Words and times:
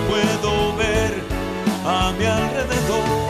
puedo 0.00 0.76
ver 0.76 1.22
a 1.84 2.12
mi 2.18 2.24
alrededor. 2.24 3.20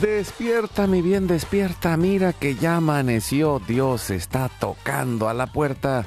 Despierta, 0.00 0.86
mi 0.88 1.00
bien, 1.00 1.28
despierta. 1.28 1.96
Mira 1.96 2.32
que 2.32 2.56
ya 2.56 2.76
amaneció. 2.76 3.60
Dios 3.60 4.10
está 4.10 4.48
tocando 4.48 5.28
a 5.28 5.34
la 5.34 5.46
puerta. 5.46 6.06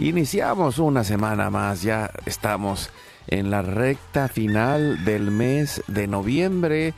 Iniciamos 0.00 0.78
una 0.78 1.04
semana 1.04 1.50
más. 1.50 1.82
Ya 1.82 2.10
estamos 2.24 2.88
en 3.26 3.50
la 3.50 3.60
recta 3.60 4.28
final 4.28 5.04
del 5.04 5.30
mes 5.30 5.82
de 5.88 6.06
noviembre. 6.06 6.94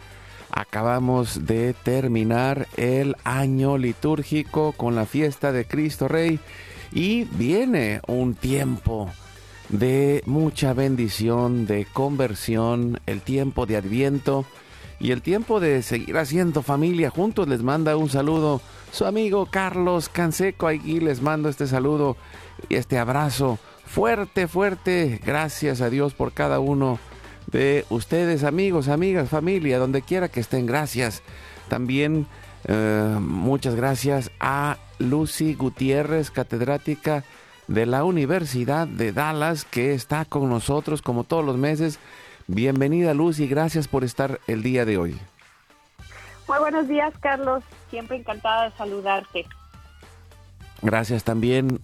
Acabamos 0.53 1.45
de 1.45 1.75
terminar 1.75 2.69
el 2.77 3.17
año 3.25 3.77
litúrgico 3.77 4.71
con 4.71 4.95
la 4.95 5.05
fiesta 5.05 5.51
de 5.51 5.65
Cristo 5.65 6.07
Rey. 6.07 6.39
Y 6.93 7.25
viene 7.25 8.01
un 8.07 8.37
tiempo 8.37 9.11
de 9.69 10.23
mucha 10.25 10.73
bendición, 10.73 11.67
de 11.67 11.87
conversión, 11.93 13.01
el 13.07 13.21
tiempo 13.21 13.67
de 13.67 13.79
Adviento 13.79 14.47
y 15.01 15.13
el 15.13 15.23
tiempo 15.23 15.61
de 15.61 15.83
seguir 15.83 16.17
haciendo 16.17 16.63
familia 16.63 17.11
juntos. 17.11 17.49
Les 17.49 17.63
manda 17.63 17.97
un 17.97 18.09
saludo 18.09 18.61
su 18.93 19.05
amigo 19.05 19.47
Carlos 19.51 20.09
Canseco. 20.09 20.69
Aquí 20.69 21.01
les 21.01 21.23
mando 21.23 21.49
este 21.49 21.67
saludo 21.67 22.17
y 22.69 22.77
este 22.77 22.99
abrazo 22.99 23.59
fuerte, 23.85 24.49
fuerte. 24.49 25.21
Gracias 25.25 25.81
a 25.81 25.91
Dios 25.91 26.15
por 26.15 26.33
cada 26.33 26.61
uno 26.61 26.99
de 27.51 27.85
ustedes, 27.91 28.45
amigos, 28.45 28.89
amigas, 28.89 29.29
familia, 29.29 29.79
donde 29.79 30.03
quiera 30.03 30.29
que 30.29 30.41
estén. 30.41 30.67
Gracias. 30.67 31.23
También 31.69 32.27
eh, 32.65 33.17
muchas 33.21 33.75
gracias 33.75 34.31
a 34.41 34.79
Lucy 34.99 35.55
Gutiérrez, 35.55 36.31
catedrática 36.31 37.25
de 37.69 37.87
la 37.87 38.05
Universidad 38.05 38.87
de 38.87 39.13
Dallas, 39.13 39.65
que 39.65 39.95
está 39.95 40.25
con 40.25 40.49
nosotros 40.49 41.03
como 41.03 41.25
todos 41.25 41.45
los 41.45 41.57
meses. 41.57 41.99
Bienvenida 42.47 43.15
Lucy, 43.15 43.47
gracias 43.47 43.89
por 43.89 44.05
estar 44.05 44.41
el 44.47 44.63
día 44.63 44.85
de 44.85 44.99
hoy. 44.99 45.19
Muy 46.49 46.59
buenos 46.59 46.89
días, 46.89 47.13
Carlos. 47.21 47.63
Siempre 47.91 48.17
encantada 48.17 48.69
de 48.69 48.77
saludarte. 48.77 49.47
Gracias 50.83 51.25
también. 51.25 51.81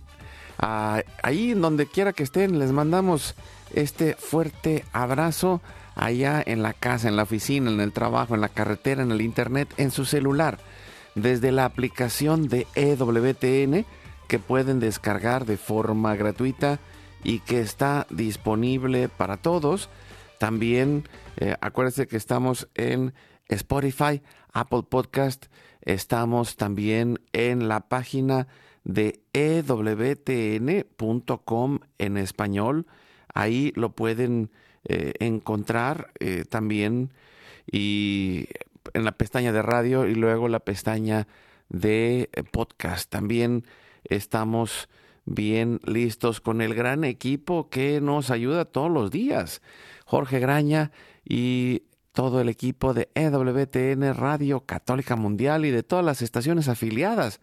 a 0.59 1.03
ahí, 1.23 1.53
en 1.53 1.63
donde 1.63 1.87
quiera 1.87 2.13
que 2.13 2.25
estén, 2.25 2.59
les 2.59 2.73
mandamos 2.73 3.37
este 3.73 4.15
fuerte 4.15 4.85
abrazo 4.93 5.61
allá 5.95 6.43
en 6.45 6.63
la 6.63 6.73
casa, 6.73 7.09
en 7.09 7.17
la 7.17 7.23
oficina, 7.23 7.71
en 7.71 7.81
el 7.81 7.93
trabajo, 7.93 8.35
en 8.35 8.41
la 8.41 8.49
carretera, 8.49 9.03
en 9.03 9.13
el 9.13 9.21
internet, 9.21 9.73
en 9.77 9.91
su 9.91 10.05
celular, 10.05 10.59
desde 11.15 11.53
la 11.53 11.65
aplicación 11.65 12.49
de 12.49 12.67
EWTN 12.75 13.87
que 14.27 14.39
pueden 14.39 14.81
descargar 14.81 15.47
de 15.47 15.57
forma 15.57 16.15
gratuita 16.15 16.79
y 17.25 17.41
que 17.41 17.61
está 17.61 18.07
disponible 18.11 19.09
para 19.09 19.37
todos. 19.37 19.89
También 20.39 21.05
eh, 21.37 21.57
acuérdense 21.61 22.07
que 22.07 22.17
estamos 22.17 22.69
en 22.75 23.13
Spotify, 23.49 24.23
Apple 24.53 24.83
Podcast, 24.89 25.47
estamos 25.83 26.57
también 26.57 27.21
en 27.33 27.69
la 27.69 27.89
página 27.89 28.49
de 28.85 29.21
ewtn.com 29.33 29.79
en 31.99 32.17
español. 32.17 32.87
Ahí 33.35 33.73
lo 33.77 33.93
pueden 33.93 34.51
eh, 34.85 35.13
encontrar 35.21 36.13
eh, 36.19 36.45
también 36.49 37.13
y 37.71 38.47
en 38.95 39.05
la 39.05 39.13
pestaña 39.13 39.53
de 39.53 39.61
radio 39.61 40.07
y 40.07 40.15
luego 40.15 40.49
la 40.49 40.61
pestaña 40.61 41.27
de 41.69 42.31
eh, 42.33 42.43
podcast. 42.43 43.11
También 43.11 43.65
estamos 44.05 44.89
bien 45.27 45.81
listos 45.85 46.41
con 46.41 46.63
el 46.63 46.75
gran 46.75 47.05
equipo 47.05 47.69
que 47.69 48.01
nos 48.01 48.31
ayuda 48.31 48.65
todos 48.65 48.91
los 48.91 49.11
días. 49.11 49.61
Jorge 50.09 50.41
Graña 50.41 50.91
y 51.23 51.83
todo 52.13 52.41
el 52.41 52.49
equipo 52.49 52.95
de 52.95 53.11
EWTN 53.15 54.15
Radio 54.15 54.65
Católica 54.65 55.17
Mundial 55.17 55.67
y 55.67 55.71
de 55.71 55.83
todas 55.83 56.03
las 56.03 56.23
estaciones 56.23 56.69
afiliadas 56.69 57.43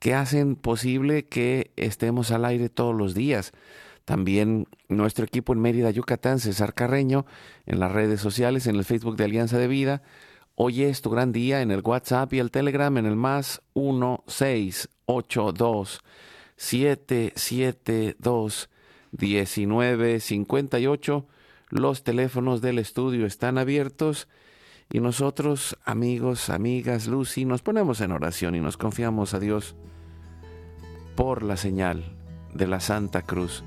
que 0.00 0.12
hacen 0.12 0.54
posible 0.54 1.24
que 1.24 1.72
estemos 1.76 2.30
al 2.30 2.44
aire 2.44 2.68
todos 2.68 2.94
los 2.94 3.14
días. 3.14 3.52
También 4.04 4.68
nuestro 4.88 5.24
equipo 5.24 5.54
en 5.54 5.60
Mérida, 5.60 5.90
Yucatán, 5.90 6.40
César 6.40 6.74
Carreño, 6.74 7.24
en 7.64 7.80
las 7.80 7.90
redes 7.90 8.20
sociales, 8.20 8.66
en 8.66 8.76
el 8.76 8.84
Facebook 8.84 9.16
de 9.16 9.24
Alianza 9.24 9.56
de 9.56 9.66
Vida. 9.66 10.02
Hoy 10.56 10.82
es 10.82 11.00
tu 11.00 11.08
gran 11.08 11.32
día 11.32 11.62
en 11.62 11.70
el 11.70 11.80
WhatsApp 11.80 12.34
y 12.34 12.38
el 12.38 12.50
Telegram 12.50 12.94
en 12.98 13.06
el 13.06 13.16
más 13.16 13.62
1682 13.74 16.02
772 16.56 18.68
1958. 19.10 21.26
Los 21.74 22.04
teléfonos 22.04 22.60
del 22.60 22.78
estudio 22.78 23.26
están 23.26 23.58
abiertos 23.58 24.28
y 24.92 25.00
nosotros, 25.00 25.76
amigos, 25.84 26.48
amigas, 26.48 27.08
Lucy, 27.08 27.44
nos 27.46 27.62
ponemos 27.62 28.00
en 28.00 28.12
oración 28.12 28.54
y 28.54 28.60
nos 28.60 28.76
confiamos 28.76 29.34
a 29.34 29.40
Dios 29.40 29.74
por 31.16 31.42
la 31.42 31.56
señal 31.56 32.16
de 32.54 32.68
la 32.68 32.78
Santa 32.78 33.22
Cruz. 33.22 33.64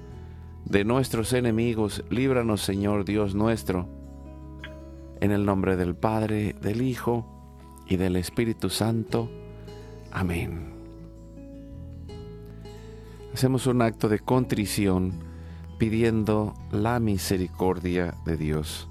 De 0.63 0.85
nuestros 0.85 1.33
enemigos, 1.33 2.05
líbranos, 2.09 2.61
Señor 2.61 3.03
Dios 3.03 3.35
nuestro. 3.35 3.89
En 5.19 5.31
el 5.31 5.45
nombre 5.45 5.75
del 5.75 5.93
Padre, 5.93 6.55
del 6.61 6.81
Hijo 6.83 7.27
y 7.89 7.97
del 7.97 8.15
Espíritu 8.15 8.69
Santo. 8.69 9.29
Amén. 10.13 10.71
Hacemos 13.33 13.67
un 13.67 13.81
acto 13.81 14.07
de 14.07 14.19
contrición 14.19 15.27
pidiendo 15.77 16.55
la 16.71 16.99
misericordia 16.99 18.15
de 18.25 18.37
Dios. 18.37 18.89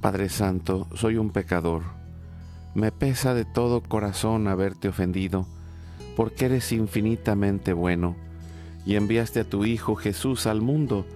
Padre 0.00 0.28
Santo, 0.28 0.86
soy 0.94 1.16
un 1.16 1.30
pecador. 1.30 1.82
Me 2.74 2.90
pesa 2.90 3.34
de 3.34 3.44
todo 3.44 3.82
corazón 3.82 4.48
haberte 4.48 4.88
ofendido, 4.88 5.46
porque 6.16 6.46
eres 6.46 6.72
infinitamente 6.72 7.72
bueno, 7.72 8.16
y 8.86 8.96
enviaste 8.96 9.40
a 9.40 9.44
tu 9.44 9.64
Hijo 9.64 9.94
Jesús 9.94 10.46
al 10.46 10.60
mundo 10.60 11.06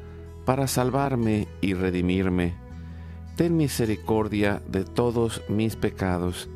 para 0.44 0.66
salvarme 0.66 1.48
y 1.60 1.74
redimirme. 1.74 2.54
Ten 3.36 3.56
misericordia 3.56 4.62
de 4.68 4.84
todos 4.84 5.42
mis 5.48 5.76
pecados, 5.76 6.48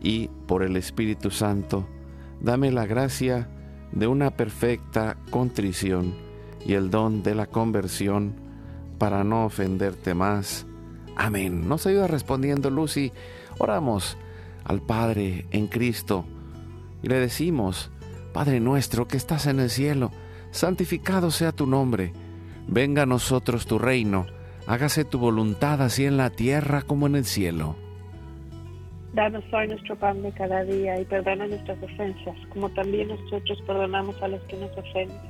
y 0.00 0.28
por 0.46 0.62
el 0.62 0.76
Espíritu 0.76 1.30
Santo, 1.30 1.86
dame 2.40 2.70
la 2.70 2.86
gracia 2.86 3.48
de 3.92 4.06
una 4.06 4.30
perfecta 4.30 5.16
contrición 5.30 6.29
y 6.64 6.74
el 6.74 6.90
don 6.90 7.22
de 7.22 7.34
la 7.34 7.46
conversión 7.46 8.34
para 8.98 9.24
no 9.24 9.46
ofenderte 9.46 10.14
más. 10.14 10.66
Amén. 11.16 11.68
Nos 11.68 11.86
ayuda 11.86 12.06
respondiendo 12.06 12.70
Lucy. 12.70 13.12
Oramos 13.58 14.16
al 14.64 14.80
Padre 14.80 15.46
en 15.50 15.66
Cristo 15.66 16.24
y 17.02 17.08
le 17.08 17.18
decimos, 17.18 17.90
Padre 18.32 18.60
nuestro 18.60 19.08
que 19.08 19.16
estás 19.16 19.46
en 19.46 19.60
el 19.60 19.70
cielo, 19.70 20.10
santificado 20.50 21.30
sea 21.30 21.52
tu 21.52 21.66
nombre. 21.66 22.12
Venga 22.68 23.02
a 23.02 23.06
nosotros 23.06 23.66
tu 23.66 23.78
reino. 23.78 24.26
Hágase 24.66 25.04
tu 25.04 25.18
voluntad 25.18 25.82
así 25.82 26.04
en 26.04 26.16
la 26.16 26.30
tierra 26.30 26.82
como 26.82 27.06
en 27.06 27.16
el 27.16 27.24
cielo. 27.24 27.76
Danos 29.12 29.42
hoy 29.52 29.66
nuestro 29.66 29.96
pan 29.96 30.22
de 30.22 30.30
cada 30.32 30.62
día 30.62 31.00
y 31.00 31.04
perdona 31.04 31.46
nuestras 31.46 31.82
ofensas, 31.82 32.36
como 32.52 32.68
también 32.70 33.08
nosotros 33.08 33.60
perdonamos 33.66 34.22
a 34.22 34.28
los 34.28 34.40
que 34.42 34.56
nos 34.56 34.70
ofenden. 34.78 35.29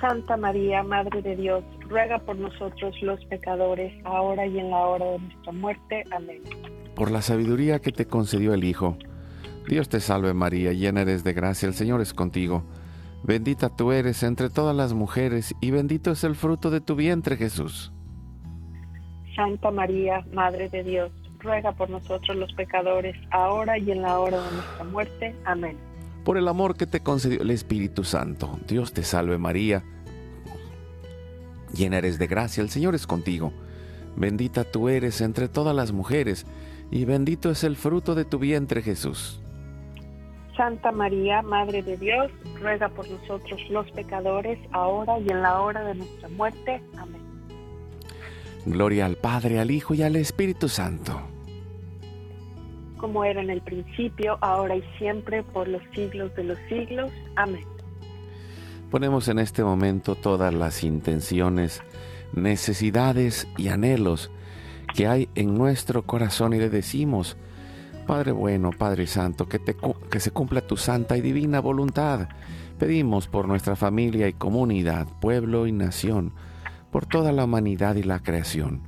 Santa 0.00 0.36
María, 0.36 0.82
Madre 0.82 1.20
de 1.22 1.36
Dios, 1.36 1.62
ruega 1.88 2.18
por 2.20 2.36
nosotros 2.36 2.94
los 3.02 3.22
pecadores, 3.26 3.92
ahora 4.04 4.46
y 4.46 4.58
en 4.58 4.70
la 4.70 4.78
hora 4.78 5.04
de 5.04 5.18
nuestra 5.18 5.52
muerte. 5.52 6.04
Amén. 6.10 6.40
por 6.94 7.10
la 7.10 7.22
sabiduría 7.22 7.80
que 7.80 7.92
te 7.92 8.06
concedió 8.06 8.52
el 8.52 8.64
Hijo. 8.64 8.96
Dios 9.68 9.88
te 9.88 10.00
salve 10.00 10.34
María, 10.34 10.72
llena 10.72 11.02
eres 11.02 11.24
de 11.24 11.32
gracia, 11.32 11.66
el 11.66 11.74
Señor 11.74 12.00
es 12.00 12.12
contigo. 12.12 12.64
Bendita 13.22 13.68
tú 13.74 13.92
eres 13.92 14.22
entre 14.22 14.50
todas 14.50 14.74
las 14.74 14.92
mujeres, 14.92 15.54
y 15.60 15.70
bendito 15.70 16.10
es 16.10 16.24
el 16.24 16.34
fruto 16.34 16.70
de 16.70 16.80
tu 16.80 16.96
vientre 16.96 17.36
Jesús. 17.36 17.92
Santa 19.36 19.70
María, 19.70 20.24
Madre 20.32 20.68
de 20.68 20.82
Dios, 20.82 21.12
ruega 21.38 21.72
por 21.72 21.88
nosotros 21.88 22.36
los 22.36 22.52
pecadores, 22.54 23.16
ahora 23.30 23.78
y 23.78 23.90
en 23.90 24.02
la 24.02 24.18
hora 24.18 24.42
de 24.42 24.50
nuestra 24.52 24.84
muerte. 24.84 25.34
Amén. 25.44 25.76
Por 26.24 26.36
el 26.36 26.48
amor 26.48 26.76
que 26.76 26.86
te 26.86 27.00
concedió 27.00 27.40
el 27.40 27.50
Espíritu 27.50 28.04
Santo, 28.04 28.58
Dios 28.66 28.92
te 28.92 29.02
salve 29.02 29.38
María, 29.38 29.82
llena 31.72 31.98
eres 31.98 32.18
de 32.18 32.26
gracia, 32.26 32.62
el 32.62 32.70
Señor 32.70 32.94
es 32.94 33.06
contigo. 33.06 33.52
Bendita 34.16 34.64
tú 34.64 34.88
eres 34.88 35.20
entre 35.20 35.48
todas 35.48 35.74
las 35.74 35.92
mujeres, 35.92 36.46
y 36.90 37.04
bendito 37.04 37.50
es 37.50 37.64
el 37.64 37.76
fruto 37.76 38.14
de 38.14 38.24
tu 38.24 38.38
vientre 38.38 38.82
Jesús. 38.82 39.40
Santa 40.56 40.92
María, 40.92 41.40
Madre 41.40 41.82
de 41.82 41.96
Dios, 41.96 42.30
ruega 42.60 42.88
por 42.90 43.08
nosotros 43.08 43.60
los 43.70 43.90
pecadores, 43.92 44.58
ahora 44.72 45.18
y 45.18 45.28
en 45.30 45.40
la 45.40 45.60
hora 45.60 45.82
de 45.84 45.94
nuestra 45.94 46.28
muerte. 46.28 46.82
Amén. 46.98 47.20
Gloria 48.66 49.06
al 49.06 49.16
Padre, 49.16 49.58
al 49.58 49.70
Hijo 49.70 49.94
y 49.94 50.02
al 50.02 50.16
Espíritu 50.16 50.68
Santo. 50.68 51.18
Como 53.00 53.24
era 53.24 53.40
en 53.40 53.48
el 53.48 53.62
principio, 53.62 54.36
ahora 54.42 54.76
y 54.76 54.82
siempre, 54.98 55.42
por 55.42 55.66
los 55.66 55.82
siglos 55.94 56.34
de 56.36 56.44
los 56.44 56.58
siglos. 56.68 57.10
Amén. 57.34 57.64
Ponemos 58.90 59.28
en 59.28 59.38
este 59.38 59.64
momento 59.64 60.16
todas 60.16 60.52
las 60.52 60.84
intenciones, 60.84 61.82
necesidades 62.34 63.48
y 63.56 63.68
anhelos 63.68 64.30
que 64.94 65.06
hay 65.06 65.28
en 65.34 65.54
nuestro 65.56 66.02
corazón 66.02 66.52
y 66.52 66.58
le 66.58 66.68
decimos, 66.68 67.36
Padre 68.06 68.32
bueno, 68.32 68.70
Padre 68.76 69.06
Santo, 69.06 69.48
que, 69.48 69.58
te 69.58 69.76
que 70.10 70.20
se 70.20 70.32
cumpla 70.32 70.60
tu 70.60 70.76
santa 70.76 71.16
y 71.16 71.20
divina 71.20 71.60
voluntad. 71.60 72.28
Pedimos 72.78 73.28
por 73.28 73.46
nuestra 73.46 73.76
familia 73.76 74.26
y 74.26 74.32
comunidad, 74.32 75.06
pueblo 75.20 75.66
y 75.66 75.72
nación, 75.72 76.32
por 76.90 77.06
toda 77.06 77.30
la 77.32 77.44
humanidad 77.44 77.94
y 77.94 78.02
la 78.02 78.20
creación. 78.20 78.82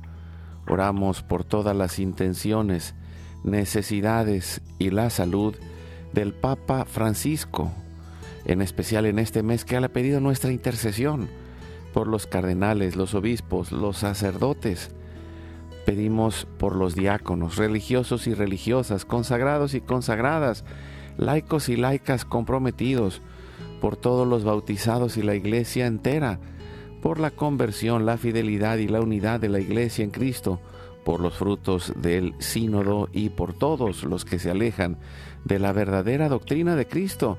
Oramos 0.67 1.23
por 1.23 1.43
todas 1.43 1.75
las 1.75 1.99
intenciones, 1.99 2.95
necesidades 3.43 4.61
y 4.79 4.89
la 4.89 5.09
salud 5.09 5.55
del 6.13 6.33
Papa 6.33 6.85
Francisco, 6.85 7.71
en 8.45 8.61
especial 8.61 9.05
en 9.05 9.19
este 9.19 9.43
mes 9.43 9.65
que 9.65 9.77
ha 9.77 9.87
pedido 9.89 10.19
nuestra 10.19 10.51
intercesión 10.51 11.29
por 11.93 12.07
los 12.07 12.27
cardenales, 12.27 12.95
los 12.95 13.13
obispos, 13.13 13.71
los 13.71 13.97
sacerdotes. 13.97 14.91
Pedimos 15.85 16.47
por 16.57 16.75
los 16.75 16.95
diáconos, 16.95 17.57
religiosos 17.57 18.27
y 18.27 18.33
religiosas, 18.33 19.05
consagrados 19.05 19.73
y 19.73 19.81
consagradas, 19.81 20.63
laicos 21.17 21.69
y 21.69 21.75
laicas 21.75 22.25
comprometidos, 22.25 23.21
por 23.81 23.97
todos 23.97 24.27
los 24.27 24.43
bautizados 24.43 25.17
y 25.17 25.23
la 25.23 25.35
iglesia 25.35 25.87
entera, 25.87 26.39
por 27.01 27.19
la 27.19 27.31
conversión, 27.31 28.05
la 28.05 28.17
fidelidad 28.17 28.77
y 28.77 28.87
la 28.87 29.01
unidad 29.01 29.41
de 29.41 29.49
la 29.49 29.59
iglesia 29.59 30.05
en 30.05 30.11
Cristo, 30.11 30.61
por 31.03 31.19
los 31.19 31.35
frutos 31.35 31.93
del 31.95 32.33
sínodo 32.39 33.09
y 33.11 33.29
por 33.29 33.53
todos 33.53 34.03
los 34.03 34.25
que 34.25 34.39
se 34.39 34.51
alejan 34.51 34.97
de 35.43 35.59
la 35.59 35.73
verdadera 35.73 36.29
doctrina 36.29 36.75
de 36.75 36.87
Cristo. 36.87 37.37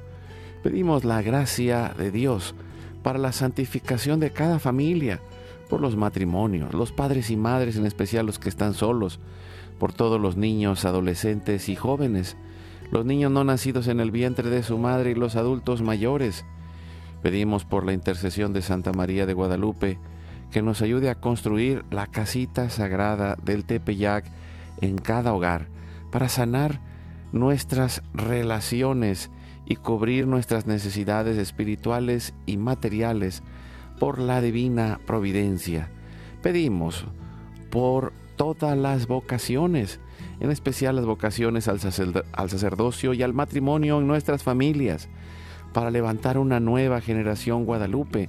Pedimos 0.62 1.04
la 1.04 1.22
gracia 1.22 1.94
de 1.96 2.10
Dios 2.10 2.54
para 3.02 3.18
la 3.18 3.32
santificación 3.32 4.20
de 4.20 4.30
cada 4.30 4.58
familia, 4.58 5.20
por 5.68 5.80
los 5.80 5.96
matrimonios, 5.96 6.74
los 6.74 6.92
padres 6.92 7.30
y 7.30 7.36
madres, 7.36 7.76
en 7.76 7.86
especial 7.86 8.26
los 8.26 8.38
que 8.38 8.48
están 8.48 8.74
solos, 8.74 9.20
por 9.78 9.92
todos 9.92 10.20
los 10.20 10.36
niños, 10.36 10.84
adolescentes 10.84 11.68
y 11.68 11.76
jóvenes, 11.76 12.36
los 12.90 13.04
niños 13.04 13.32
no 13.32 13.44
nacidos 13.44 13.88
en 13.88 14.00
el 14.00 14.10
vientre 14.10 14.50
de 14.50 14.62
su 14.62 14.78
madre 14.78 15.10
y 15.10 15.14
los 15.14 15.36
adultos 15.36 15.82
mayores. 15.82 16.44
Pedimos 17.22 17.64
por 17.64 17.84
la 17.84 17.92
intercesión 17.92 18.52
de 18.52 18.62
Santa 18.62 18.92
María 18.92 19.26
de 19.26 19.34
Guadalupe 19.34 19.98
que 20.54 20.62
nos 20.62 20.82
ayude 20.82 21.10
a 21.10 21.16
construir 21.16 21.84
la 21.90 22.06
casita 22.06 22.70
sagrada 22.70 23.36
del 23.42 23.64
Tepeyac 23.64 24.24
en 24.80 24.98
cada 24.98 25.34
hogar 25.34 25.66
para 26.12 26.28
sanar 26.28 26.78
nuestras 27.32 28.04
relaciones 28.14 29.32
y 29.66 29.74
cubrir 29.74 30.28
nuestras 30.28 30.68
necesidades 30.68 31.38
espirituales 31.38 32.34
y 32.46 32.56
materiales 32.56 33.42
por 33.98 34.20
la 34.20 34.40
divina 34.40 35.00
providencia. 35.04 35.90
Pedimos 36.40 37.04
por 37.72 38.12
todas 38.36 38.78
las 38.78 39.08
vocaciones, 39.08 39.98
en 40.38 40.52
especial 40.52 40.94
las 40.94 41.04
vocaciones 41.04 41.66
al, 41.66 41.80
sacerd- 41.80 42.22
al 42.30 42.48
sacerdocio 42.48 43.12
y 43.12 43.24
al 43.24 43.34
matrimonio 43.34 43.98
en 43.98 44.06
nuestras 44.06 44.44
familias, 44.44 45.08
para 45.72 45.90
levantar 45.90 46.38
una 46.38 46.60
nueva 46.60 47.00
generación 47.00 47.64
guadalupe. 47.64 48.28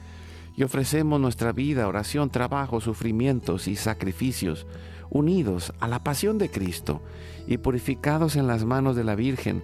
y 0.55 0.63
ofrecemos 0.63 1.19
nuestra 1.19 1.51
vida, 1.51 1.87
oración, 1.87 2.29
trabajo, 2.29 2.81
sufrimientos 2.81 3.67
y 3.67 3.75
sacrificios, 3.75 4.67
unidos 5.09 5.73
a 5.79 5.87
la 5.87 6.03
pasión 6.03 6.37
de 6.37 6.49
Cristo 6.49 7.01
y 7.47 7.57
purificados 7.57 8.35
en 8.35 8.47
las 8.47 8.65
manos 8.65 8.95
de 8.95 9.03
la 9.03 9.15
Virgen, 9.15 9.63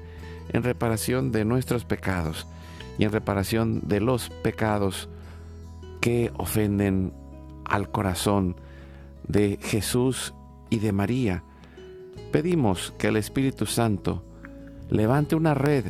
en 0.49 0.63
reparación 0.63 1.31
de 1.31 1.45
nuestros 1.45 1.85
pecados 1.85 2.47
y 2.97 3.03
en 3.03 3.11
reparación 3.11 3.81
de 3.87 3.99
los 3.99 4.29
pecados 4.29 5.09
que 6.01 6.31
ofenden 6.37 7.13
al 7.65 7.91
corazón 7.91 8.55
de 9.27 9.59
Jesús 9.61 10.33
y 10.69 10.79
de 10.79 10.91
María. 10.91 11.43
Pedimos 12.31 12.93
que 12.97 13.07
el 13.07 13.17
Espíritu 13.17 13.65
Santo 13.65 14.23
levante 14.89 15.35
una 15.35 15.53
red 15.53 15.85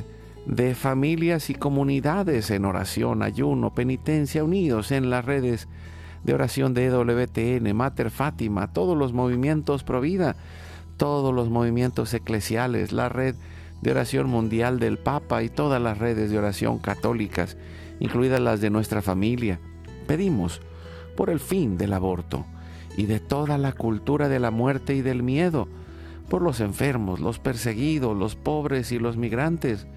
de 0.48 0.76
familias 0.76 1.50
y 1.50 1.56
comunidades 1.56 2.52
en 2.52 2.64
oración, 2.64 3.22
ayuno, 3.22 3.76
penitencia, 3.76 4.46
unidos 4.46 4.94
en 4.94 5.10
las 5.10 5.26
redes 5.26 5.68
de 6.24 6.34
oración 6.34 6.74
de 6.74 6.86
EWTN, 6.86 7.76
Mater 7.76 8.10
Fátima, 8.10 8.72
todos 8.72 8.98
los 8.98 9.12
movimientos 9.12 9.84
Provida, 9.84 10.38
todos 10.96 11.36
los 11.36 11.50
movimientos 11.50 12.14
eclesiales, 12.14 12.94
la 12.94 13.10
red 13.10 13.36
de 13.82 13.92
oración 13.92 14.30
mundial 14.30 14.80
del 14.80 14.98
Papa 14.98 15.44
y 15.44 15.50
todas 15.50 15.82
las 15.82 15.98
redes 15.98 16.32
de 16.32 16.38
oración 16.38 16.80
católicas, 16.80 17.58
incluidas 18.00 18.40
las 18.40 18.62
de 18.62 18.70
nuestra 18.70 19.02
familia. 19.02 19.60
Pedimos 20.08 20.62
por 21.18 21.30
el 21.30 21.42
fin 21.42 21.78
del 21.78 21.92
aborto 21.92 22.46
y 22.96 23.06
de 23.06 23.20
toda 23.20 23.58
la 23.58 23.74
cultura 23.74 24.30
de 24.30 24.40
la 24.40 24.52
muerte 24.52 24.96
y 24.96 25.02
del 25.02 25.24
miedo, 25.24 25.68
por 26.30 26.42
los 26.42 26.62
enfermos, 26.62 27.20
los 27.20 27.38
perseguidos, 27.38 28.16
los 28.16 28.38
pobres 28.38 28.94
y 28.94 29.00
los 29.00 29.18
migrantes, 29.18 29.88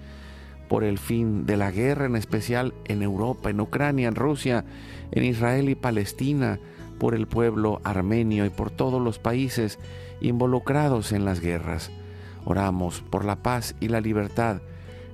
por 0.71 0.85
el 0.85 0.99
fin 0.99 1.45
de 1.45 1.57
la 1.57 1.69
guerra, 1.69 2.05
en 2.05 2.15
especial 2.15 2.73
en 2.85 3.01
Europa, 3.01 3.49
en 3.49 3.59
Ucrania, 3.59 4.07
en 4.07 4.15
Rusia, 4.15 4.63
en 5.11 5.25
Israel 5.25 5.67
y 5.67 5.75
Palestina, 5.75 6.59
por 6.97 7.13
el 7.13 7.27
pueblo 7.27 7.81
armenio 7.83 8.45
y 8.45 8.51
por 8.51 8.71
todos 8.71 9.01
los 9.01 9.19
países 9.19 9.79
involucrados 10.21 11.11
en 11.11 11.25
las 11.25 11.41
guerras. 11.41 11.91
Oramos 12.45 13.01
por 13.01 13.25
la 13.25 13.43
paz 13.43 13.75
y 13.81 13.89
la 13.89 13.99
libertad 13.99 14.61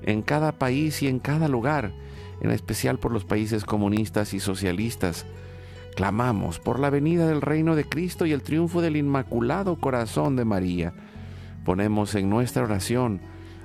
en 0.03 0.21
cada 0.21 0.51
país 0.51 1.01
y 1.01 1.07
en 1.07 1.17
cada 1.17 1.47
lugar, 1.47 1.91
en 2.39 2.51
especial 2.51 2.99
por 2.99 3.11
los 3.11 3.25
países 3.25 3.65
comunistas 3.65 4.35
y 4.35 4.39
socialistas. 4.39 5.25
Clamamos 5.95 6.59
por 6.59 6.77
la 6.77 6.91
venida 6.91 7.27
del 7.27 7.41
reino 7.41 7.75
de 7.75 7.83
Cristo 7.83 8.27
y 8.27 8.31
el 8.31 8.43
triunfo 8.43 8.79
del 8.79 8.95
Inmaculado 8.95 9.77
Corazón 9.77 10.35
de 10.35 10.45
María. 10.45 10.93
Ponemos 11.65 12.13
en 12.13 12.29
nuestra 12.29 12.61
oración 12.61 13.21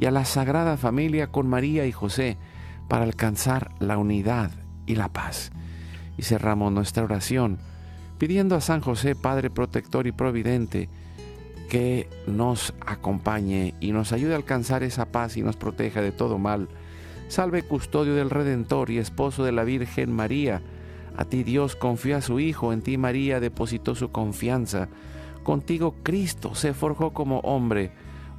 y 0.00 0.06
a 0.06 0.10
la 0.10 0.24
sagrada 0.24 0.78
familia 0.78 1.26
con 1.26 1.46
María 1.46 1.84
y 1.84 1.92
José 1.92 2.38
para 2.88 3.04
alcanzar 3.04 3.72
la 3.80 3.98
unidad 3.98 4.50
y 4.86 4.94
la 4.94 5.12
paz. 5.12 5.52
Y 6.16 6.22
cerramos 6.22 6.72
nuestra 6.72 7.04
oración 7.04 7.58
pidiendo 8.16 8.56
a 8.56 8.62
San 8.62 8.80
José, 8.80 9.14
Padre 9.14 9.50
protector 9.50 10.06
y 10.06 10.12
providente, 10.12 10.88
que 11.68 12.08
nos 12.26 12.72
acompañe 12.86 13.74
y 13.78 13.92
nos 13.92 14.12
ayude 14.12 14.32
a 14.32 14.36
alcanzar 14.36 14.82
esa 14.82 15.04
paz 15.04 15.36
y 15.36 15.42
nos 15.42 15.56
proteja 15.56 16.00
de 16.00 16.12
todo 16.12 16.38
mal. 16.38 16.68
Salve 17.28 17.62
custodio 17.62 18.14
del 18.14 18.30
Redentor 18.30 18.90
y 18.90 18.96
esposo 18.96 19.44
de 19.44 19.52
la 19.52 19.64
Virgen 19.64 20.12
María. 20.12 20.62
A 21.14 21.26
ti 21.26 21.42
Dios 21.44 21.76
confió 21.76 22.16
a 22.16 22.22
su 22.22 22.40
Hijo, 22.40 22.72
en 22.72 22.80
ti 22.80 22.96
María 22.96 23.38
depositó 23.38 23.94
su 23.94 24.10
confianza. 24.10 24.88
Contigo 25.42 25.94
Cristo 26.02 26.54
se 26.54 26.72
forjó 26.72 27.12
como 27.12 27.40
hombre. 27.40 27.92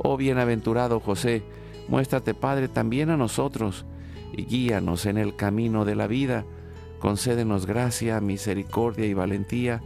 Oh 0.03 0.17
bienaventurado 0.17 0.99
José, 0.99 1.43
muéstrate 1.87 2.33
Padre 2.33 2.67
también 2.67 3.11
a 3.11 3.17
nosotros 3.17 3.85
y 4.33 4.45
guíanos 4.45 5.05
en 5.05 5.17
el 5.17 5.35
camino 5.35 5.85
de 5.85 5.95
la 5.95 6.07
vida. 6.07 6.43
Concédenos 6.99 7.65
gracia, 7.65 8.19
misericordia 8.19 9.05
y 9.05 9.13
valentía 9.13 9.81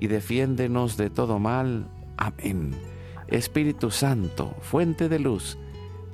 y 0.00 0.06
defiéndenos 0.06 0.96
de 0.96 1.10
todo 1.10 1.38
mal. 1.38 1.88
Amén. 2.16 2.72
Espíritu 3.26 3.90
Santo, 3.90 4.54
fuente 4.60 5.08
de 5.08 5.18
luz, 5.18 5.58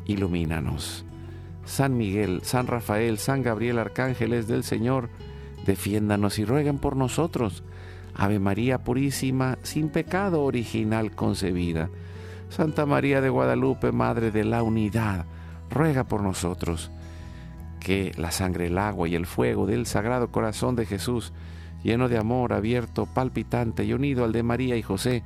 ilumínanos. 0.07 1.05
San 1.65 1.97
Miguel, 1.97 2.41
San 2.43 2.67
Rafael, 2.67 3.19
San 3.19 3.43
Gabriel, 3.43 3.79
arcángeles 3.79 4.47
del 4.47 4.65
Señor, 4.65 5.11
defiéndanos 5.67 6.39
y 6.39 6.45
rueguen 6.45 6.79
por 6.79 6.97
nosotros. 6.97 7.63
Ave 8.15 8.39
María 8.39 8.85
Purísima, 8.85 9.59
sin 9.63 9.91
pecado 9.91 10.43
original 10.45 11.15
concebida. 11.15 11.91
Santa 12.55 12.87
María 12.87 13.21
de 13.21 13.31
Guadalupe, 13.31 13.91
Madre 13.91 14.31
de 14.31 14.45
la 14.45 14.63
Unidad, 14.63 15.27
ruega 15.71 16.05
por 16.05 16.23
nosotros. 16.23 16.93
Que 17.81 18.13
la 18.17 18.31
sangre, 18.31 18.69
el 18.69 18.79
agua 18.79 19.09
y 19.09 19.17
el 19.17 19.27
fuego 19.27 19.67
del 19.67 19.87
Sagrado 19.87 20.31
Corazón 20.31 20.77
de 20.77 20.87
Jesús, 20.87 21.33
lleno 21.83 22.09
de 22.09 22.17
amor, 22.17 22.53
abierto, 22.53 23.07
palpitante 23.07 23.85
y 23.85 23.93
unido 23.93 24.23
al 24.23 24.31
de 24.31 24.45
María 24.45 24.77
y 24.77 24.83
José, 24.83 25.25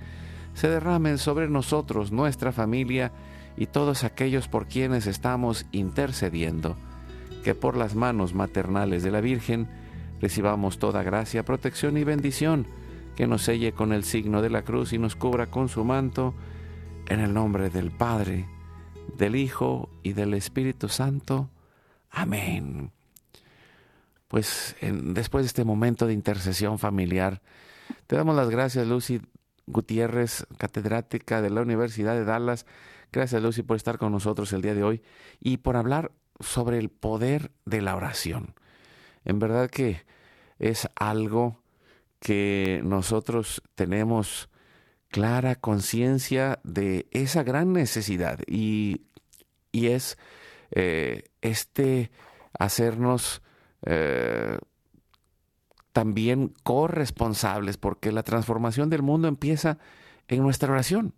se 0.55 0.71
derramen 0.71 1.19
sobre 1.19 1.51
nosotros, 1.51 2.13
nuestra 2.13 2.51
familia 2.51 3.13
y 3.59 3.67
todos 3.67 4.05
aquellos 4.05 4.49
por 4.49 4.67
quienes 4.67 5.07
estamos 5.07 5.67
intercediendo, 5.71 6.77
que 7.45 7.55
por 7.55 7.77
las 7.77 7.95
manos 7.95 8.33
maternales 8.33 9.03
de 9.03 9.11
la 9.11 9.21
Virgen 9.21 9.69
recibamos 10.23 10.79
toda 10.79 11.03
gracia, 11.03 11.45
protección 11.45 11.99
y 11.99 12.05
bendición, 12.05 12.67
que 13.17 13.27
nos 13.27 13.43
selle 13.43 13.73
con 13.73 13.93
el 13.93 14.05
signo 14.05 14.41
de 14.41 14.49
la 14.49 14.63
cruz 14.63 14.95
y 14.95 14.99
nos 14.99 15.15
cubra 15.15 15.45
con 15.45 15.69
su 15.69 15.85
manto, 15.85 16.33
en 17.09 17.21
el 17.21 17.33
nombre 17.33 17.71
del 17.71 17.91
Padre, 17.91 18.47
del 19.17 19.35
Hijo 19.35 19.89
y 20.03 20.13
del 20.13 20.35
Espíritu 20.35 20.89
Santo. 20.89 21.51
Amén. 22.11 22.93
Pues 24.29 24.77
después 24.81 25.45
de 25.45 25.47
este 25.47 25.65
momento 25.65 26.07
de 26.07 26.13
intercesión 26.13 26.79
familiar, 26.79 27.41
te 28.07 28.17
damos 28.17 28.37
las 28.37 28.51
gracias, 28.51 28.87
Lucy, 28.87 29.23
Gutiérrez, 29.67 30.47
catedrática 30.59 31.41
de 31.41 31.51
la 31.51 31.63
Universidad 31.63 32.15
de 32.15 32.25
Dallas. 32.25 32.67
Gracias, 33.11 33.43
Lucy, 33.43 33.63
por 33.63 33.77
estar 33.77 33.97
con 33.97 34.13
nosotros 34.13 34.53
el 34.53 34.61
día 34.61 34.75
de 34.75 34.85
hoy 34.85 35.03
y 35.41 35.59
por 35.59 35.77
hablar 35.77 36.13
sobre 36.41 36.79
el 36.79 36.91
poder 36.91 37.53
de 37.65 37.81
la 37.81 37.97
oración. 37.97 38.55
En 39.25 39.39
verdad 39.39 39.71
que 39.71 40.05
es 40.59 40.89
algo 40.95 41.63
que 42.21 42.83
nosotros 42.85 43.63
tenemos 43.75 44.51
clara 45.09 45.55
conciencia 45.57 46.61
de 46.65 47.07
esa 47.11 47.43
gran 47.43 47.73
necesidad 47.73 48.41
y, 48.47 49.03
es 49.73 50.19
eh, 50.73 51.25
este 51.41 52.11
hacernos 52.59 53.43
eh, 53.87 54.59
también 55.93 56.53
corresponsables, 56.63 57.77
porque 57.77 58.13
la 58.13 58.23
transformación 58.23 58.91
del 58.91 59.03
mundo 59.03 59.29
empieza 59.29 59.79
en 60.29 60.43
nuestra 60.43 60.71
oración. 60.71 61.15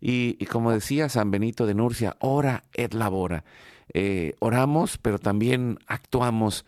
Y, 0.00 0.44
como 0.46 0.70
decía 0.70 1.08
San 1.08 1.30
Benito 1.30 1.66
de 1.66 1.74
Nurcia, 1.74 2.16
ora 2.20 2.64
et 2.74 2.94
labora. 2.94 3.44
Eh, 3.92 4.34
oramos, 4.38 4.98
pero 4.98 5.18
también 5.18 5.78
actuamos, 5.86 6.64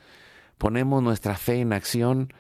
ponemos 0.59 1.03
nuestra 1.03 1.37
fe 1.37 1.61
en 1.61 1.73
acción, 1.73 2.33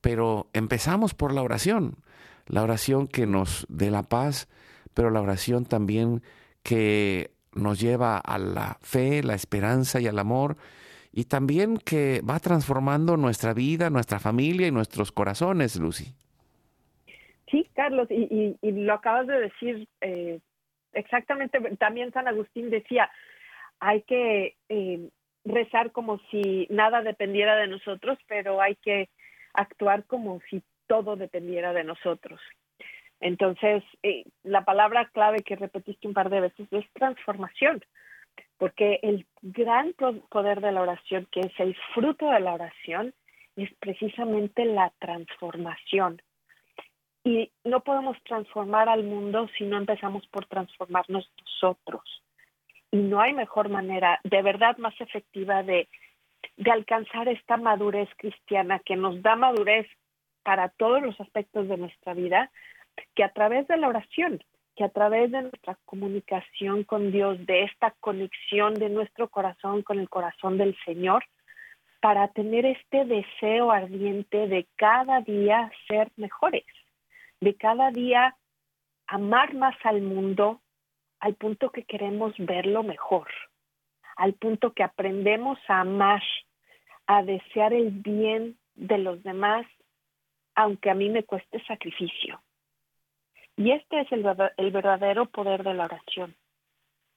pero 0.00 0.48
empezamos 0.52 1.12
por 1.12 1.32
la 1.32 1.42
oración, 1.42 1.98
la 2.46 2.62
oración 2.62 3.08
que 3.08 3.26
nos 3.26 3.66
dé 3.68 3.90
la 3.90 4.02
paz, 4.02 4.48
pero 4.94 5.10
la 5.10 5.20
oración 5.20 5.64
también 5.64 6.22
que 6.62 7.30
nos 7.54 7.80
lleva 7.80 8.18
a 8.18 8.38
la 8.38 8.78
fe, 8.80 9.22
la 9.22 9.34
esperanza 9.34 10.00
y 10.00 10.06
al 10.06 10.18
amor, 10.18 10.56
y 11.12 11.24
también 11.24 11.76
que 11.76 12.20
va 12.28 12.40
transformando 12.40 13.16
nuestra 13.16 13.54
vida, 13.54 13.90
nuestra 13.90 14.18
familia 14.18 14.66
y 14.66 14.72
nuestros 14.72 15.12
corazones, 15.12 15.76
Lucy. 15.76 16.12
Sí, 17.50 17.68
Carlos, 17.74 18.08
y, 18.10 18.56
lo 18.62 18.94
acabas 18.94 19.28
de 19.28 19.38
decir 19.38 19.88
eh, 20.00 20.40
exactamente, 20.92 21.60
también 21.76 22.12
San 22.12 22.26
Agustín 22.26 22.70
decía, 22.70 23.10
hay 23.78 24.02
que 24.02 24.56
eh, 24.68 25.08
rezar 25.44 25.92
como 25.92 26.18
si 26.30 26.66
nada 26.70 27.02
dependiera 27.02 27.56
de 27.56 27.68
nosotros, 27.68 28.18
pero 28.26 28.60
hay 28.60 28.76
que 28.76 29.08
actuar 29.52 30.04
como 30.04 30.40
si 30.50 30.62
todo 30.86 31.16
dependiera 31.16 31.72
de 31.72 31.84
nosotros. 31.84 32.40
Entonces, 33.20 33.82
eh, 34.02 34.24
la 34.42 34.64
palabra 34.64 35.08
clave 35.12 35.42
que 35.42 35.56
repetiste 35.56 36.06
un 36.08 36.14
par 36.14 36.30
de 36.30 36.40
veces 36.40 36.66
es 36.72 36.84
transformación 36.92 37.82
porque 38.58 39.00
el 39.02 39.26
gran 39.42 39.94
poder 39.94 40.60
de 40.60 40.72
la 40.72 40.82
oración, 40.82 41.26
que 41.30 41.40
es 41.40 41.52
el 41.58 41.76
fruto 41.92 42.30
de 42.30 42.40
la 42.40 42.54
oración, 42.54 43.12
es 43.56 43.72
precisamente 43.78 44.64
la 44.64 44.92
transformación. 44.98 46.22
Y 47.24 47.50
no 47.64 47.80
podemos 47.80 48.16
transformar 48.24 48.88
al 48.88 49.04
mundo 49.04 49.48
si 49.56 49.64
no 49.64 49.76
empezamos 49.76 50.26
por 50.28 50.46
transformarnos 50.46 51.30
nosotros. 51.40 52.22
Y 52.90 52.98
no 52.98 53.20
hay 53.20 53.32
mejor 53.32 53.68
manera, 53.68 54.20
de 54.24 54.42
verdad 54.42 54.76
más 54.78 54.98
efectiva, 55.00 55.62
de 55.62 55.88
de 56.56 56.70
alcanzar 56.70 57.28
esta 57.28 57.56
madurez 57.56 58.08
cristiana 58.16 58.80
que 58.80 58.96
nos 58.96 59.20
da 59.22 59.36
madurez 59.36 59.86
para 60.44 60.68
todos 60.68 61.02
los 61.02 61.20
aspectos 61.20 61.68
de 61.68 61.76
nuestra 61.76 62.14
vida, 62.14 62.50
que 63.14 63.24
a 63.24 63.32
través 63.32 63.66
de 63.66 63.76
la 63.76 63.88
oración, 63.88 64.40
que 64.76 64.84
a 64.84 64.88
través 64.88 65.30
de 65.32 65.42
nuestra 65.42 65.76
comunicación 65.84 66.84
con 66.84 67.10
Dios, 67.10 67.44
de 67.46 67.64
esta 67.64 67.92
conexión 68.00 68.74
de 68.74 68.88
nuestro 68.88 69.28
corazón 69.28 69.82
con 69.82 69.98
el 69.98 70.08
corazón 70.08 70.58
del 70.58 70.76
Señor, 70.84 71.24
para 72.00 72.28
tener 72.28 72.66
este 72.66 73.04
deseo 73.04 73.70
ardiente 73.70 74.46
de 74.46 74.66
cada 74.76 75.22
día 75.22 75.70
ser 75.88 76.10
mejores, 76.16 76.66
de 77.40 77.54
cada 77.54 77.90
día 77.90 78.36
amar 79.06 79.54
más 79.54 79.74
al 79.84 80.02
mundo 80.02 80.60
al 81.20 81.34
punto 81.36 81.70
que 81.70 81.84
queremos 81.84 82.34
verlo 82.36 82.82
mejor, 82.82 83.28
al 84.16 84.34
punto 84.34 84.74
que 84.74 84.82
aprendemos 84.82 85.58
a 85.68 85.80
amar, 85.80 86.22
a 87.06 87.22
desear 87.22 87.72
el 87.72 87.90
bien 87.90 88.58
de 88.74 88.98
los 88.98 89.22
demás, 89.22 89.64
aunque 90.54 90.90
a 90.90 90.94
mí 90.94 91.08
me 91.10 91.24
cueste 91.24 91.62
sacrificio. 91.64 92.40
Y 93.56 93.70
este 93.70 94.00
es 94.00 94.12
el, 94.12 94.22
verdadero 94.72 95.26
poder 95.26 95.62
de 95.62 95.74
la 95.74 95.84
oración, 95.84 96.34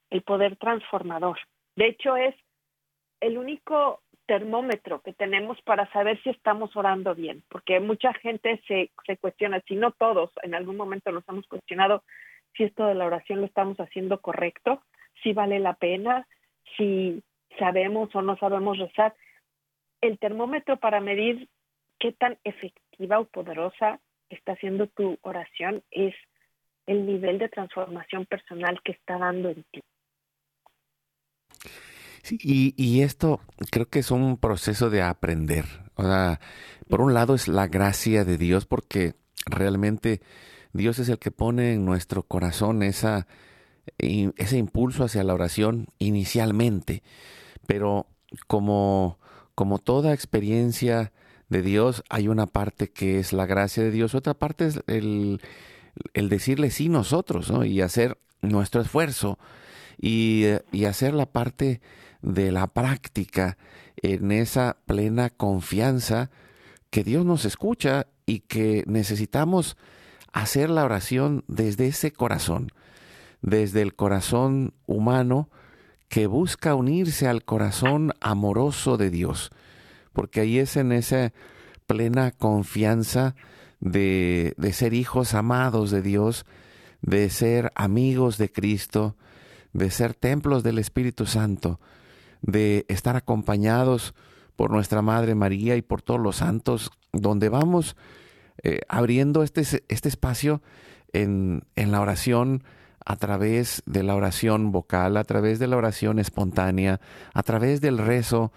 el 0.09 0.21
poder 0.21 0.55
transformador. 0.57 1.39
De 1.75 1.87
hecho, 1.87 2.15
es 2.15 2.35
el 3.21 3.37
único 3.37 4.01
termómetro 4.27 5.01
que 5.01 5.13
tenemos 5.13 5.59
para 5.61 5.91
saber 5.91 6.21
si 6.21 6.29
estamos 6.29 6.75
orando 6.75 7.15
bien, 7.15 7.43
porque 7.49 7.79
mucha 7.79 8.13
gente 8.13 8.61
se, 8.67 8.91
se 9.05 9.17
cuestiona, 9.17 9.61
si 9.61 9.75
no 9.75 9.91
todos, 9.91 10.31
en 10.43 10.53
algún 10.53 10.77
momento 10.77 11.11
nos 11.11 11.27
hemos 11.27 11.47
cuestionado 11.47 12.03
si 12.55 12.63
esto 12.63 12.85
de 12.85 12.95
la 12.95 13.05
oración 13.05 13.39
lo 13.39 13.45
estamos 13.45 13.79
haciendo 13.79 14.19
correcto, 14.19 14.83
si 15.23 15.33
vale 15.33 15.59
la 15.59 15.73
pena, 15.73 16.27
si 16.75 17.23
sabemos 17.57 18.13
o 18.15 18.21
no 18.21 18.37
sabemos 18.37 18.77
rezar. 18.77 19.15
El 20.01 20.19
termómetro 20.19 20.77
para 20.77 20.99
medir 20.99 21.47
qué 21.99 22.11
tan 22.11 22.37
o 22.99 23.25
poderosa 23.25 23.99
está 24.29 24.53
haciendo 24.53 24.87
tu 24.87 25.17
oración 25.21 25.83
es 25.91 26.13
el 26.85 27.05
nivel 27.05 27.37
de 27.37 27.49
transformación 27.49 28.25
personal 28.25 28.79
que 28.83 28.93
está 28.93 29.17
dando 29.17 29.49
en 29.49 29.63
ti. 29.71 29.81
Y, 32.29 32.73
y, 32.75 33.03
esto 33.03 33.39
creo 33.71 33.87
que 33.87 33.99
es 33.99 34.11
un 34.11 34.37
proceso 34.37 34.89
de 34.89 35.01
aprender. 35.01 35.63
O 35.95 36.03
sea, 36.03 36.41
por 36.89 36.99
un 36.99 37.13
lado 37.13 37.35
es 37.35 37.47
la 37.47 37.67
gracia 37.67 38.25
de 38.25 38.37
Dios 38.37 38.65
porque 38.65 39.13
realmente 39.45 40.19
Dios 40.73 40.99
es 40.99 41.07
el 41.07 41.19
que 41.19 41.31
pone 41.31 41.73
en 41.73 41.85
nuestro 41.85 42.23
corazón 42.23 42.83
esa, 42.83 43.27
ese 43.97 44.57
impulso 44.57 45.05
hacia 45.05 45.23
la 45.23 45.33
oración 45.33 45.87
inicialmente. 45.99 47.01
Pero 47.65 48.07
como, 48.47 49.19
como 49.55 49.79
toda 49.79 50.13
experiencia 50.13 51.13
de 51.49 51.61
Dios, 51.61 52.03
hay 52.09 52.27
una 52.27 52.47
parte 52.47 52.89
que 52.89 53.19
es 53.19 53.33
la 53.33 53.45
gracia 53.45 53.83
de 53.83 53.91
Dios, 53.91 54.15
otra 54.15 54.33
parte 54.33 54.67
es 54.67 54.81
el, 54.87 55.41
el 56.13 56.29
decirle 56.29 56.71
sí 56.71 56.89
nosotros, 56.89 57.51
¿no? 57.51 57.63
Y 57.63 57.81
hacer 57.81 58.17
nuestro 58.41 58.81
esfuerzo 58.81 59.39
y, 59.97 60.45
y 60.71 60.85
hacer 60.85 61.13
la 61.13 61.25
parte 61.25 61.81
de 62.21 62.51
la 62.51 62.67
práctica 62.67 63.57
en 64.01 64.31
esa 64.31 64.77
plena 64.85 65.29
confianza 65.29 66.29
que 66.89 67.03
Dios 67.03 67.25
nos 67.25 67.45
escucha 67.45 68.07
y 68.25 68.39
que 68.41 68.83
necesitamos 68.87 69.77
hacer 70.33 70.69
la 70.69 70.83
oración 70.83 71.43
desde 71.47 71.87
ese 71.87 72.11
corazón, 72.11 72.71
desde 73.41 73.81
el 73.81 73.95
corazón 73.95 74.73
humano 74.85 75.49
que 76.09 76.27
busca 76.27 76.75
unirse 76.75 77.27
al 77.27 77.43
corazón 77.43 78.13
amoroso 78.21 78.97
de 78.97 79.09
Dios, 79.09 79.51
porque 80.17 80.39
ahí 80.39 80.57
es 80.57 80.77
en 80.77 80.91
esa 80.93 81.31
plena 81.85 82.31
confianza 82.31 83.35
de, 83.79 84.55
de 84.57 84.73
ser 84.73 84.95
hijos 84.95 85.35
amados 85.35 85.91
de 85.91 86.01
Dios, 86.01 86.47
de 87.03 87.29
ser 87.29 87.71
amigos 87.75 88.39
de 88.39 88.51
Cristo, 88.51 89.15
de 89.73 89.91
ser 89.91 90.15
templos 90.15 90.63
del 90.63 90.79
Espíritu 90.79 91.27
Santo, 91.27 91.79
de 92.41 92.83
estar 92.87 93.15
acompañados 93.15 94.15
por 94.55 94.71
nuestra 94.71 95.03
Madre 95.03 95.35
María 95.35 95.75
y 95.75 95.83
por 95.83 96.01
todos 96.01 96.19
los 96.19 96.37
santos, 96.37 96.89
donde 97.13 97.49
vamos 97.49 97.95
eh, 98.63 98.79
abriendo 98.89 99.43
este, 99.43 99.61
este 99.87 100.09
espacio 100.09 100.63
en, 101.13 101.61
en 101.75 101.91
la 101.91 102.01
oración 102.01 102.63
a 103.05 103.17
través 103.17 103.83
de 103.85 104.01
la 104.01 104.15
oración 104.15 104.71
vocal, 104.71 105.15
a 105.15 105.23
través 105.25 105.59
de 105.59 105.67
la 105.67 105.77
oración 105.77 106.17
espontánea, 106.17 107.01
a 107.35 107.43
través 107.43 107.81
del 107.81 107.99
rezo 107.99 108.51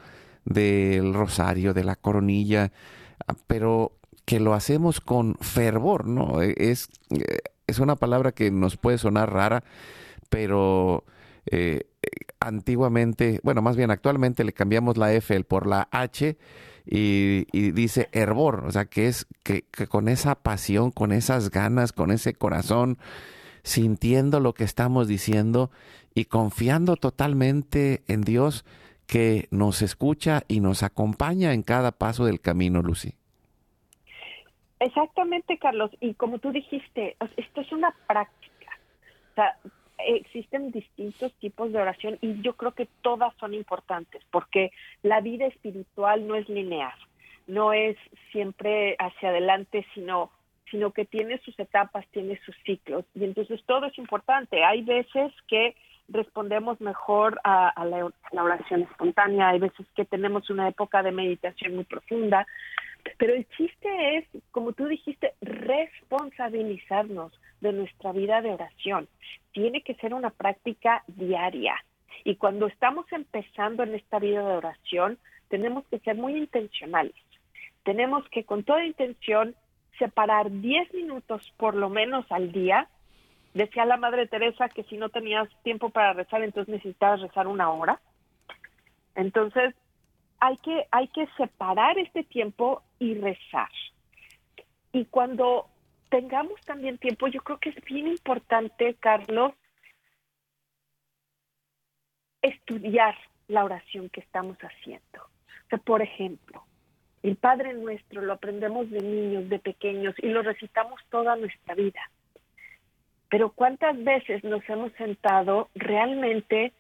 del 0.45 1.15
rosario, 1.15 1.75
de 1.75 1.85
la 1.85 1.97
coronilla, 1.97 2.73
ah, 3.27 3.35
pero 3.47 3.93
que 4.25 4.41
lo 4.41 4.55
hacemos 4.55 5.01
con 5.01 5.37
fervor, 5.41 6.07
¿no? 6.07 6.43
E, 6.43 6.55
es, 6.57 6.89
eh, 7.11 7.39
es 7.67 7.79
una 7.79 7.97
palabra 7.97 8.33
que 8.33 8.51
nos 8.51 8.77
puede 8.77 8.99
sonar 8.99 9.33
rara, 9.33 9.65
pero 10.29 11.05
eh, 11.47 11.87
antiguamente, 12.41 13.41
bueno, 13.43 13.63
más 13.63 13.77
bien 13.77 13.91
actualmente 13.91 14.45
le 14.45 14.53
cambiamos 14.53 14.97
la 14.97 15.13
F 15.13 15.43
por 15.45 15.67
la 15.67 15.89
H 15.91 16.37
y, 16.87 17.71
dice 17.73 18.09
hervor, 18.13 18.65
o 18.67 18.73
sea, 18.73 18.87
que 18.87 19.07
es 19.07 19.27
que, 19.43 19.63
con 19.89 20.09
esa 20.09 20.35
pasión, 20.35 20.91
con 20.91 21.13
esas 21.13 21.51
ganas, 21.51 21.93
con 21.93 22.11
ese 22.11 22.35
corazón, 22.35 22.99
sintiendo 23.63 24.41
lo 24.41 24.55
que 24.55 24.65
estamos 24.65 25.07
diciendo 25.07 25.71
y 26.15 26.25
confiando 26.25 26.97
totalmente 26.97 28.03
en 28.09 28.23
Dios 28.23 28.65
que 29.11 29.49
nos 29.51 29.83
escucha 29.83 30.45
y 30.47 30.61
nos 30.61 30.85
acompaña 30.85 31.53
en 31.53 31.65
cada 31.65 31.91
paso 31.91 32.27
del 32.27 32.41
camino, 32.41 32.81
Lucy. 32.81 33.13
Exactamente, 34.79 35.59
Carlos. 35.59 35.91
Y 36.01 36.15
como 36.15 36.39
tú 36.39 36.53
dijiste, 36.53 37.17
esto 37.37 37.61
es 37.61 37.73
una 37.73 37.93
práctica. 38.07 38.79
O 39.33 39.35
sea, 39.35 39.57
existen 40.07 40.71
distintos 40.71 41.33
tipos 41.41 41.73
de 41.73 41.81
oración 41.81 42.19
y 42.21 42.41
yo 42.41 42.55
creo 42.57 42.71
que 42.73 42.87
todas 43.03 43.35
son 43.41 43.53
importantes 43.53 44.23
porque 44.31 44.71
la 45.03 45.21
vida 45.21 45.47
espiritual 45.47 46.29
no 46.29 46.37
es 46.37 46.49
lineal, 46.49 46.95
no 47.49 47.73
es 47.73 47.97
siempre 48.31 48.95
hacia 49.01 49.31
adelante, 49.31 49.85
sino 49.93 50.31
sino 50.71 50.93
que 50.93 51.05
tiene 51.05 51.39
sus 51.39 51.59
etapas, 51.59 52.07
tiene 52.13 52.39
sus 52.47 52.55
ciclos 52.65 53.05
y 53.17 53.25
entonces 53.25 53.61
todo 53.67 53.87
es 53.87 53.99
importante. 53.99 54.63
Hay 54.63 54.83
veces 54.83 55.33
que 55.49 55.75
respondemos 56.11 56.81
mejor 56.81 57.41
a, 57.45 57.73
la, 57.85 58.11
la, 58.33 58.45
oración 58.45 58.83
espontánea, 58.83 59.49
hay 59.49 59.59
veces 59.59 59.87
que 59.95 60.05
tenemos 60.05 60.51
una 60.51 60.69
época 60.69 61.03
de 61.03 61.13
meditación 61.13 61.77
muy 61.77 61.85
profunda, 61.85 62.47
pero 63.19 63.35
el 63.35 63.47
chiste 63.57 64.19
es, 64.19 64.27
como 64.51 64.73
tú 64.73 64.87
dijiste, 64.87 65.35
responsabilizarnos 65.41 67.33
de 67.61 67.73
nuestra 67.73 68.13
vida 68.13 68.43
de 68.43 68.53
oración. 68.53 69.09
Tiene 69.53 69.83
que 69.83 69.95
ser 69.97 70.15
una 70.15 70.31
práctica 70.31 71.03
diaria. 71.07 71.75
Y 72.25 72.37
cuando 72.37 72.67
estamos 72.67 73.07
empezando 73.13 73.83
en 73.83 73.95
esta 73.95 74.19
vida 74.19 74.47
de 74.47 74.57
oración, 74.57 75.19
tenemos 75.49 75.85
que 75.87 75.99
ser 76.01 76.17
muy 76.17 76.37
intencionales. 76.37 77.15
Tenemos 77.85 78.29
que 78.29 78.45
con 78.45 78.63
toda 78.65 78.85
intención 78.85 79.55
separar 79.99 80.51
10 80.51 80.95
minutos 80.95 81.53
por 81.57 81.75
lo 81.75 81.89
menos 81.89 82.25
al 82.31 82.53
día. 82.53 82.89
Decía 83.55 83.85
la 83.85 83.97
Madre 83.97 84.27
Teresa 84.27 84.69
que 84.69 84.85
si 84.85 84.97
no 84.97 85.09
tenías 85.09 85.49
tiempo 85.63 85.91
para 85.91 86.13
rezar, 86.13 86.43
entonces 86.43 86.73
necesitabas 86.73 87.21
rezar 87.21 87.49
una 87.49 87.71
hora. 87.71 88.01
Entonces, 89.15 89.75
hay 90.39 90.57
que, 90.59 90.87
hay 90.91 91.09
que 91.09 91.27
separar 91.37 91.99
este 91.99 92.25
tiempo 92.25 92.83
y 92.99 93.15
rezar. 93.15 93.71
Y 94.93 95.05
cuando 95.07 95.69
tengamos 96.11 96.61
también 96.63 96.99
tiempo, 96.99 97.29
yo 97.29 97.41
creo 97.43 97.59
que 97.59 97.71
es 97.71 97.85
bien 97.85 98.09
importante, 98.09 98.95
Carlos, 98.95 99.53
estudiar 102.43 103.17
la 103.49 103.65
oración 103.65 104.09
que 104.11 104.21
estamos 104.21 104.57
haciendo. 104.59 105.23
O 105.23 105.69
sea, 105.69 105.79
por 105.79 106.03
ejemplo, 106.03 106.65
el 107.23 107.37
Padre 107.37 107.75
Nuestro 107.75 108.23
lo 108.23 108.33
aprendemos 108.33 108.91
de 108.91 109.01
niños, 109.01 109.49
de 109.49 109.59
pequeños, 109.59 110.15
y 110.19 110.29
lo 110.29 110.43
recitamos 110.43 111.01
toda 111.11 111.37
nuestra 111.37 111.75
vida. 111.75 112.01
Pero 113.31 113.51
¿cuántas 113.51 114.03
veces 114.03 114.43
nos 114.45 114.69
hemos 114.69 114.93
sentado 114.95 115.71
realmente 115.75 116.73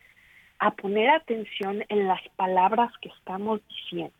a 0.59 0.73
poner 0.73 1.09
atención 1.09 1.85
en 1.89 2.09
las 2.09 2.21
palabras 2.37 2.93
que 3.01 3.09
estamos 3.09 3.61
diciendo? 3.69 4.13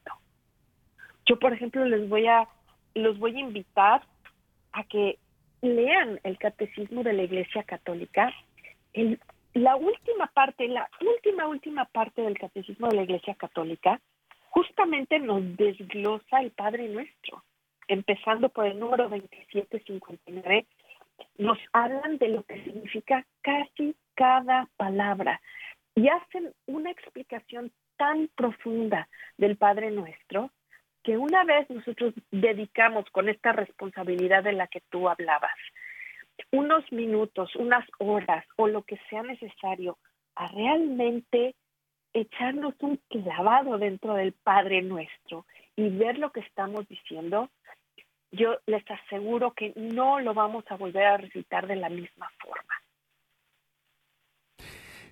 Yo, 1.27 1.39
por 1.39 1.53
ejemplo, 1.53 1.85
les 1.85 2.09
voy 2.09 2.27
a, 2.29 2.49
los 2.95 3.19
voy 3.19 3.37
a 3.37 3.41
invitar 3.41 4.03
a 4.73 4.85
que 4.85 5.19
lean 5.61 6.21
el 6.23 6.39
catecismo 6.39 7.03
de 7.03 7.13
la 7.13 7.25
Iglesia 7.25 7.65
Católica. 7.65 8.33
la 9.53 9.77
última 9.77 10.29
parte, 10.29 10.69
la 10.69 10.89
última, 11.01 11.49
última 11.49 11.85
parte 11.87 12.23
del 12.23 12.39
catecismo 12.39 12.89
de 12.89 12.97
la 12.97 13.03
Iglesia 13.03 13.35
Católica, 13.35 14.01
justamente 14.51 15.19
nos 15.19 15.57
desglosa 15.57 16.41
el 16.41 16.53
Padre 16.53 16.89
Nuestro, 16.89 17.43
empezando 17.89 18.49
por 18.49 18.67
el 18.67 18.79
número 18.79 19.09
2759, 19.09 20.67
nos 21.39 21.59
hablan 21.73 22.19
de 22.19 22.29
lo 22.29 22.43
que 22.45 22.63
significa 22.65 23.27
casi 23.43 23.97
cada 24.15 24.69
palabra 24.77 25.41
y 25.95 26.09
hacen 26.09 26.53
una 26.67 26.91
explicación 26.91 27.73
tan 27.97 28.29
profunda 28.37 29.09
del 29.37 29.57
Padre 29.57 29.91
Nuestro 29.91 30.51
que 31.03 31.17
una 31.17 31.45
vez 31.45 31.69
nosotros 31.71 32.15
dedicamos 32.31 33.05
con 33.11 33.29
esta 33.29 33.53
responsabilidad 33.53 34.45
de 34.45 34.53
la 34.53 34.67
que 34.67 34.83
tú 34.91 35.09
hablabas, 35.09 35.57
unos 36.53 36.91
minutos, 36.93 37.55
unas 37.57 37.87
horas 37.99 38.45
o 38.57 38.69
lo 38.69 38.83
que 38.83 38.99
sea 39.09 39.23
necesario 39.23 39.99
a 40.35 40.49
realmente 40.49 41.55
echarnos 42.13 42.75
un 42.81 43.01
clavado 43.09 43.79
dentro 43.79 44.15
del 44.15 44.33
Padre 44.33 44.83
Nuestro 44.83 45.47
y 45.77 45.89
ver 45.91 46.19
lo 46.19 46.33
que 46.33 46.41
estamos 46.41 46.87
diciendo, 46.89 47.51
yo 48.33 48.57
les 48.67 48.85
aseguro 48.91 49.53
que 49.55 49.73
no 49.77 50.21
lo 50.21 50.35
vamos 50.35 50.65
a 50.69 50.77
volver 50.77 51.05
a 51.05 51.17
recitar 51.17 51.67
de 51.67 51.77
la 51.77 51.89
misma 51.89 52.31
forma. 52.43 52.75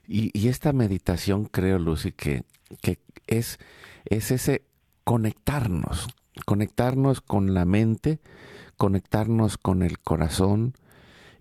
Y, 0.07 0.49
esta 0.49 0.73
meditación, 0.73 1.45
creo, 1.45 1.79
Lucy, 1.79 2.13
que, 2.13 2.45
que 2.81 2.99
es, 3.27 3.59
es 4.07 4.31
ese 4.31 4.63
conectarnos, 5.05 6.09
conectarnos 6.47 7.21
con 7.21 7.53
la 7.53 7.67
mente, 7.67 8.19
conectarnos 8.79 9.59
con 9.59 9.83
el 9.83 9.99
corazón 9.99 10.73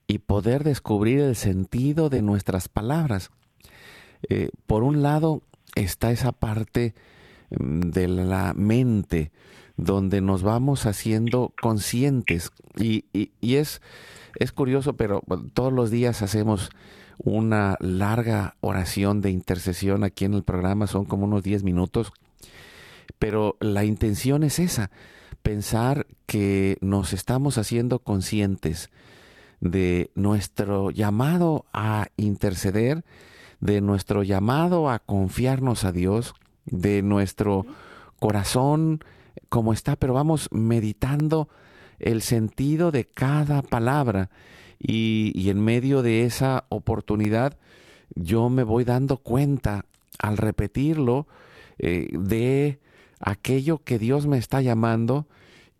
y 0.07 0.19
poder 0.19 0.63
descubrir 0.63 1.19
el 1.19 1.35
sentido 1.35 2.09
de 2.09 2.21
nuestras 2.21 2.67
palabras. 2.67 3.31
Eh, 4.29 4.49
por 4.65 4.83
un 4.83 5.01
lado 5.01 5.43
está 5.75 6.11
esa 6.11 6.31
parte 6.31 6.93
mm, 7.51 7.79
de 7.91 8.07
la 8.07 8.53
mente 8.53 9.31
donde 9.77 10.21
nos 10.21 10.41
vamos 10.41 10.85
haciendo 10.85 11.53
conscientes. 11.61 12.51
Y, 12.77 13.05
y, 13.13 13.55
es, 13.55 13.81
es 14.35 14.51
curioso, 14.51 14.93
pero 14.93 15.21
todos 15.53 15.71
los 15.71 15.91
días 15.91 16.21
hacemos 16.23 16.71
una 17.19 17.77
larga 17.79 18.55
oración 18.59 19.21
de 19.21 19.31
intercesión 19.31 20.03
aquí 20.03 20.25
en 20.25 20.33
el 20.33 20.43
programa, 20.43 20.87
son 20.87 21.05
como 21.05 21.25
unos 21.25 21.43
10 21.43 21.63
minutos, 21.63 22.11
pero 23.19 23.55
la 23.59 23.85
intención 23.85 24.43
es 24.43 24.59
esa, 24.59 24.91
pensar 25.41 26.05
que 26.25 26.77
nos 26.81 27.13
estamos 27.13 27.57
haciendo 27.57 27.99
conscientes 27.99 28.89
de 29.59 30.11
nuestro 30.13 30.91
llamado 30.91 31.65
a 31.73 32.07
interceder, 32.17 33.03
de 33.59 33.81
nuestro 33.81 34.23
llamado 34.23 34.89
a 34.89 34.99
confiarnos 34.99 35.83
a 35.83 35.91
Dios, 35.91 36.35
de 36.65 37.01
nuestro 37.01 37.65
corazón 38.19 38.99
como 39.49 39.73
está, 39.73 39.95
pero 39.95 40.13
vamos 40.13 40.49
meditando 40.51 41.49
el 41.99 42.21
sentido 42.21 42.91
de 42.91 43.05
cada 43.05 43.61
palabra. 43.61 44.29
Y, 44.79 45.49
en 45.49 45.59
medio 45.63 46.03
de 46.03 46.25
esa 46.25 46.65
oportunidad 46.69 47.57
yo 48.15 48.49
me 48.49 48.63
voy 48.63 48.83
dando 48.83 49.17
cuenta 49.17 49.85
al 50.19 50.37
repetirlo 50.37 51.27
eh, 51.79 52.07
de 52.11 52.79
aquello 53.19 53.79
que 53.79 53.99
Dios 53.99 54.27
me 54.27 54.37
está 54.37 54.61
llamando. 54.61 55.27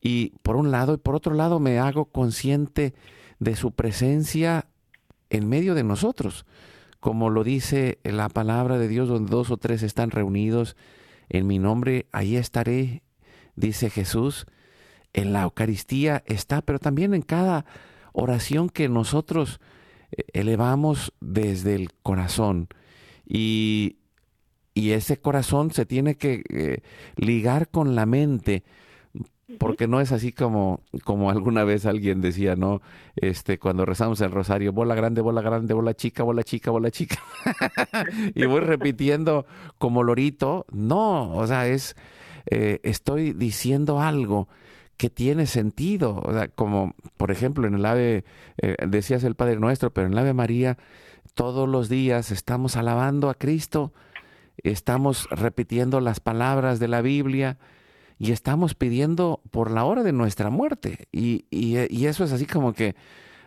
Y 0.02 0.34
por 0.41 0.56
un 0.56 0.72
lado 0.72 0.93
y 0.96 0.98
por 0.98 1.15
otro 1.15 1.34
lado 1.34 1.60
me 1.60 1.80
hago 1.80 2.06
consciente 2.06 2.93
de 3.39 3.56
su 3.56 3.72
presencia 3.72 4.67
en 5.30 5.48
medio 5.48 5.76
de 5.76 5.84
nosotros. 5.84 6.46
Como 7.00 7.30
lo 7.30 7.43
dice 7.43 8.00
la 8.04 8.30
palabra 8.30 8.78
de 8.78 8.88
Dios, 8.88 9.08
donde 9.08 9.30
dos 9.30 9.52
o 9.52 9.58
tres 9.58 9.84
están 9.84 10.12
reunidos 10.12 10.76
en 11.30 11.46
mi 11.46 11.60
nombre, 11.60 12.08
ahí 12.12 12.36
estaré, 12.36 13.04
dice 13.58 13.89
Jesús. 13.89 14.46
En 15.13 15.34
la 15.34 15.43
Eucaristía 15.43 16.24
está, 16.28 16.62
pero 16.62 16.80
también 16.80 17.13
en 17.13 17.22
cada 17.22 17.65
oración 18.13 18.70
que 18.70 18.88
nosotros 18.88 19.60
eh, 20.12 20.24
elevamos 20.32 21.12
desde 21.20 21.76
el 21.76 21.89
corazón. 22.04 22.70
Y, 23.28 23.98
y 24.74 24.91
ese 24.91 25.17
corazón 25.17 25.72
se 25.72 25.86
tiene 25.86 26.15
que 26.15 26.43
eh, 26.50 26.82
ligar 27.17 27.67
con 27.67 27.96
la 27.96 28.06
mente 28.06 28.63
porque 29.60 29.88
no 29.88 30.02
es 30.02 30.12
así 30.12 30.34
como, 30.34 30.82
como 31.06 31.30
alguna 31.30 31.63
vez 31.63 31.86
alguien 31.86 32.20
decía, 32.20 32.56
¿no? 32.56 32.82
Este, 33.15 33.58
cuando 33.58 33.86
rezamos 33.86 34.20
el 34.20 34.32
rosario, 34.32 34.74
bola 34.74 34.93
grande, 34.93 35.22
bola 35.22 35.41
grande, 35.41 35.74
bola 35.74 35.93
chica, 35.93 36.24
bola 36.24 36.43
chica, 36.43 36.70
bola 36.70 36.91
chica. 36.91 37.17
y 38.36 38.46
voy 38.46 38.60
repitiendo 38.60 39.46
como 39.78 40.04
lorito. 40.04 40.65
No, 40.72 41.34
o 41.34 41.48
sea, 41.48 41.67
es, 41.67 41.96
eh, 42.49 42.79
estoy 42.83 43.33
diciendo 43.33 44.01
algo 44.01 44.47
que 44.97 45.10
tiene 45.10 45.45
sentido. 45.45 46.23
Como, 46.55 46.95
por 47.17 47.31
ejemplo, 47.31 47.67
en 47.67 47.75
el 47.75 47.86
Ave, 47.86 48.25
eh, 48.57 48.75
decías 48.88 49.23
el 49.23 49.36
Padre 49.36 49.57
Nuestro, 49.57 49.91
pero 49.91 50.07
en 50.07 50.13
el 50.13 50.19
Ave 50.19 50.33
María, 50.33 50.77
todos 51.33 51.69
los 51.69 51.89
días 51.89 52.31
estamos 52.31 52.75
alabando 52.77 53.29
a 53.29 53.36
Cristo, 53.36 53.93
estamos 54.63 55.27
repitiendo 55.29 55.99
las 55.99 56.19
palabras 56.19 56.79
de 56.79 56.88
la 56.88 57.01
Biblia, 57.01 57.57
y 58.19 58.31
estamos 58.31 58.73
pidiendo 58.73 59.41
por 59.51 59.71
la 59.71 59.86
hora 59.86 60.03
de 60.03 60.12
nuestra 60.12 60.49
muerte. 60.49 61.07
Y, 61.12 61.45
y, 61.51 62.05
eso 62.05 62.23
es 62.23 62.31
así 62.31 62.45
como 62.45 62.73
que, 62.73 62.95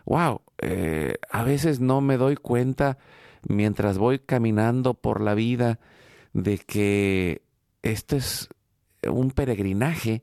wow, 0.04 0.42
eh, 0.58 1.16
a 1.30 1.42
veces 1.42 1.80
no 1.80 2.00
me 2.00 2.16
doy 2.16 2.36
cuenta 2.36 2.98
mientras 3.48 3.98
voy 3.98 4.20
caminando 4.20 4.94
por 4.94 5.20
la 5.20 5.34
vida 5.34 5.80
de 6.32 6.58
que 6.58 7.42
esto 7.82 8.16
es 8.16 8.48
un 9.08 9.30
peregrinaje 9.30 10.22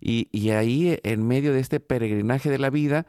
y, 0.00 0.28
y 0.32 0.50
ahí 0.50 0.98
en 1.02 1.26
medio 1.26 1.52
de 1.52 1.60
este 1.60 1.80
peregrinaje 1.80 2.50
de 2.50 2.58
la 2.58 2.70
vida 2.70 3.06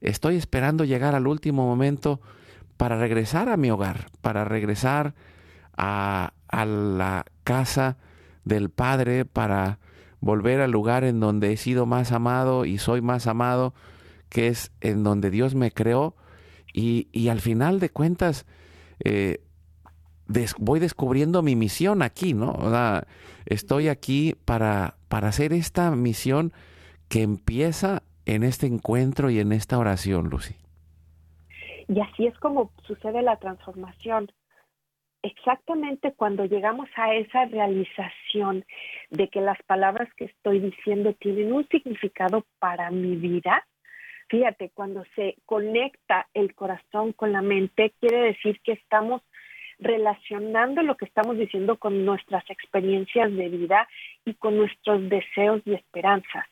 estoy 0.00 0.36
esperando 0.36 0.84
llegar 0.84 1.14
al 1.14 1.26
último 1.26 1.66
momento 1.66 2.20
para 2.76 2.98
regresar 2.98 3.48
a 3.48 3.56
mi 3.56 3.70
hogar, 3.70 4.06
para 4.20 4.44
regresar 4.44 5.14
a, 5.76 6.32
a 6.48 6.64
la 6.64 7.24
casa 7.44 7.98
del 8.44 8.70
Padre, 8.70 9.24
para 9.24 9.78
volver 10.20 10.60
al 10.60 10.70
lugar 10.70 11.04
en 11.04 11.20
donde 11.20 11.52
he 11.52 11.56
sido 11.56 11.86
más 11.86 12.12
amado 12.12 12.64
y 12.64 12.78
soy 12.78 13.00
más 13.00 13.26
amado, 13.26 13.74
que 14.28 14.48
es 14.48 14.72
en 14.80 15.04
donde 15.04 15.30
Dios 15.30 15.54
me 15.54 15.70
creó. 15.70 16.16
Y, 16.72 17.28
al 17.28 17.40
final 17.40 17.80
de 17.80 17.90
cuentas, 17.90 18.46
eh, 19.02 19.40
voy 20.58 20.80
descubriendo 20.80 21.42
mi 21.42 21.56
misión 21.56 22.02
aquí, 22.02 22.34
¿no? 22.34 22.52
O 22.52 22.70
sea, 22.70 23.04
estoy 23.46 23.88
aquí 23.88 24.34
para, 24.44 24.94
para 25.08 25.28
hacer 25.28 25.52
esta 25.52 25.90
misión 25.90 26.52
que 27.08 27.22
empieza 27.22 28.02
en 28.26 28.42
este 28.42 28.66
encuentro 28.66 29.30
y 29.30 29.40
en 29.40 29.52
esta 29.52 29.78
oración, 29.78 30.28
Lucy. 30.28 30.54
Y 31.88 32.00
así 32.00 32.26
es 32.26 32.38
como 32.38 32.70
sucede 32.86 33.22
la 33.22 33.36
transformación 33.36 34.30
exactamente 35.22 36.12
cuando 36.12 36.44
llegamos 36.44 36.88
a 36.96 37.14
esa 37.14 37.46
realización 37.46 38.64
de 39.10 39.28
que 39.28 39.40
las 39.40 39.60
palabras 39.64 40.08
que 40.14 40.26
estoy 40.26 40.60
diciendo 40.60 41.12
tienen 41.14 41.52
un 41.52 41.66
significado 41.68 42.44
para 42.58 42.90
mi 42.90 43.16
vida, 43.16 43.66
fíjate, 44.28 44.70
cuando 44.74 45.04
se 45.16 45.36
conecta 45.44 46.28
el 46.34 46.54
corazón 46.54 47.12
con 47.12 47.32
la 47.32 47.42
mente, 47.42 47.94
quiere 48.00 48.18
decir 48.18 48.60
que 48.62 48.72
estamos 48.72 49.22
relacionando 49.78 50.82
lo 50.82 50.96
que 50.96 51.04
estamos 51.04 51.38
diciendo 51.38 51.76
con 51.76 52.04
nuestras 52.04 52.48
experiencias 52.50 53.34
de 53.34 53.48
vida 53.48 53.88
y 54.24 54.34
con 54.34 54.56
nuestros 54.56 55.08
deseos 55.08 55.62
y 55.64 55.74
esperanzas. 55.74 56.46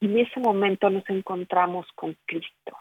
Y 0.00 0.06
en 0.06 0.18
ese 0.18 0.40
momento 0.40 0.90
nos 0.90 1.08
encontramos 1.08 1.86
con 1.94 2.16
Cristo. 2.26 2.76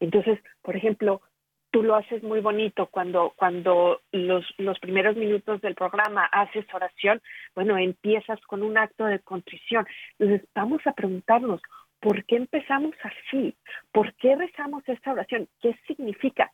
Entonces, 0.00 0.38
por 0.62 0.76
ejemplo, 0.76 1.22
tú 1.70 1.82
lo 1.82 1.96
haces 1.96 2.22
muy 2.22 2.40
bonito 2.40 2.86
cuando, 2.86 3.32
cuando 3.36 4.02
los, 4.12 4.44
los 4.58 4.78
primeros 4.78 5.16
minutos 5.16 5.60
del 5.62 5.74
programa 5.74 6.26
haces 6.26 6.66
oración, 6.72 7.20
bueno, 7.54 7.78
empiezas 7.78 8.40
con 8.42 8.62
un 8.62 8.76
acto 8.76 9.06
de 9.06 9.20
contrición. 9.20 9.86
Entonces, 10.18 10.46
vamos 10.54 10.86
a 10.86 10.92
preguntarnos, 10.92 11.60
¿por 12.00 12.24
qué 12.26 12.36
empezamos 12.36 12.94
así? 13.02 13.56
¿Por 13.90 14.12
qué 14.14 14.36
rezamos 14.36 14.86
esta 14.86 15.12
oración? 15.12 15.48
¿Qué 15.60 15.78
significa? 15.86 16.52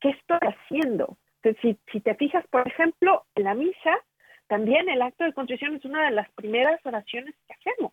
¿Qué 0.00 0.10
estoy 0.10 0.38
haciendo? 0.40 1.16
Si, 1.54 1.78
si 1.92 2.00
te 2.00 2.14
fijas, 2.14 2.46
por 2.48 2.66
ejemplo, 2.66 3.24
en 3.34 3.44
la 3.44 3.54
misa, 3.54 3.98
también 4.46 4.88
el 4.88 5.02
acto 5.02 5.24
de 5.24 5.32
contrición 5.32 5.76
es 5.76 5.84
una 5.84 6.04
de 6.04 6.12
las 6.12 6.30
primeras 6.32 6.80
oraciones 6.84 7.34
que 7.46 7.54
hacemos. 7.54 7.92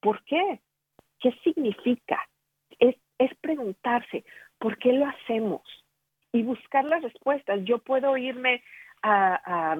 ¿Por 0.00 0.22
qué? 0.24 0.60
¿Qué 1.20 1.32
significa? 1.44 2.18
Es, 2.78 2.96
es 3.18 3.34
preguntarse, 3.38 4.24
¿por 4.58 4.78
qué 4.78 4.92
lo 4.92 5.06
hacemos? 5.06 5.62
y 6.36 6.42
buscar 6.42 6.84
las 6.84 7.02
respuestas. 7.02 7.60
Yo 7.64 7.78
puedo 7.78 8.16
irme 8.16 8.62
a, 9.02 9.74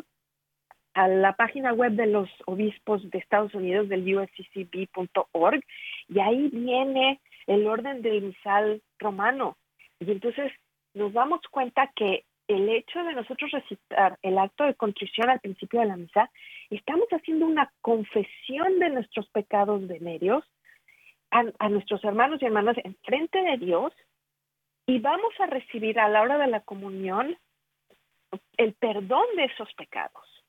a, 0.94 1.08
la 1.08 1.34
página 1.34 1.74
web 1.74 1.92
de 1.92 2.06
los 2.06 2.28
obispos 2.46 3.08
de 3.10 3.18
Estados 3.18 3.54
Unidos, 3.54 3.88
del 3.88 4.16
usccb.org, 4.16 5.60
y 6.08 6.20
ahí 6.20 6.48
viene 6.48 7.20
el 7.46 7.66
orden 7.66 8.00
del 8.00 8.22
misal 8.22 8.82
romano. 8.98 9.58
Y 10.00 10.10
entonces 10.10 10.50
nos 10.94 11.12
damos 11.12 11.40
cuenta 11.50 11.92
que 11.94 12.24
el 12.48 12.68
hecho 12.68 13.02
de 13.02 13.14
nosotros 13.14 13.50
recitar 13.50 14.18
el 14.22 14.38
acto 14.38 14.64
de 14.64 14.74
contrición 14.74 15.30
al 15.30 15.40
principio 15.40 15.80
de 15.80 15.86
la 15.86 15.96
misa, 15.96 16.30
estamos 16.70 17.08
haciendo 17.10 17.46
una 17.46 17.72
confesión 17.80 18.78
de 18.78 18.90
nuestros 18.90 19.28
pecados 19.30 19.82
medios 20.00 20.44
a, 21.30 21.44
a 21.58 21.68
nuestros 21.68 22.02
hermanos 22.04 22.40
y 22.40 22.46
hermanas 22.46 22.76
en 22.84 22.96
frente 23.04 23.42
de 23.42 23.56
Dios 23.58 23.92
y 24.86 25.00
vamos 25.00 25.34
a 25.40 25.46
recibir 25.46 25.98
a 25.98 26.08
la 26.08 26.22
hora 26.22 26.38
de 26.38 26.46
la 26.46 26.60
comunión 26.60 27.36
el 28.56 28.74
perdón 28.74 29.26
de 29.36 29.44
esos 29.44 29.72
pecados. 29.74 30.44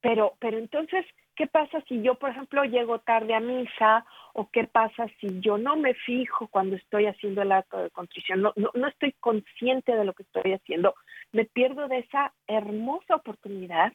Pero, 0.00 0.36
pero 0.38 0.58
entonces, 0.58 1.04
¿qué 1.40 1.46
pasa 1.46 1.80
si 1.88 2.02
yo, 2.02 2.16
por 2.16 2.28
ejemplo, 2.28 2.64
llego 2.64 2.98
tarde 2.98 3.32
a 3.32 3.40
misa? 3.40 4.04
¿O 4.34 4.50
qué 4.50 4.64
pasa 4.64 5.06
si 5.18 5.40
yo 5.40 5.56
no 5.56 5.74
me 5.74 5.94
fijo 5.94 6.48
cuando 6.48 6.76
estoy 6.76 7.06
haciendo 7.06 7.40
el 7.40 7.50
acto 7.50 7.78
de 7.78 7.88
contrición? 7.88 8.42
No, 8.42 8.52
no, 8.56 8.70
no 8.74 8.88
estoy 8.88 9.12
consciente 9.20 9.96
de 9.96 10.04
lo 10.04 10.12
que 10.12 10.24
estoy 10.24 10.52
haciendo. 10.52 10.94
Me 11.32 11.46
pierdo 11.46 11.88
de 11.88 12.00
esa 12.00 12.34
hermosa 12.46 13.16
oportunidad 13.16 13.94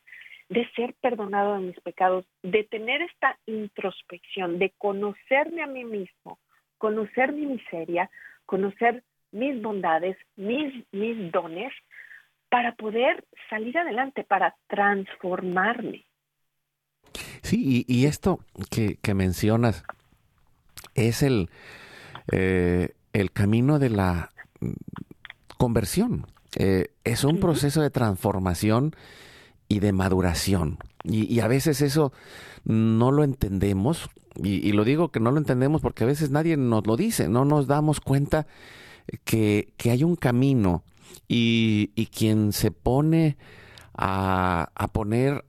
de 0.50 0.68
ser 0.72 0.96
perdonado 1.00 1.54
de 1.54 1.68
mis 1.68 1.80
pecados, 1.82 2.26
de 2.42 2.64
tener 2.64 3.04
esta 3.04 3.38
introspección, 3.46 4.58
de 4.58 4.74
conocerme 4.80 5.62
a 5.62 5.68
mí 5.68 5.86
mismo, 5.86 6.40
conocer 6.80 7.32
mi 7.32 7.46
miseria, 7.46 8.10
conocer 8.48 9.04
mis 9.32 9.62
bondades, 9.62 10.18
mis, 10.36 10.84
mis 10.92 11.32
dones, 11.32 11.72
para 12.50 12.74
poder 12.74 13.24
salir 13.52 13.78
adelante, 13.78 14.24
para 14.24 14.56
transformarme. 14.66 16.06
Sí, 17.46 17.86
y, 17.88 18.06
esto 18.06 18.40
que, 18.70 19.14
mencionas 19.14 19.84
es 20.96 21.22
el, 21.22 21.50
eh, 22.32 22.96
el 23.14 23.32
camino 23.32 23.80
de 23.80 23.90
la 23.90 24.32
conversión. 25.58 26.26
Eh, 26.56 26.92
es 27.04 27.24
un 27.24 27.40
proceso 27.40 27.82
de 27.82 27.90
transformación 27.90 28.96
y 29.68 29.80
de 29.80 29.92
maduración. 29.92 30.78
Y, 31.04 31.40
a 31.40 31.48
veces 31.48 31.82
eso 31.82 32.12
no 32.64 33.12
lo 33.12 33.24
entendemos, 33.24 34.10
y, 34.42 34.72
lo 34.72 34.84
digo 34.84 35.10
que 35.10 35.20
no 35.20 35.32
lo 35.32 35.38
entendemos 35.38 35.82
porque 35.82 36.04
a 36.04 36.08
veces 36.08 36.32
nadie 36.32 36.58
nos 36.58 36.88
lo 36.88 36.98
dice, 36.98 37.30
no 37.30 37.46
nos 37.46 37.68
damos 37.68 38.00
cuenta 38.02 38.48
que, 39.24 39.72
hay 39.84 40.04
un 40.04 40.16
camino 40.16 40.84
y, 41.28 42.08
quien 42.08 42.54
se 42.54 42.72
pone 42.72 43.38
a, 43.94 44.90
poner, 44.94 45.46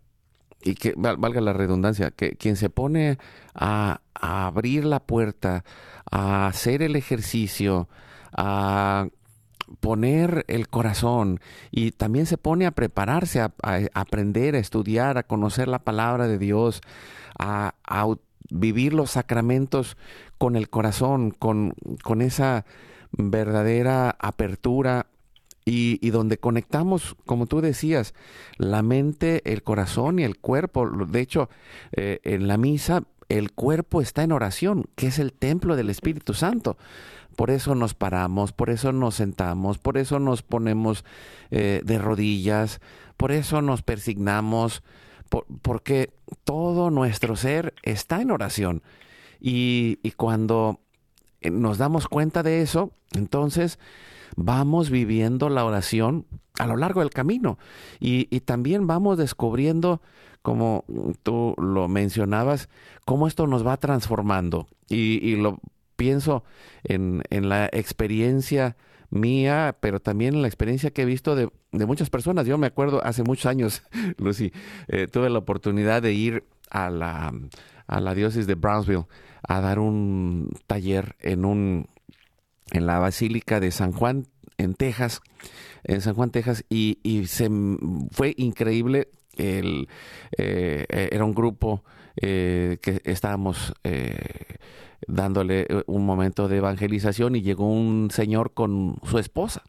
y 0.66 0.74
que 0.74 0.94
valga 0.96 1.40
la 1.40 1.52
redundancia, 1.52 2.10
que 2.10 2.32
quien 2.32 2.56
se 2.56 2.70
pone 2.70 3.18
a, 3.54 4.00
a 4.14 4.46
abrir 4.46 4.84
la 4.84 5.00
puerta, 5.00 5.64
a 6.10 6.46
hacer 6.46 6.82
el 6.82 6.96
ejercicio, 6.96 7.88
a 8.32 9.08
poner 9.80 10.44
el 10.48 10.68
corazón 10.68 11.40
y 11.70 11.90
también 11.92 12.26
se 12.26 12.38
pone 12.38 12.66
a 12.66 12.70
prepararse, 12.70 13.40
a, 13.40 13.52
aprender, 13.94 14.54
a 14.54 14.58
estudiar, 14.58 15.18
a 15.18 15.24
conocer 15.24 15.68
la 15.68 15.80
palabra 15.80 16.28
de 16.28 16.38
Dios, 16.38 16.80
a, 17.38 17.74
vivir 18.48 18.94
los 18.94 19.10
sacramentos 19.10 19.96
con 20.38 20.54
el 20.54 20.70
corazón, 20.70 21.32
con, 21.32 21.74
con 22.04 22.22
esa 22.22 22.64
verdadera 23.10 24.16
apertura 24.20 25.06
y, 25.66 25.98
y, 26.00 26.10
donde 26.10 26.38
conectamos, 26.38 27.16
como 27.26 27.46
tú 27.46 27.60
decías, 27.60 28.14
la 28.56 28.82
mente, 28.82 29.42
el 29.52 29.62
corazón 29.62 30.18
y 30.18 30.22
el 30.22 30.38
cuerpo. 30.38 30.88
De 30.88 31.20
hecho, 31.20 31.50
eh, 31.92 32.20
en 32.22 32.48
la 32.48 32.56
misa 32.56 33.02
el 33.28 33.52
cuerpo 33.52 34.00
está 34.00 34.22
en 34.22 34.32
oración, 34.32 34.84
que 34.94 35.08
es 35.08 35.18
el 35.18 35.32
templo 35.32 35.76
del 35.76 35.90
Espíritu 35.90 36.34
Santo. 36.34 36.76
Por 37.34 37.50
eso 37.50 37.74
nos 37.74 37.94
paramos, 37.94 38.52
por 38.52 38.70
eso 38.70 38.92
nos 38.92 39.16
sentamos, 39.16 39.78
por 39.78 39.98
eso 39.98 40.18
nos 40.18 40.42
ponemos 40.42 41.04
eh, 41.50 41.82
de 41.84 41.98
rodillas, 41.98 42.80
por 43.16 43.32
eso 43.32 43.60
nos 43.62 43.82
persignamos, 43.82 44.82
porque 45.62 46.14
todo 46.44 46.90
nuestro 46.90 47.36
ser 47.36 47.74
está 47.82 48.22
en 48.22 48.30
oración. 48.30 48.82
Y, 49.40 49.98
cuando 50.16 50.80
eh, 51.40 51.50
nos 51.50 51.78
damos 51.78 52.08
cuenta 52.08 52.42
de 52.42 52.62
eso, 52.62 52.92
entonces 53.12 53.78
vamos 54.34 54.90
viviendo 54.90 55.48
la 55.48 55.64
oración 55.64 56.26
a 56.58 56.66
lo 56.66 56.76
largo 56.76 57.00
del 57.00 57.10
camino 57.10 57.58
y, 58.00 58.24
también 58.40 58.86
vamos 58.86 59.18
descubriendo, 59.18 60.00
como 60.42 60.84
tú 61.22 61.54
lo 61.58 61.88
mencionabas, 61.88 62.68
cómo 63.04 63.26
esto 63.26 63.46
nos 63.46 63.66
va 63.66 63.76
transformando. 63.76 64.66
Y, 64.88 65.18
y 65.26 65.36
lo 65.36 65.58
pienso 65.96 66.44
en, 66.84 67.22
en, 67.30 67.48
la 67.48 67.66
experiencia 67.66 68.76
mía, 69.10 69.76
pero 69.80 70.00
también 70.00 70.34
en 70.34 70.42
la 70.42 70.48
experiencia 70.48 70.90
que 70.90 71.02
he 71.02 71.06
visto 71.06 71.34
de, 71.34 71.50
de 71.72 71.86
muchas 71.86 72.10
personas. 72.10 72.46
Yo 72.46 72.58
me 72.58 72.66
acuerdo 72.66 73.04
hace 73.04 73.22
muchos 73.22 73.46
años, 73.46 73.82
Lucy, 74.18 74.52
eh, 74.88 75.08
tuve 75.08 75.30
la 75.30 75.38
oportunidad 75.38 76.02
de 76.02 76.12
ir 76.12 76.44
a 76.70 76.90
la, 76.90 77.32
a 77.86 78.00
la 78.00 78.14
diócesis 78.14 78.46
de 78.46 78.54
Brownsville 78.54 79.06
a 79.42 79.60
dar 79.60 79.78
un 79.78 80.50
taller 80.66 81.16
en 81.20 81.44
un 81.44 81.88
en 82.72 82.86
la 82.86 82.98
Basílica 82.98 83.60
de 83.60 83.70
San 83.70 83.92
Juan 83.92 84.26
en 84.58 84.74
Texas, 84.74 85.20
en 85.84 86.00
San 86.00 86.14
Juan, 86.14 86.30
Texas, 86.30 86.64
y, 86.70 86.98
y 87.02 87.26
se 87.26 87.50
fue 88.10 88.34
increíble. 88.36 89.08
El, 89.36 89.88
eh, 90.38 90.86
era 90.88 91.24
un 91.24 91.34
grupo 91.34 91.84
eh, 92.16 92.78
que 92.80 93.02
estábamos 93.04 93.74
eh, 93.84 94.56
dándole 95.06 95.66
eh, 95.68 95.82
un 95.86 96.06
momento 96.06 96.48
de 96.48 96.56
evangelización 96.56 97.36
y 97.36 97.42
llegó 97.42 97.70
un 97.70 98.10
señor 98.10 98.54
con 98.54 98.96
su 99.04 99.18
esposa 99.18 99.62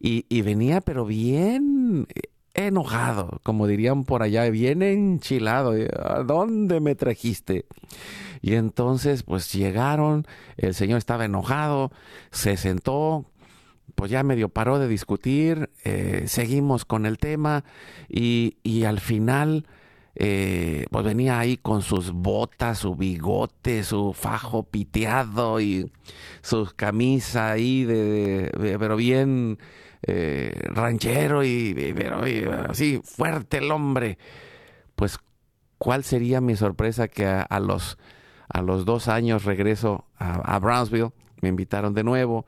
y, 0.00 0.42
venía 0.42 0.80
pero 0.80 1.04
bien 1.04 2.08
enojado, 2.66 3.40
como 3.42 3.66
dirían 3.66 4.04
por 4.04 4.22
allá, 4.22 4.48
bien 4.50 4.82
enchilado. 4.82 5.74
¿A 6.02 6.22
dónde 6.22 6.80
me 6.80 6.94
trajiste? 6.94 7.66
Y 8.42 8.54
entonces 8.54 9.22
pues 9.22 9.52
llegaron, 9.52 10.26
el 10.56 10.74
señor 10.74 10.98
estaba 10.98 11.24
enojado, 11.24 11.90
se 12.30 12.56
sentó, 12.56 13.24
pues 13.94 14.10
ya 14.10 14.22
medio 14.22 14.48
paró 14.48 14.78
de 14.78 14.88
discutir, 14.88 15.70
seguimos 16.26 16.84
con 16.84 17.06
el 17.06 17.18
tema 17.18 17.64
y, 18.08 18.58
y 18.62 18.84
al 18.84 19.00
final 19.00 19.66
eh, 20.20 20.86
pues 20.90 21.04
venía 21.04 21.38
ahí 21.38 21.56
con 21.56 21.80
sus 21.82 22.10
botas, 22.10 22.78
su 22.78 22.96
bigote, 22.96 23.84
su 23.84 24.12
fajo 24.12 24.64
piteado 24.64 25.60
y 25.60 25.92
su 26.42 26.68
camisa 26.74 27.52
ahí 27.52 27.84
de, 27.84 28.50
pero 28.80 28.96
bien 28.96 29.60
eh, 30.02 30.52
ranchero 30.68 31.44
y, 31.44 31.94
así 32.68 33.00
fuerte 33.04 33.58
el 33.58 33.70
hombre. 33.70 34.18
Pues 34.94 35.18
cuál 35.78 36.04
sería 36.04 36.40
mi 36.40 36.56
sorpresa 36.56 37.08
que 37.08 37.26
a, 37.26 37.60
los 37.60 37.98
a 38.48 38.62
los 38.62 38.84
dos 38.84 39.08
años 39.08 39.44
regreso 39.44 40.06
a, 40.18 40.58
Brownsville, 40.58 41.12
me 41.40 41.48
invitaron 41.48 41.94
de 41.94 42.04
nuevo 42.04 42.46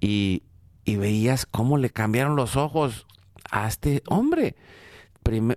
y, 0.00 0.44
y 0.84 0.96
veías 0.96 1.46
cómo 1.46 1.78
le 1.78 1.90
cambiaron 1.90 2.36
los 2.36 2.56
ojos 2.56 3.06
a 3.50 3.66
este 3.66 4.02
hombre 4.06 4.56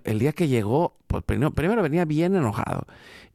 el 0.04 0.18
día 0.18 0.32
que 0.32 0.48
llegó, 0.48 0.96
pues 1.06 1.24
primero, 1.24 1.82
venía 1.82 2.04
bien 2.04 2.36
enojado 2.36 2.86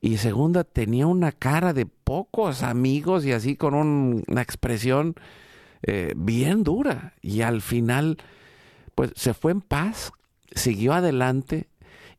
y 0.02 0.18
segunda 0.18 0.64
tenía 0.64 1.08
una 1.08 1.32
cara 1.32 1.74
de 1.74 1.86
pocos 1.86 2.64
amigos 2.64 3.26
y 3.26 3.34
así 3.34 3.56
con 3.56 3.74
una 3.74 4.42
expresión 4.42 5.16
eh, 5.84 6.14
bien 6.16 6.64
dura. 6.64 7.14
Y 7.22 7.42
al 7.42 7.62
final 7.62 8.18
pues 8.96 9.12
se 9.16 9.34
fue 9.34 9.52
en 9.54 9.62
paz, 9.62 10.12
siguió 10.54 10.94
adelante 10.94 11.70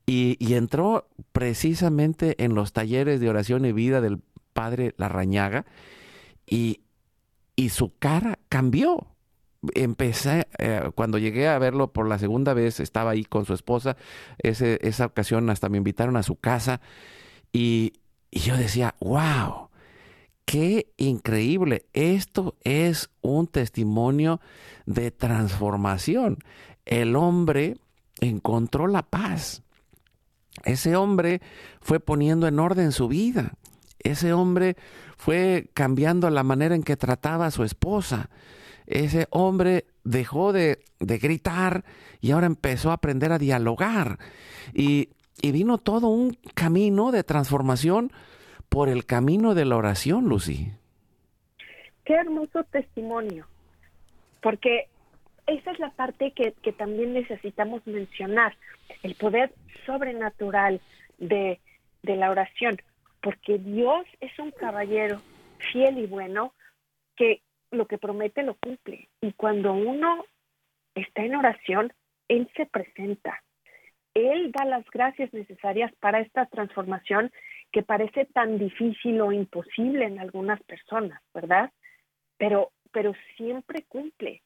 y, 0.07 0.55
entró 0.55 1.09
precisamente 1.33 2.43
en 2.43 2.55
los 2.55 2.73
talleres 2.73 3.21
de 3.21 3.29
oración 3.29 3.65
y 3.65 3.73
vida 3.73 4.01
del 4.01 4.21
padre 4.53 4.95
Larrañaga 4.97 5.67
y, 6.47 6.81
y 7.55 7.69
su 7.69 7.97
cara 7.99 8.39
cambió. 8.49 9.07
Empecé, 9.75 10.49
eh, 10.59 10.91
cuando 10.95 11.19
llegué 11.19 11.49
a 11.49 11.59
verlo 11.59 11.93
por 11.93 12.09
la 12.09 12.19
segunda 12.19 12.55
vez, 12.55 12.81
estaba 12.81 13.11
ahí 13.11 13.25
con 13.25 13.45
su 13.45 13.53
esposa, 13.53 13.97
esa 14.39 15.07
ocasión 15.07 15.51
hasta 15.51 15.69
me 15.69 15.77
invitaron 15.77 16.17
a 16.17 16.23
su 16.23 16.37
casa 16.37 16.81
y, 17.53 17.93
y 18.31 18.41
yo 18.41 18.57
decía, 18.57 18.95
wow, 19.01 19.70
qué 20.51 20.93
increíble, 20.97 21.87
esto 21.93 22.57
es 22.65 23.09
un 23.21 23.47
testimonio 23.47 24.41
de 24.85 25.13
transformación. 25.13 26.39
El 26.85 27.15
hombre 27.15 27.77
encontró 28.21 28.89
la 28.89 29.03
paz. 29.03 29.63
Ese 30.65 30.97
hombre 30.97 31.41
fue 31.81 32.01
poniendo 32.01 32.49
en 32.49 32.59
orden 32.59 32.91
su 32.91 33.07
vida. 33.07 33.53
Ese 34.01 34.33
hombre 34.33 34.77
fue 35.17 35.71
cambiando 35.73 36.29
la 36.31 36.43
manera 36.43 36.75
en 36.75 36.83
que 36.83 36.97
trataba 36.97 37.47
a 37.47 37.51
su 37.53 37.63
esposa 37.63 38.29
ese 38.91 39.29
hombre 39.31 39.87
dejó 40.03 40.53
de, 40.53 40.85
gritar 40.99 41.85
y 42.21 42.33
ahora 42.33 42.47
empezó 42.47 42.91
a 42.91 42.95
aprender 42.95 43.33
a 43.33 43.39
dialogar. 43.39 44.19
Y, 44.75 45.11
vino 45.43 45.79
todo 45.79 46.09
un 46.09 46.37
camino 46.55 47.13
de 47.13 47.25
transformación 47.25 48.13
por 48.71 48.89
el 48.89 49.05
camino 49.05 49.55
de 49.55 49.67
la 49.67 49.77
oración, 49.77 50.29
Lucy. 50.29 50.73
Qué 52.05 52.15
hermoso 52.15 52.65
testimonio, 52.65 53.47
porque 54.41 54.87
esa 55.47 55.73
es 55.73 55.79
la 55.79 55.91
parte 55.91 56.31
que, 56.31 56.55
que 56.63 56.73
también 56.73 57.13
necesitamos 57.13 57.87
mencionar, 57.87 58.57
el 59.03 59.15
poder 59.17 59.53
sobrenatural 59.85 60.81
de, 61.19 61.61
de 62.03 62.17
la 62.17 62.31
oración, 62.31 62.81
porque 63.23 63.59
Dios 63.59 64.07
es 64.21 64.39
un 64.39 64.53
caballero 64.53 65.21
fiel 65.73 65.99
y 65.99 66.07
bueno 66.07 66.55
que 67.17 67.43
lo 67.71 67.87
que 67.87 67.99
promete 67.99 68.43
lo 68.43 68.55
cumple. 68.55 69.09
Y 69.21 69.33
cuando 69.33 69.73
uno 69.73 70.25
está 70.95 71.23
en 71.23 71.37
oración, 71.37 71.93
Él 72.29 72.49
se 72.57 72.67
presenta. 72.67 73.43
Él 74.15 74.51
da 74.53 74.65
las 74.65 74.85
gracias 74.91 75.33
necesarias 75.33 75.93
para 76.01 76.21
esta 76.21 76.47
transformación 76.47 77.31
que 77.73 77.83
parece 77.83 78.25
tan 78.27 78.59
difícil 78.59 79.21
o 79.21 79.33
imposible 79.33 80.05
en 80.05 80.19
algunas 80.19 80.63
personas, 80.63 81.23
¿verdad? 81.33 81.71
Pero, 82.37 82.73
pero 82.93 83.13
siempre 83.37 83.85
cumple. 83.89 84.43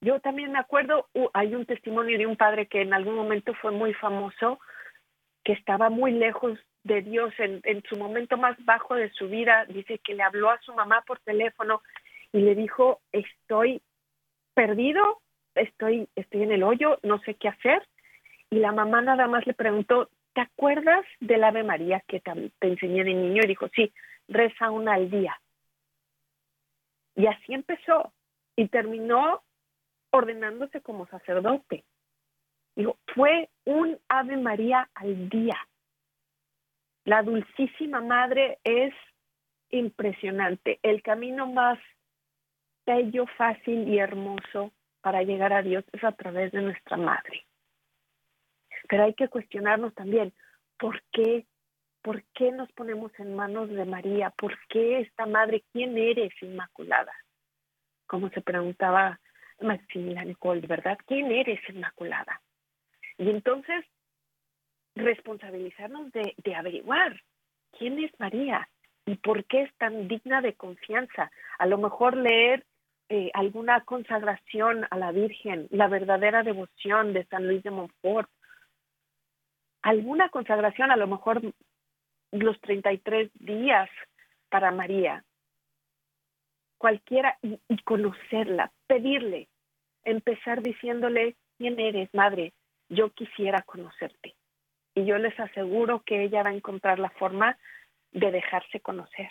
Yo 0.00 0.20
también 0.20 0.52
me 0.52 0.58
acuerdo, 0.58 1.08
uh, 1.14 1.28
hay 1.32 1.54
un 1.54 1.66
testimonio 1.66 2.18
de 2.18 2.26
un 2.26 2.36
padre 2.36 2.66
que 2.66 2.82
en 2.82 2.94
algún 2.94 3.14
momento 3.14 3.54
fue 3.54 3.72
muy 3.72 3.94
famoso, 3.94 4.60
que 5.44 5.52
estaba 5.52 5.88
muy 5.88 6.12
lejos 6.12 6.58
de 6.84 7.02
Dios 7.02 7.32
en, 7.38 7.60
en 7.64 7.82
su 7.88 7.96
momento 7.96 8.36
más 8.36 8.56
bajo 8.64 8.94
de 8.94 9.10
su 9.10 9.28
vida. 9.28 9.64
Dice 9.66 9.98
que 9.98 10.14
le 10.14 10.22
habló 10.22 10.50
a 10.50 10.60
su 10.60 10.74
mamá 10.74 11.02
por 11.06 11.18
teléfono 11.20 11.82
y 12.32 12.40
le 12.40 12.54
dijo, 12.54 13.00
estoy 13.12 13.82
perdido, 14.54 15.20
estoy, 15.54 16.08
estoy 16.14 16.42
en 16.42 16.52
el 16.52 16.62
hoyo, 16.62 16.98
no 17.02 17.18
sé 17.20 17.34
qué 17.34 17.48
hacer. 17.48 17.86
Y 18.50 18.56
la 18.56 18.72
mamá 18.72 19.02
nada 19.02 19.26
más 19.26 19.46
le 19.46 19.54
preguntó, 19.54 20.10
¿te 20.38 20.42
acuerdas 20.42 21.04
del 21.18 21.42
Ave 21.42 21.64
María 21.64 22.00
que 22.06 22.20
te, 22.20 22.52
enseñé 22.60 23.02
de 23.02 23.12
niño? 23.12 23.42
Y 23.42 23.48
dijo, 23.48 23.66
sí, 23.74 23.92
reza 24.28 24.70
una 24.70 24.94
al 24.94 25.10
día. 25.10 25.36
Y 27.16 27.26
así 27.26 27.54
empezó. 27.54 28.12
Y 28.54 28.68
terminó 28.68 29.42
ordenándose 30.10 30.80
como 30.80 31.08
sacerdote. 31.08 31.82
Dijo, 32.76 32.96
fue 33.16 33.48
un 33.64 33.98
Ave 34.08 34.36
María 34.36 34.88
al 34.94 35.28
día. 35.28 35.56
La 37.04 37.24
Dulcísima 37.24 38.00
Madre 38.00 38.60
es 38.62 38.94
impresionante. 39.70 40.78
El 40.84 41.02
camino 41.02 41.48
más 41.48 41.80
bello, 42.86 43.26
fácil 43.36 43.88
y 43.88 43.98
hermoso 43.98 44.70
para 45.00 45.24
llegar 45.24 45.52
a 45.52 45.62
Dios 45.62 45.84
es 45.90 46.04
a 46.04 46.12
través 46.12 46.52
de 46.52 46.62
nuestra 46.62 46.96
Madre. 46.96 47.44
Pero 48.88 49.04
hay 49.04 49.14
que 49.14 49.28
cuestionarnos 49.28 49.94
también, 49.94 50.32
¿por 50.78 51.02
qué? 51.12 51.46
¿Por 52.02 52.24
qué 52.34 52.52
nos 52.52 52.70
ponemos 52.72 53.12
en 53.18 53.34
manos 53.34 53.68
de 53.68 53.84
María? 53.84 54.30
¿Por 54.30 54.56
qué 54.68 55.00
esta 55.00 55.26
Madre? 55.26 55.64
¿Quién 55.72 55.98
eres, 55.98 56.32
Inmaculada? 56.40 57.12
Como 58.06 58.30
se 58.30 58.40
preguntaba 58.40 59.20
Maximiliano 59.60 60.28
Nicole, 60.28 60.66
¿verdad? 60.66 60.98
¿Quién 61.06 61.30
eres, 61.30 61.60
Inmaculada? 61.68 62.40
Y 63.18 63.28
entonces, 63.30 63.84
responsabilizarnos 64.94 66.10
de, 66.12 66.34
de 66.36 66.54
averiguar 66.54 67.20
quién 67.76 67.98
es 67.98 68.12
María 68.18 68.68
y 69.04 69.16
por 69.16 69.44
qué 69.44 69.62
es 69.62 69.74
tan 69.76 70.08
digna 70.08 70.40
de 70.40 70.54
confianza. 70.54 71.30
A 71.58 71.66
lo 71.66 71.78
mejor 71.78 72.16
leer 72.16 72.64
eh, 73.08 73.30
alguna 73.32 73.80
consagración 73.84 74.86
a 74.90 74.98
la 74.98 75.12
Virgen, 75.12 75.66
la 75.70 75.88
verdadera 75.88 76.42
devoción 76.42 77.14
de 77.14 77.24
San 77.24 77.46
Luis 77.46 77.62
de 77.62 77.70
Montfort, 77.70 78.30
alguna 79.88 80.28
consagración, 80.28 80.90
a 80.90 80.96
lo 80.96 81.06
mejor 81.06 81.40
los 82.30 82.60
33 82.60 83.30
días 83.34 83.88
para 84.50 84.70
María, 84.70 85.24
cualquiera, 86.76 87.38
y, 87.42 87.58
conocerla, 87.84 88.70
pedirle, 88.86 89.48
empezar 90.04 90.62
diciéndole, 90.62 91.36
¿quién 91.56 91.80
eres, 91.80 92.12
madre? 92.12 92.52
Yo 92.90 93.10
quisiera 93.10 93.62
conocerte. 93.62 94.34
Y 94.94 95.06
yo 95.06 95.16
les 95.16 95.38
aseguro 95.40 96.02
que 96.04 96.22
ella 96.22 96.42
va 96.42 96.50
a 96.50 96.54
encontrar 96.54 96.98
la 96.98 97.10
forma 97.10 97.56
de 98.12 98.30
dejarse 98.30 98.80
conocer. 98.80 99.30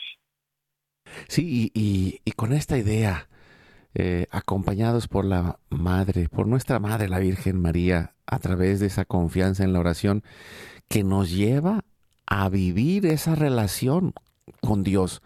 Sí, 1.28 1.72
y 1.74 2.32
con 2.32 2.52
esta 2.52 2.78
idea, 2.78 3.28
eh, 3.96 4.28
acompañados 4.32 5.08
por 5.08 5.26
la 5.26 5.60
Madre, 5.70 6.30
por 6.30 6.48
nuestra 6.48 6.80
Madre, 6.80 7.10
la 7.10 7.20
Virgen 7.20 7.62
María, 7.62 8.14
a 8.26 8.40
través 8.40 8.80
de 8.80 8.88
esa 8.88 9.06
confianza 9.06 9.64
en 9.64 9.74
la 9.74 9.80
oración, 9.80 10.24
que 10.88 11.04
nos 11.04 11.32
lleva 11.32 11.84
a 12.26 12.50
vivir 12.50 13.06
esa 13.06 13.36
relación 13.36 14.14
con 14.62 14.84
Dios, 14.84 15.22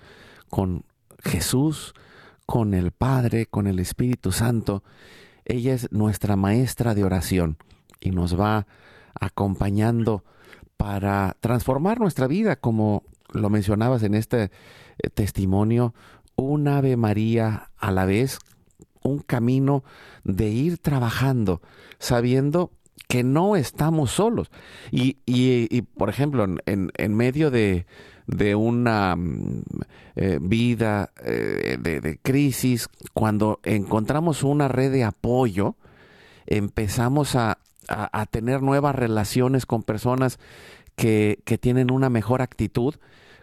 con 0.49 0.83
Jesús, 1.23 1.93
con 2.45 2.73
el 2.73 2.91
Padre, 2.91 3.45
con 3.45 3.67
el 3.67 3.79
Espíritu 3.79 4.31
Santo. 4.31 4.83
Ella 5.45 5.73
es 5.73 5.91
nuestra 5.91 6.35
maestra 6.35 6.93
de 6.93 7.03
oración 7.03 7.57
y 7.99 8.11
nos 8.11 8.39
va 8.39 8.67
acompañando 9.19 10.23
para 10.77 11.35
transformar 11.39 11.99
nuestra 11.99 12.27
vida, 12.27 12.55
como 12.55 13.03
lo 13.31 13.49
mencionabas 13.49 14.03
en 14.03 14.15
este 14.15 14.43
eh, 14.43 14.49
testimonio, 15.13 15.93
un 16.35 16.67
Ave 16.67 16.97
María 16.97 17.71
a 17.77 17.91
la 17.91 18.05
vez, 18.05 18.39
un 19.03 19.19
camino 19.19 19.83
de 20.23 20.49
ir 20.49 20.77
trabajando, 20.77 21.61
sabiendo 21.99 22.71
que 23.07 23.23
no 23.23 23.55
estamos 23.55 24.11
solos. 24.11 24.49
Y, 24.89 25.17
y, 25.25 25.81
por 25.81 26.09
ejemplo, 26.09 26.45
en, 26.65 26.91
en, 26.95 27.15
medio 27.15 27.51
de, 27.51 27.85
de 28.27 28.55
una 28.55 29.17
eh, 30.15 30.39
vida 30.41 31.11
eh, 31.23 31.77
de, 31.79 31.99
de, 31.99 32.17
crisis, 32.19 32.87
cuando 33.13 33.59
encontramos 33.63 34.43
una 34.43 34.69
red 34.69 34.91
de 34.91 35.03
apoyo, 35.03 35.75
empezamos 36.47 37.35
a, 37.35 37.57
a, 37.89 38.21
a 38.21 38.25
tener 38.27 38.61
nuevas 38.61 38.95
relaciones 38.95 39.65
con 39.65 39.83
personas 39.83 40.39
que, 40.95 41.41
que 41.43 41.57
tienen 41.57 41.91
una 41.91 42.09
mejor 42.09 42.41
actitud. 42.41 42.95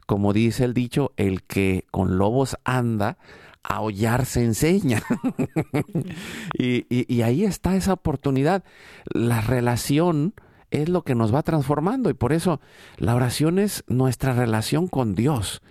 Como 0.07 0.33
dice 0.33 0.65
el 0.65 0.73
dicho, 0.73 1.13
el 1.19 1.43
que 1.43 1.85
con 1.91 2.17
lobos 2.17 2.57
anda, 2.65 3.19
aullar 3.63 4.27
se 4.27 4.45
enseña. 4.45 5.03
y, 6.59 7.23
ahí 7.23 7.45
está 7.45 7.77
esa 7.77 7.93
oportunidad. 7.93 8.65
La 9.13 9.41
relación 9.41 10.35
es 10.71 10.89
lo 10.89 11.03
que 11.03 11.15
nos 11.15 11.35
va 11.35 11.43
transformando 11.43 12.11
y 12.11 12.15
por 12.15 12.33
eso 12.33 12.61
la 12.97 13.15
oración 13.15 13.59
es 13.59 13.85
nuestra 13.87 14.35
relación 14.35 14.87
con 14.87 15.15
Dios 15.15 15.63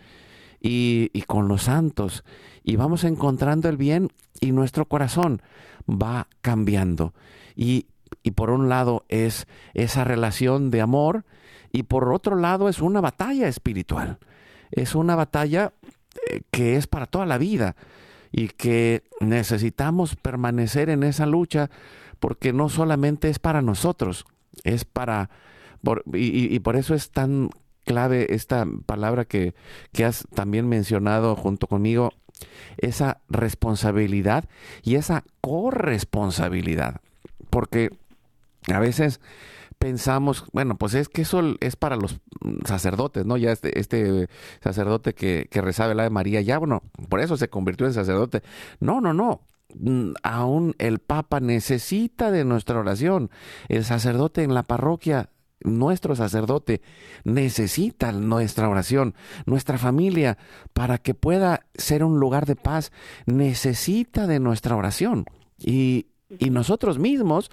y, 0.60 1.10
y 1.13 1.23
con 1.23 1.47
los 1.47 1.63
santos. 1.63 2.23
Y 2.63 2.76
vamos 2.76 3.04
encontrando 3.04 3.69
el 3.69 3.78
bien 3.78 4.10
y 4.39 4.52
nuestro 4.52 4.86
corazón 4.86 5.41
va 5.89 6.28
cambiando. 6.41 7.13
Y, 7.56 7.88
y 8.23 8.32
por 8.32 8.50
un 8.50 8.69
lado 8.69 9.06
es 9.10 9.47
esa 9.73 10.04
relación 10.04 10.71
de 10.71 10.82
amor 10.82 11.26
y 11.71 11.84
por 11.84 12.12
otro 12.12 12.36
lado 12.36 12.69
es 12.69 12.82
una 12.82 13.02
batalla 13.02 13.47
espiritual. 13.47 14.19
Es 14.71 14.95
una 14.95 15.15
batalla 15.15 15.73
que 16.51 16.75
es 16.75 16.88
para 16.88 17.06
toda 17.06 17.25
la 17.25 17.38
vida 17.38 17.75
y 18.32 18.49
que 18.49 19.03
necesitamos 19.19 20.15
permanecer 20.15 20.89
en 20.89 21.03
esa 21.03 21.25
lucha 21.25 21.69
porque 22.19 22.53
no 22.53 22.69
solamente 22.69 23.30
es 23.30 23.39
para 23.39 23.62
nosotros, 23.62 24.25
es 24.63 24.86
para... 24.86 25.30
Y, 26.13 26.53
y, 26.53 26.60
por 26.60 26.75
eso 26.75 26.95
es 26.95 27.12
tan 27.12 27.49
clave 27.86 28.34
esta 28.34 28.65
palabra 28.86 29.25
que, 29.25 29.53
que 29.93 30.03
has 30.03 30.27
también 30.34 30.67
mencionado 30.67 31.36
junto 31.36 31.67
conmigo, 31.67 32.13
esa 32.77 33.21
responsabilidad 33.30 34.45
y 34.84 34.95
esa 34.95 35.23
corresponsabilidad. 35.39 37.01
Porque 37.49 37.91
a 38.73 38.80
veces 38.80 39.21
pensamos, 39.77 40.45
bueno, 40.53 40.77
pues 40.77 40.93
es 40.93 41.09
que 41.09 41.21
eso 41.21 41.41
es 41.59 41.75
para 41.75 41.95
los 41.95 42.19
sacerdotes, 42.65 43.25
¿no? 43.25 43.37
Ya 43.37 43.51
este, 43.51 43.79
este 43.79 44.27
sacerdote 44.61 45.13
que, 45.13 45.47
que 45.49 45.61
rezaba 45.61 45.91
el 45.91 45.99
Ave 45.99 46.09
María, 46.09 46.41
ya, 46.41 46.57
bueno, 46.57 46.83
por 47.09 47.19
eso 47.19 47.37
se 47.37 47.49
convirtió 47.49 47.87
en 47.87 47.93
sacerdote. 47.93 48.41
No, 48.79 49.01
no, 49.01 49.13
no. 49.13 49.41
Mm, 49.75 50.13
aún 50.23 50.75
el 50.77 50.99
Papa 50.99 51.39
necesita 51.39 52.31
de 52.31 52.45
nuestra 52.45 52.79
oración. 52.79 53.29
El 53.67 53.83
sacerdote 53.83 54.43
en 54.43 54.53
la 54.53 54.63
parroquia 54.63 55.29
nuestro 55.61 56.15
sacerdote 56.15 56.81
necesita 57.23 58.11
nuestra 58.11 58.69
oración, 58.69 59.15
nuestra 59.45 59.77
familia, 59.77 60.37
para 60.73 60.97
que 60.97 61.13
pueda 61.13 61.65
ser 61.73 62.03
un 62.03 62.19
lugar 62.19 62.45
de 62.45 62.55
paz, 62.55 62.91
necesita 63.25 64.27
de 64.27 64.39
nuestra 64.39 64.75
oración. 64.75 65.25
Y 65.57 66.07
y 66.39 66.49
nosotros 66.49 66.99
mismos 66.99 67.51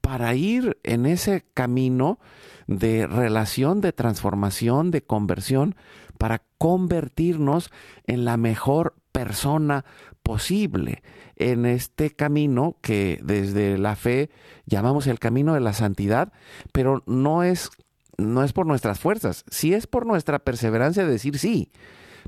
para 0.00 0.34
ir 0.34 0.78
en 0.82 1.06
ese 1.06 1.44
camino 1.54 2.18
de 2.66 3.06
relación, 3.06 3.80
de 3.80 3.92
transformación, 3.92 4.90
de 4.90 5.02
conversión, 5.02 5.76
para 6.18 6.42
convertirnos 6.58 7.70
en 8.06 8.24
la 8.24 8.36
mejor 8.36 8.94
persona 9.12 9.84
posible 10.22 11.02
en 11.36 11.66
este 11.66 12.10
camino 12.10 12.76
que 12.80 13.20
desde 13.22 13.78
la 13.78 13.94
fe 13.94 14.30
llamamos 14.64 15.06
el 15.06 15.18
camino 15.18 15.54
de 15.54 15.60
la 15.60 15.72
santidad, 15.72 16.32
pero 16.72 17.02
no 17.06 17.42
es 17.42 17.70
no 18.18 18.42
es 18.42 18.54
por 18.54 18.66
nuestras 18.66 18.98
fuerzas, 18.98 19.44
sí 19.50 19.74
es 19.74 19.86
por 19.86 20.06
nuestra 20.06 20.38
perseverancia 20.38 21.04
de 21.04 21.12
decir 21.12 21.38
sí, 21.38 21.70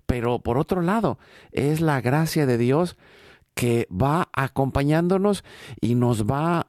pero 0.07 0.39
por 0.41 0.59
otro 0.59 0.83
lado 0.83 1.19
es 1.51 1.81
la 1.81 2.01
gracia 2.03 2.45
de 2.47 2.59
Dios 2.59 2.97
que 3.59 3.89
va 3.91 4.29
acompañándonos 4.35 5.43
y 5.81 5.97
nos 5.97 6.27
va 6.27 6.69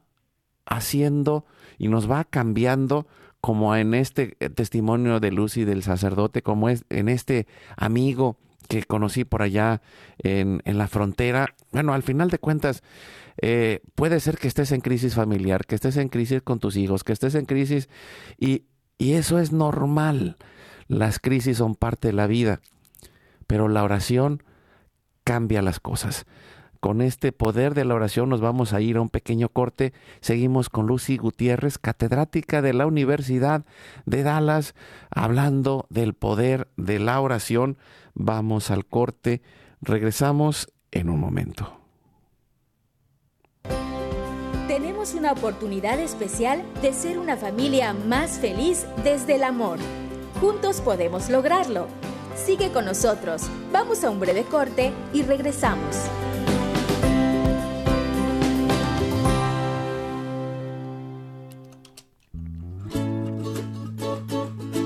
haciendo 0.66 1.44
y 1.78 1.86
nos 1.86 2.10
va 2.10 2.24
cambiando 2.24 3.06
como 3.40 3.76
en 3.76 3.94
este 3.94 4.36
eh, 4.40 4.50
testimonio 4.50 5.20
de 5.20 5.30
Lucy 5.30 5.64
del 5.64 5.84
sacerdote, 5.84 6.42
como 6.42 6.68
es 6.68 6.84
en 6.90 7.08
este 7.08 7.46
amigo 7.76 8.38
que 8.66 8.82
conocí 8.82 9.22
por 9.24 9.42
allá 9.42 9.82
en, 10.18 10.62
en 10.64 10.78
la 10.78 10.88
frontera. 10.88 11.54
Bueno, 11.70 11.94
al 11.94 12.02
final 12.02 12.28
de 12.28 12.40
cuentas, 12.40 12.82
eh, 13.40 13.82
puede 13.94 14.18
ser 14.18 14.36
que 14.36 14.48
estés 14.48 14.72
en 14.72 14.80
crisis 14.80 15.14
familiar, 15.14 15.66
que 15.66 15.76
estés 15.76 15.96
en 15.96 16.08
crisis 16.08 16.42
con 16.42 16.58
tus 16.58 16.76
hijos, 16.76 17.04
que 17.04 17.12
estés 17.12 17.36
en 17.36 17.46
crisis 17.46 17.88
y, 18.36 18.64
y 18.98 19.12
eso 19.12 19.38
es 19.38 19.52
normal. 19.52 20.38
Las 20.88 21.20
crisis 21.20 21.58
son 21.58 21.76
parte 21.76 22.08
de 22.08 22.14
la 22.14 22.26
vida, 22.26 22.62
pero 23.46 23.68
la 23.68 23.84
oración 23.84 24.42
cambia 25.22 25.62
las 25.62 25.78
cosas. 25.78 26.26
Con 26.80 27.02
este 27.02 27.30
poder 27.32 27.74
de 27.74 27.84
la 27.84 27.94
oración 27.94 28.30
nos 28.30 28.40
vamos 28.40 28.72
a 28.72 28.80
ir 28.80 28.96
a 28.96 29.02
un 29.02 29.10
pequeño 29.10 29.50
corte. 29.50 29.92
Seguimos 30.22 30.70
con 30.70 30.86
Lucy 30.86 31.18
Gutiérrez, 31.18 31.76
catedrática 31.76 32.62
de 32.62 32.72
la 32.72 32.86
Universidad 32.86 33.66
de 34.06 34.22
Dallas, 34.22 34.74
hablando 35.10 35.86
del 35.90 36.14
poder 36.14 36.68
de 36.78 36.98
la 36.98 37.20
oración. 37.20 37.76
Vamos 38.14 38.70
al 38.70 38.86
corte. 38.86 39.42
Regresamos 39.82 40.72
en 40.90 41.10
un 41.10 41.20
momento. 41.20 41.76
Tenemos 44.66 45.12
una 45.12 45.32
oportunidad 45.32 45.98
especial 45.98 46.62
de 46.80 46.94
ser 46.94 47.18
una 47.18 47.36
familia 47.36 47.92
más 47.92 48.38
feliz 48.38 48.86
desde 49.04 49.34
el 49.34 49.44
amor. 49.44 49.78
Juntos 50.40 50.80
podemos 50.80 51.28
lograrlo. 51.28 51.88
Sigue 52.36 52.72
con 52.72 52.86
nosotros. 52.86 53.42
Vamos 53.70 54.02
a 54.02 54.10
un 54.10 54.18
breve 54.18 54.44
corte 54.44 54.92
y 55.12 55.22
regresamos. 55.22 56.08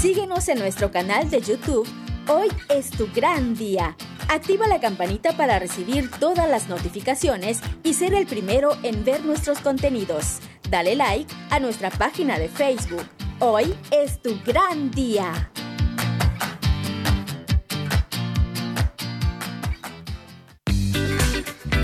Síguenos 0.01 0.49
en 0.49 0.61
nuestro 0.61 0.93
canal 0.93 1.29
de 1.29 1.41
YouTube. 1.41 2.06
Hoy 2.29 2.49
es 2.69 2.91
tu 2.91 3.09
gran 3.15 3.55
día. 3.55 3.97
Activa 4.29 4.67
la 4.67 4.81
campanita 4.81 5.37
para 5.37 5.61
recibir 5.61 6.11
todas 6.11 6.51
las 6.51 6.69
notificaciones 6.69 7.61
y 7.85 7.95
ser 7.95 8.15
el 8.15 8.27
primero 8.27 8.77
en 8.83 9.05
ver 9.05 9.25
nuestros 9.25 9.61
contenidos. 9.61 10.41
Dale 10.69 10.97
like 10.97 11.33
a 11.51 11.61
nuestra 11.61 11.89
página 11.89 12.37
de 12.37 12.49
Facebook. 12.49 13.05
Hoy 13.39 13.73
es 13.93 14.21
tu 14.21 14.37
gran 14.45 14.91
día. 14.91 15.53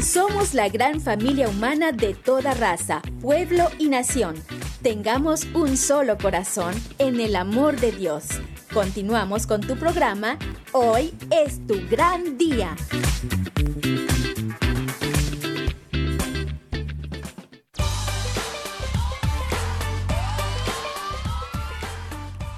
Somos 0.01 0.55
la 0.55 0.68
gran 0.68 1.01
familia 1.01 1.49
humana 1.49 1.93
de 1.93 2.14
toda 2.14 2.53
raza, 2.55 3.01
pueblo 3.20 3.68
y 3.78 3.88
nación. 3.88 4.34
Tengamos 4.82 5.45
un 5.55 5.76
solo 5.76 6.18
corazón 6.18 6.74
en 6.99 7.20
el 7.20 7.36
amor 7.36 7.78
de 7.78 7.93
Dios. 7.93 8.40
Continuamos 8.72 9.46
con 9.46 9.60
tu 9.60 9.76
programa. 9.76 10.38
Hoy 10.72 11.12
es 11.30 11.66
tu 11.66 11.74
gran 11.90 12.38
día. 12.38 12.74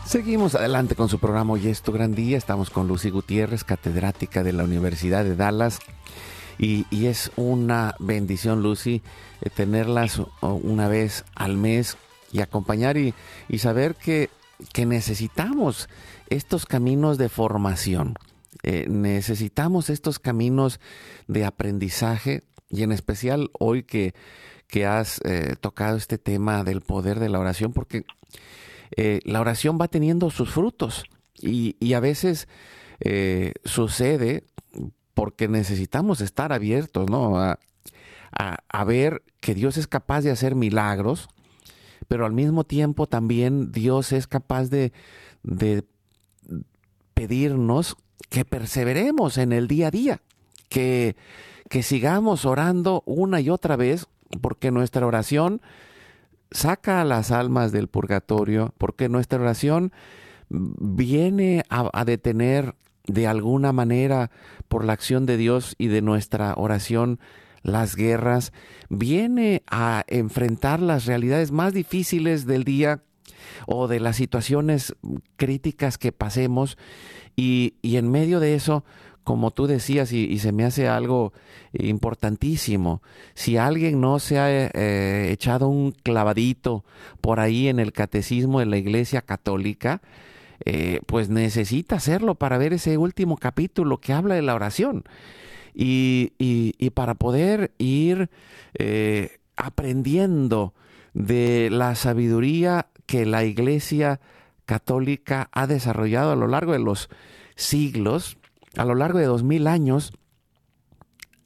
Seguimos 0.07 0.55
adelante 0.55 0.95
con 0.95 1.09
su 1.09 1.19
programa 1.19 1.55
Hoy 1.55 1.67
es 1.67 1.83
tu 1.83 1.91
gran 1.91 2.15
día. 2.15 2.39
Estamos 2.39 2.71
con 2.71 2.87
Lucy 2.87 3.11
Gutiérrez, 3.11 3.65
catedrática 3.65 4.45
de 4.45 4.53
la 4.53 4.63
Universidad 4.63 5.25
de 5.25 5.35
Dallas. 5.35 5.81
Y, 6.59 6.87
es 6.93 7.33
una 7.35 7.97
bendición, 7.99 8.63
Lucy, 8.63 9.03
eh, 9.41 9.51
tenerlas 9.51 10.23
una 10.41 10.87
vez 10.87 11.25
al 11.35 11.57
mes 11.57 11.97
y 12.31 12.41
acompañar 12.41 12.97
y 12.97 13.15
saber 13.59 13.97
que, 13.97 14.31
que, 14.73 14.87
necesitamos 14.87 15.89
estos 16.29 16.67
caminos 16.67 17.19
de 17.19 17.29
formación. 17.29 18.15
Eh, 18.63 18.87
necesitamos 18.89 19.91
estos 19.91 20.19
caminos 20.19 20.81
de 21.27 21.45
aprendizaje 21.45 22.45
y 22.71 22.83
en 22.83 22.93
especial 22.93 23.51
hoy 23.59 23.83
que, 23.83 24.15
que 24.69 24.87
has 24.87 25.21
eh, 25.25 25.57
tocado 25.61 25.97
este 25.97 26.19
tema 26.19 26.65
del 26.65 26.81
poder 26.81 27.21
de 27.21 27.29
la 27.29 27.41
oración, 27.41 27.73
porque 27.73 28.05
eh, 28.97 29.21
la 29.25 29.41
oración 29.41 29.79
va 29.81 29.89
teniendo 29.89 30.31
sus 30.31 30.51
frutos 30.51 31.05
y, 31.41 31.77
y 31.81 31.95
a 31.95 32.01
veces 32.01 32.49
sucede 33.65 34.45
porque 35.13 35.47
necesitamos 35.47 36.23
estar 36.23 36.53
abiertos, 36.53 37.11
¿no? 37.11 37.39
A, 37.39 37.59
a, 38.37 38.85
ver 38.85 39.23
que 39.41 39.55
Dios 39.55 39.77
es 39.77 39.87
capaz 39.87 40.23
de 40.23 40.31
hacer 40.31 40.55
milagros, 40.55 41.29
pero 42.09 42.27
al 42.27 42.33
mismo 42.33 42.65
tiempo 42.65 43.07
también 43.07 43.73
Dios 43.73 44.13
es 44.13 44.27
capaz 44.27 44.71
de, 44.71 44.93
pedirnos 47.15 47.97
que 48.31 48.45
perseveremos 48.45 49.39
en 49.39 49.53
el 49.53 49.69
día 49.69 49.89
a 49.89 49.91
día, 49.91 50.23
que, 50.69 51.17
que 51.69 51.83
sigamos 51.83 52.45
orando 52.45 53.03
una 53.07 53.41
y 53.41 53.51
otra 53.51 53.77
vez, 53.77 54.07
porque 54.41 54.71
nuestra 54.71 55.07
oración 55.07 55.61
saca 56.51 57.01
a 57.01 57.05
las 57.05 57.31
almas 57.31 57.73
del 57.73 57.89
purgatorio, 57.89 58.75
porque 58.79 59.09
nuestra 59.09 59.41
oración 59.41 59.93
viene 60.49 61.65
a, 61.69 62.05
detener 62.05 62.75
de 63.07 63.27
alguna 63.27 63.73
manera 63.73 64.31
por 64.69 64.85
la 64.85 64.93
acción 64.93 65.27
de 65.27 65.37
Dios 65.37 65.75
y 65.79 65.89
de 65.89 66.01
nuestra 66.01 66.55
oración 66.57 67.19
las 67.65 67.97
guerras, 67.97 68.53
viene 68.89 69.65
a 69.67 70.05
enfrentar 70.07 70.81
las 70.81 71.07
realidades 71.07 71.51
más 71.51 71.73
difíciles 71.73 72.47
del 72.47 72.63
día 72.63 73.03
o 73.67 73.89
de 73.89 73.99
las 73.99 74.15
situaciones 74.17 74.95
críticas 75.37 75.99
que 75.99 76.13
pasemos 76.13 76.79
y, 77.35 77.75
y 77.83 77.97
en 77.97 78.11
medio 78.11 78.39
de 78.39 78.55
eso 78.55 78.85
como 79.25 79.51
tú 79.51 79.67
decías, 79.67 80.13
y, 80.13 80.39
se 80.39 80.53
me 80.53 80.65
hace 80.65 80.87
algo 80.87 81.33
importantísimo, 81.73 83.03
si 83.33 83.57
alguien 83.57 83.99
no 83.99 84.19
se 84.19 84.39
ha 84.39 84.51
eh, 84.51 85.33
echado 85.33 85.69
un 85.69 85.93
clavadito 85.93 86.85
por 87.23 87.41
ahí 87.41 87.69
en 87.69 87.81
el 87.81 87.93
catecismo 87.93 88.61
de 88.61 88.67
la 88.67 88.77
Iglesia 88.77 89.23
Católica, 89.23 90.03
eh, 90.67 91.01
pues 91.07 91.31
necesita 91.31 91.97
hacerlo 91.97 92.35
para 92.35 92.59
ver 92.59 92.75
ese 92.75 92.99
último 92.99 93.39
capítulo 93.39 93.97
que 93.99 94.13
habla 94.13 94.35
de 94.35 94.43
la 94.43 94.55
oración. 94.55 95.05
Y, 95.75 96.33
y, 96.39 96.91
para 96.91 97.15
poder 97.15 97.73
ir 97.79 98.31
eh, 98.79 99.39
aprendiendo 99.57 100.73
de 101.15 101.69
la 101.71 101.97
sabiduría 101.97 102.87
que 103.07 103.27
la 103.27 103.45
Iglesia 103.45 104.21
Católica 104.67 105.49
ha 105.53 105.67
desarrollado 105.67 106.31
a 106.31 106.37
lo 106.37 106.47
largo 106.47 106.73
de 106.73 106.79
los 106.79 107.09
siglos, 107.57 108.39
a 108.77 108.85
lo 108.85 108.95
largo 108.95 109.19
de 109.19 109.27
dos 109.27 109.43
mil 109.43 109.67
años, 109.67 110.13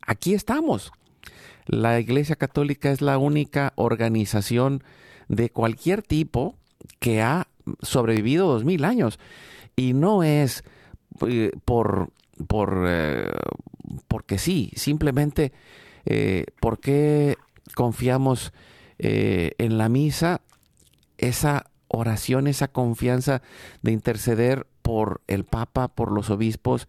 aquí 0.07 0.35
estamos. 0.35 0.93
La 1.67 2.01
Iglesia 2.01 2.37
Católica 2.37 2.91
es 2.91 3.03
la 3.03 3.19
única 3.19 3.73
organización 3.77 4.83
de 5.29 5.51
cualquier 5.51 6.03
tipo 6.03 6.57
que 6.99 7.21
ha 7.21 7.49
sobrevivido 7.83 8.47
dos 8.47 8.65
mil 8.65 8.85
años 8.85 9.19
y 9.77 9.93
no 9.93 10.23
es 10.23 10.65
eh, 11.27 11.53
por 11.65 12.11
por 12.47 12.85
eh, 12.87 13.31
porque 14.07 14.39
sí, 14.39 14.71
simplemente 14.77 15.53
eh, 16.05 16.47
porque 16.61 17.37
confiamos 17.75 18.53
eh, 18.99 19.53
en 19.59 19.79
la 19.79 19.89
misa 19.89 20.41
esa 21.19 21.71
oración, 21.89 22.47
esa 22.47 22.69
confianza 22.69 23.43
de 23.83 23.93
interceder 23.93 24.67
por 24.83 25.21
el 25.27 25.45
Papa, 25.45 25.89
por 25.89 26.13
los 26.13 26.31
obispos, 26.31 26.89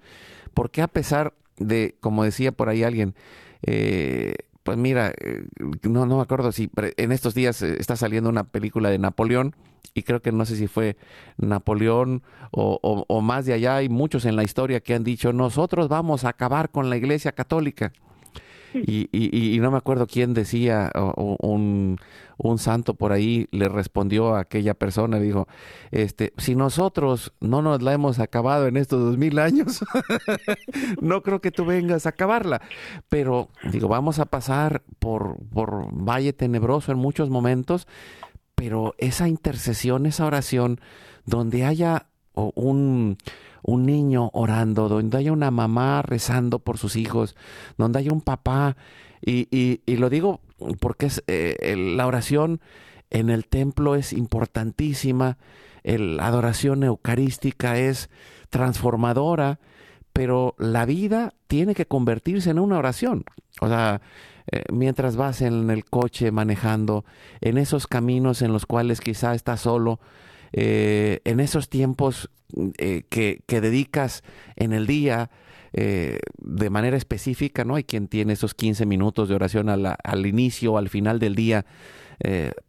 porque 0.54 0.82
a 0.82 0.88
pesar 0.88 1.34
de, 1.58 1.96
como 2.00 2.24
decía 2.24 2.52
por 2.52 2.70
ahí 2.70 2.84
alguien, 2.84 3.16
eh, 3.62 4.36
pues 4.64 4.78
mira, 4.78 5.14
eh, 5.20 5.46
no, 5.84 6.06
no 6.06 6.18
me 6.18 6.22
acuerdo 6.22 6.52
si 6.52 6.70
en 6.98 7.12
estos 7.12 7.34
días 7.34 7.62
eh, 7.62 7.78
está 7.80 7.96
saliendo 7.96 8.30
una 8.30 8.46
película 8.46 8.90
de 8.90 9.00
Napoleón 9.00 9.56
y 9.94 10.04
creo 10.04 10.22
que 10.22 10.32
no 10.32 10.46
sé 10.46 10.56
si 10.56 10.68
fue 10.68 10.98
Napoleón 11.38 12.24
o, 12.52 12.80
o, 13.08 13.22
más 13.22 13.46
de 13.46 13.54
allá. 13.54 13.78
Hay 13.78 13.90
muchos 13.90 14.26
en 14.26 14.36
la 14.36 14.44
historia 14.44 14.80
que 14.80 14.94
han 14.94 15.04
dicho, 15.04 15.34
nosotros 15.34 15.88
vamos 15.88 16.24
a 16.24 16.30
acabar 16.30 16.70
con 16.70 16.90
la 16.90 16.98
Iglesia 16.98 17.32
Católica. 17.32 17.92
Y, 18.74 19.10
y, 19.12 19.56
y, 19.56 19.60
no 19.60 19.72
me 19.72 19.78
acuerdo 19.78 20.06
quién 20.06 20.36
decía, 20.36 20.92
un, 21.16 21.98
un, 22.38 22.58
santo 22.60 22.94
por 22.94 23.12
ahí 23.12 23.48
le 23.52 23.68
respondió 23.68 24.36
a 24.36 24.42
aquella 24.42 24.76
persona, 24.76 25.20
dijo, 25.20 25.48
este, 25.90 26.34
si 26.38 26.56
nosotros 26.56 27.34
no 27.40 27.64
nos 27.64 27.82
la 27.82 27.94
hemos 27.94 28.20
acabado 28.20 28.68
en 28.68 28.78
estos 28.78 29.02
dos 29.02 29.18
mil 29.18 29.40
años, 29.40 29.84
no 31.02 31.24
creo 31.24 31.42
que 31.42 31.50
tú 31.50 31.66
vengas 31.66 32.06
a 32.06 32.10
acabarla. 32.10 32.62
Pero 33.10 33.50
digo, 33.72 33.88
vamos 33.88 34.20
a 34.20 34.26
pasar 34.26 34.84
por, 35.00 35.38
por 35.52 35.88
valle 35.92 36.34
tenebroso 36.34 36.92
en 36.92 37.00
muchos 37.00 37.32
momentos, 37.32 37.88
pero 38.60 38.94
esa 38.98 39.30
intercesión, 39.30 40.06
esa 40.06 40.26
oración, 40.26 40.82
donde 41.26 41.64
haya 41.64 42.08
un 42.34 43.18
un 43.62 43.86
niño 43.86 44.30
orando, 44.34 44.90
donde 44.90 45.18
haya 45.18 45.32
una 45.32 45.52
mamá 45.52 46.02
rezando 46.02 46.60
por 46.60 46.78
sus 46.78 46.96
hijos, 46.96 47.36
donde 47.78 48.00
haya 48.00 48.12
un 48.12 48.22
papá. 48.22 48.78
Y, 49.22 49.48
y, 49.86 49.96
lo 49.98 50.10
digo 50.10 50.42
porque 50.80 51.08
es, 51.08 51.24
eh, 51.28 51.76
la 51.78 52.08
oración 52.08 52.62
en 53.10 53.30
el 53.30 53.46
templo 53.48 53.96
es 53.96 54.14
importantísima, 54.14 55.38
la 55.84 56.26
adoración 56.26 56.84
eucarística 56.84 57.78
es 57.78 58.10
transformadora, 58.50 59.60
pero 60.20 60.54
la 60.58 60.86
vida 60.86 61.34
tiene 61.48 61.74
que 61.74 61.86
convertirse 61.86 62.50
en 62.50 62.60
una 62.60 62.78
oración. 62.78 63.24
O 63.62 63.70
sea, 63.70 64.02
eh, 64.52 64.64
mientras 64.70 65.16
vas 65.16 65.42
en 65.42 65.70
el 65.70 65.86
coche 65.86 66.30
manejando, 66.30 67.06
en 67.40 67.58
esos 67.58 67.88
caminos 67.88 68.42
en 68.42 68.52
los 68.52 68.66
cuales 68.66 69.00
quizá 69.00 69.34
estás 69.34 69.62
solo, 69.62 70.02
eh, 70.52 71.22
en 71.24 71.40
esos 71.40 71.70
tiempos 71.70 72.30
eh, 72.80 73.04
que, 73.08 73.42
dedicas 73.48 74.26
en 74.58 74.74
el 74.74 74.88
día 74.88 75.32
de 75.72 76.70
manera 76.70 76.98
específica, 76.98 77.64
¿no? 77.64 77.76
Hay 77.76 77.86
quien 77.86 78.10
tiene 78.10 78.34
esos 78.34 78.54
15 78.54 78.86
minutos 78.86 79.30
de 79.30 79.36
oración 79.36 79.70
al 79.70 80.26
inicio 80.26 80.74
o 80.74 80.78
al 80.78 80.90
final 80.90 81.20
del 81.20 81.36
día, 81.36 81.66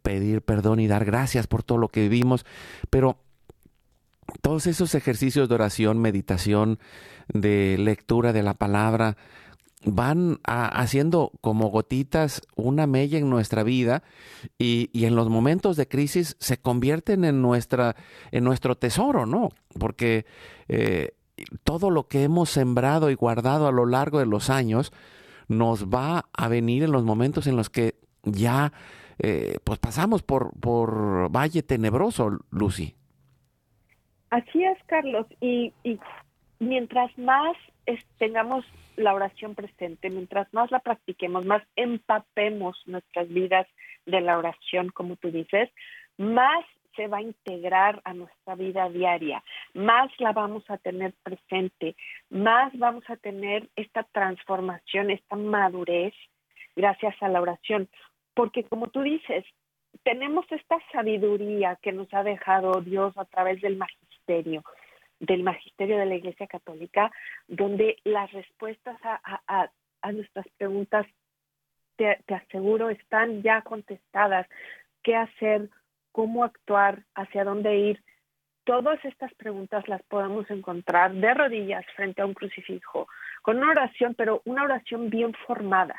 pedir 0.03 0.41
perdón 0.41 0.79
y 0.79 0.87
dar 0.87 1.03
gracias 1.03 1.47
por 1.47 1.63
todo 1.63 1.79
lo 1.79 1.89
que 1.89 2.07
vivimos, 2.07 2.45
pero 2.89 3.17
todos 4.41 4.67
esos 4.67 4.95
ejercicios 4.95 5.49
de 5.49 5.55
oración, 5.55 5.99
meditación, 5.99 6.79
de 7.33 7.77
lectura 7.79 8.33
de 8.33 8.43
la 8.43 8.53
palabra, 8.53 9.17
van 9.83 10.39
haciendo 10.45 11.31
como 11.41 11.69
gotitas 11.69 12.41
una 12.55 12.85
mella 12.85 13.17
en 13.17 13.29
nuestra 13.29 13.63
vida 13.63 14.03
y, 14.57 14.89
en 14.93 15.15
los 15.15 15.29
momentos 15.29 15.75
de 15.75 15.87
crisis 15.87 16.35
se 16.39 16.57
convierten 16.57 17.25
en, 17.25 17.41
nuestra, 17.41 17.95
en 18.31 18.43
nuestro 18.43 18.75
tesoro, 18.75 19.25
¿no? 19.25 19.49
Porque 19.79 20.25
eh, 20.67 21.13
todo 21.63 21.89
lo 21.89 22.07
que 22.07 22.23
hemos 22.23 22.49
sembrado 22.49 23.09
y 23.09 23.15
guardado 23.15 23.67
a 23.67 23.71
lo 23.71 23.85
largo 23.85 24.19
de 24.19 24.27
los 24.27 24.49
años 24.49 24.93
nos 25.47 25.87
va 25.87 26.25
a 26.33 26.47
venir 26.47 26.83
en 26.83 26.91
los 26.91 27.03
momentos 27.03 27.47
en 27.47 27.55
los 27.55 27.69
que 27.69 27.95
ya 28.23 28.71
eh, 29.19 29.57
pues 29.63 29.79
pasamos 29.79 30.21
por, 30.21 30.51
por 30.59 31.29
valle 31.35 31.63
tenebroso, 31.63 32.39
Lucy. 32.51 32.95
Así 34.29 34.63
es, 34.63 34.77
Carlos. 34.85 35.25
Y, 35.41 35.73
y 35.83 35.99
mientras 36.61 37.17
más 37.17 37.57
tengamos 38.19 38.63
la 38.95 39.15
oración 39.15 39.55
presente, 39.55 40.11
mientras 40.11 40.47
más 40.53 40.69
la 40.69 40.79
practiquemos, 40.79 41.43
más 41.43 41.63
empapemos 41.75 42.79
nuestras 42.85 43.27
vidas 43.29 43.67
de 44.05 44.21
la 44.21 44.37
oración, 44.37 44.89
como 44.89 45.15
tú 45.15 45.31
dices, 45.31 45.69
más 46.17 46.63
se 46.95 47.07
va 47.07 47.17
a 47.17 47.23
integrar 47.23 47.99
a 48.03 48.13
nuestra 48.13 48.53
vida 48.55 48.87
diaria, 48.89 49.43
más 49.73 50.11
la 50.19 50.33
vamos 50.33 50.63
a 50.69 50.77
tener 50.77 51.13
presente, 51.23 51.95
más 52.29 52.77
vamos 52.77 53.03
a 53.09 53.15
tener 53.15 53.67
esta 53.75 54.03
transformación, 54.03 55.09
esta 55.09 55.35
madurez 55.35 56.13
gracias 56.75 57.15
a 57.21 57.29
la 57.29 57.41
oración. 57.41 57.89
Porque 58.35 58.65
como 58.65 58.87
tú 58.87 59.01
dices, 59.01 59.45
tenemos 60.03 60.45
esta 60.51 60.77
sabiduría 60.91 61.79
que 61.81 61.91
nos 61.91 62.13
ha 62.13 62.23
dejado 62.23 62.81
Dios 62.81 63.17
a 63.17 63.25
través 63.25 63.61
del 63.61 63.77
magisterio, 63.77 64.63
del 65.21 65.43
magisterio 65.43 65.97
de 65.97 66.07
la 66.07 66.15
Iglesia 66.15 66.47
Católica, 66.47 67.11
donde 67.47 67.97
las 68.03 68.31
respuestas 68.31 68.97
a, 69.03 69.69
nuestras 70.11 70.47
preguntas, 70.57 71.05
te, 71.95 72.17
aseguro, 72.33 72.89
están 72.89 73.43
ya 73.43 73.61
contestadas. 73.61 74.47
¿Qué 75.03 75.15
hacer? 75.15 75.69
¿Cómo 76.11 76.43
actuar? 76.43 77.03
¿Hacia 77.13 77.43
dónde 77.43 77.77
ir? 77.77 78.03
Todas 78.63 79.03
estas 79.05 79.33
preguntas 79.35 79.87
las 79.87 80.01
podemos 80.03 80.49
encontrar 80.49 81.13
de 81.13 81.33
rodillas 81.33 81.85
frente 81.95 82.21
a 82.21 82.25
un 82.25 82.33
crucifijo, 82.33 83.07
con 83.43 83.57
una 83.57 83.71
oración, 83.71 84.15
pero 84.15 84.41
una 84.45 84.63
oración 84.63 85.09
bien 85.11 85.33
formada. 85.45 85.95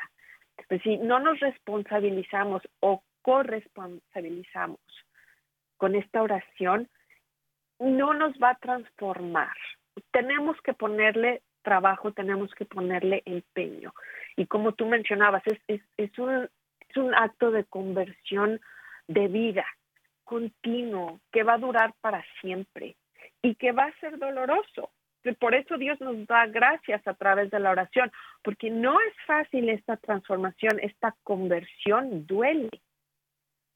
Pues 0.67 0.81
si 0.81 0.97
no 0.97 1.19
nos 1.19 1.39
responsabilizamos 1.39 2.61
o 2.81 3.03
corresponsabilizamos 3.21 4.79
con 5.77 5.95
esta 5.95 6.21
oración, 6.21 6.89
no 7.79 8.13
nos 8.13 8.33
va 8.41 8.51
a 8.51 8.57
transformar. 8.57 9.55
Tenemos 10.11 10.59
que 10.61 10.73
ponerle 10.73 11.41
trabajo, 11.61 12.11
tenemos 12.11 12.53
que 12.55 12.65
ponerle 12.65 13.23
empeño. 13.25 13.93
Y 14.35 14.47
como 14.47 14.73
tú 14.73 14.85
mencionabas, 14.85 15.43
es, 15.67 15.81
es, 15.97 16.19
un, 16.19 16.49
es 16.89 16.97
un 16.97 17.13
acto 17.13 17.51
de 17.51 17.63
conversión 17.65 18.59
de 19.07 19.27
vida 19.27 19.65
continuo 20.23 21.19
que 21.31 21.43
va 21.43 21.53
a 21.53 21.59
durar 21.59 21.93
para 22.01 22.25
siempre 22.41 22.95
y 23.41 23.55
que 23.55 23.71
va 23.71 23.85
a 23.85 23.99
ser 23.99 24.17
doloroso. 24.17 24.91
Por 25.39 25.55
eso 25.55 25.77
Dios 25.77 25.99
nos 26.01 26.25
da 26.27 26.47
gracias 26.47 27.05
a 27.07 27.13
través 27.13 27.49
de 27.49 27.59
la 27.59 27.71
oración, 27.71 28.11
porque 28.43 28.69
no 28.69 28.99
es 28.99 29.13
fácil 29.25 29.69
esta 29.69 29.95
transformación, 29.97 30.79
esta 30.81 31.15
conversión 31.23 32.25
duele. 32.25 32.69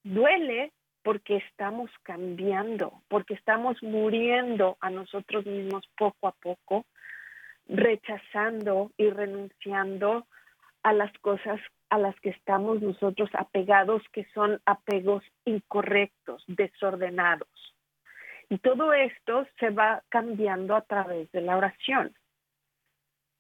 Duele 0.04 0.74
porque 1.08 1.38
estamos 1.38 1.90
cambiando, 2.04 3.02
porque 3.08 3.34
estamos 3.34 3.82
muriendo 3.82 4.76
a 4.82 4.90
nosotros 4.90 5.46
mismos 5.46 5.88
poco 5.98 6.28
a 6.28 6.34
poco, 6.34 6.86
rechazando 7.66 8.92
y 8.98 9.10
renunciando 9.10 10.28
a 10.84 10.92
las 10.92 11.18
cosas 11.20 11.62
a 11.90 11.98
las 11.98 12.14
que 12.20 12.32
estamos 12.32 12.82
nosotros 12.82 13.30
apegados, 13.36 14.04
que 14.12 14.26
son 14.34 14.60
apegos 14.66 15.24
incorrectos, 15.46 16.44
desordenados. 16.46 17.48
Y 18.50 18.58
todo 18.58 18.92
esto 18.92 19.48
se 19.62 19.70
va 19.70 20.04
cambiando 20.10 20.76
a 20.76 20.82
través 20.82 21.32
de 21.32 21.40
la 21.40 21.56
oración, 21.56 22.14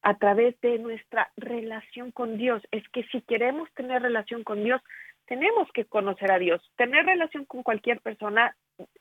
a 0.03 0.17
través 0.17 0.57
de 0.61 0.79
nuestra 0.79 1.33
relación 1.35 2.13
con 2.13 2.37
Dios. 2.37 2.63
Es 2.71 2.87
que 2.93 3.03
si 3.11 3.19
queremos 3.23 3.69
tener 3.73 4.03
relación 4.03 4.45
con 4.45 4.63
Dios, 4.63 4.81
tenemos 5.27 5.69
que 5.73 5.85
conocer 5.85 6.31
a 6.31 6.39
Dios. 6.39 6.61
Tener 6.75 7.05
relación 7.05 7.45
con 7.45 7.61
cualquier 7.61 7.99
persona 8.01 8.55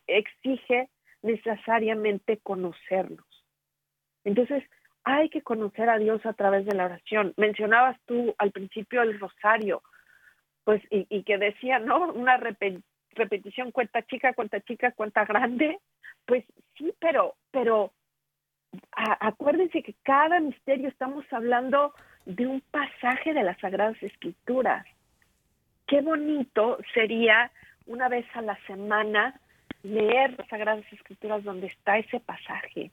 exige 0.06 0.90
necesariamente 1.22 2.38
conocernos. 2.38 3.26
Entonces, 4.24 4.64
hay 5.04 5.28
que 5.30 5.42
conocer 5.42 5.88
a 5.88 5.98
Dios 5.98 6.26
a 6.26 6.32
través 6.32 6.66
de 6.66 6.74
la 6.74 6.86
oración. 6.86 7.32
Mencionabas 7.36 7.96
tú 8.06 8.34
al 8.38 8.50
principio 8.50 9.02
el 9.02 9.18
rosario, 9.20 9.82
pues, 10.64 10.82
y, 10.90 11.22
que 11.22 11.38
decía, 11.38 11.78
¿no? 11.78 12.12
Una 12.12 12.36
repetición, 12.36 13.70
cuenta 13.70 14.02
chica, 14.02 14.34
cuenta 14.34 14.60
chica, 14.60 14.90
cuenta 14.92 15.24
grande. 15.24 15.78
Pues 16.24 16.44
sí, 16.76 16.92
pero, 16.98 17.36
pero 17.52 17.92
acuérdense 18.90 19.84
que 19.84 19.94
cada 20.02 20.40
misterio 20.40 20.88
estamos 20.88 21.24
hablando 21.30 21.94
de 22.24 22.48
un 22.48 22.60
pasaje 22.72 23.32
de 23.32 23.44
las 23.44 23.58
Sagradas 23.60 24.02
Escrituras 24.02 24.84
qué 25.86 26.00
bonito 26.00 26.78
sería 26.94 27.50
una 27.86 28.08
vez 28.08 28.26
a 28.34 28.42
la 28.42 28.58
semana 28.66 29.40
leer 29.82 30.34
las 30.36 30.48
Sagradas 30.48 30.84
Escrituras 30.92 31.44
donde 31.44 31.68
está 31.68 31.98
ese 31.98 32.20
pasaje, 32.20 32.90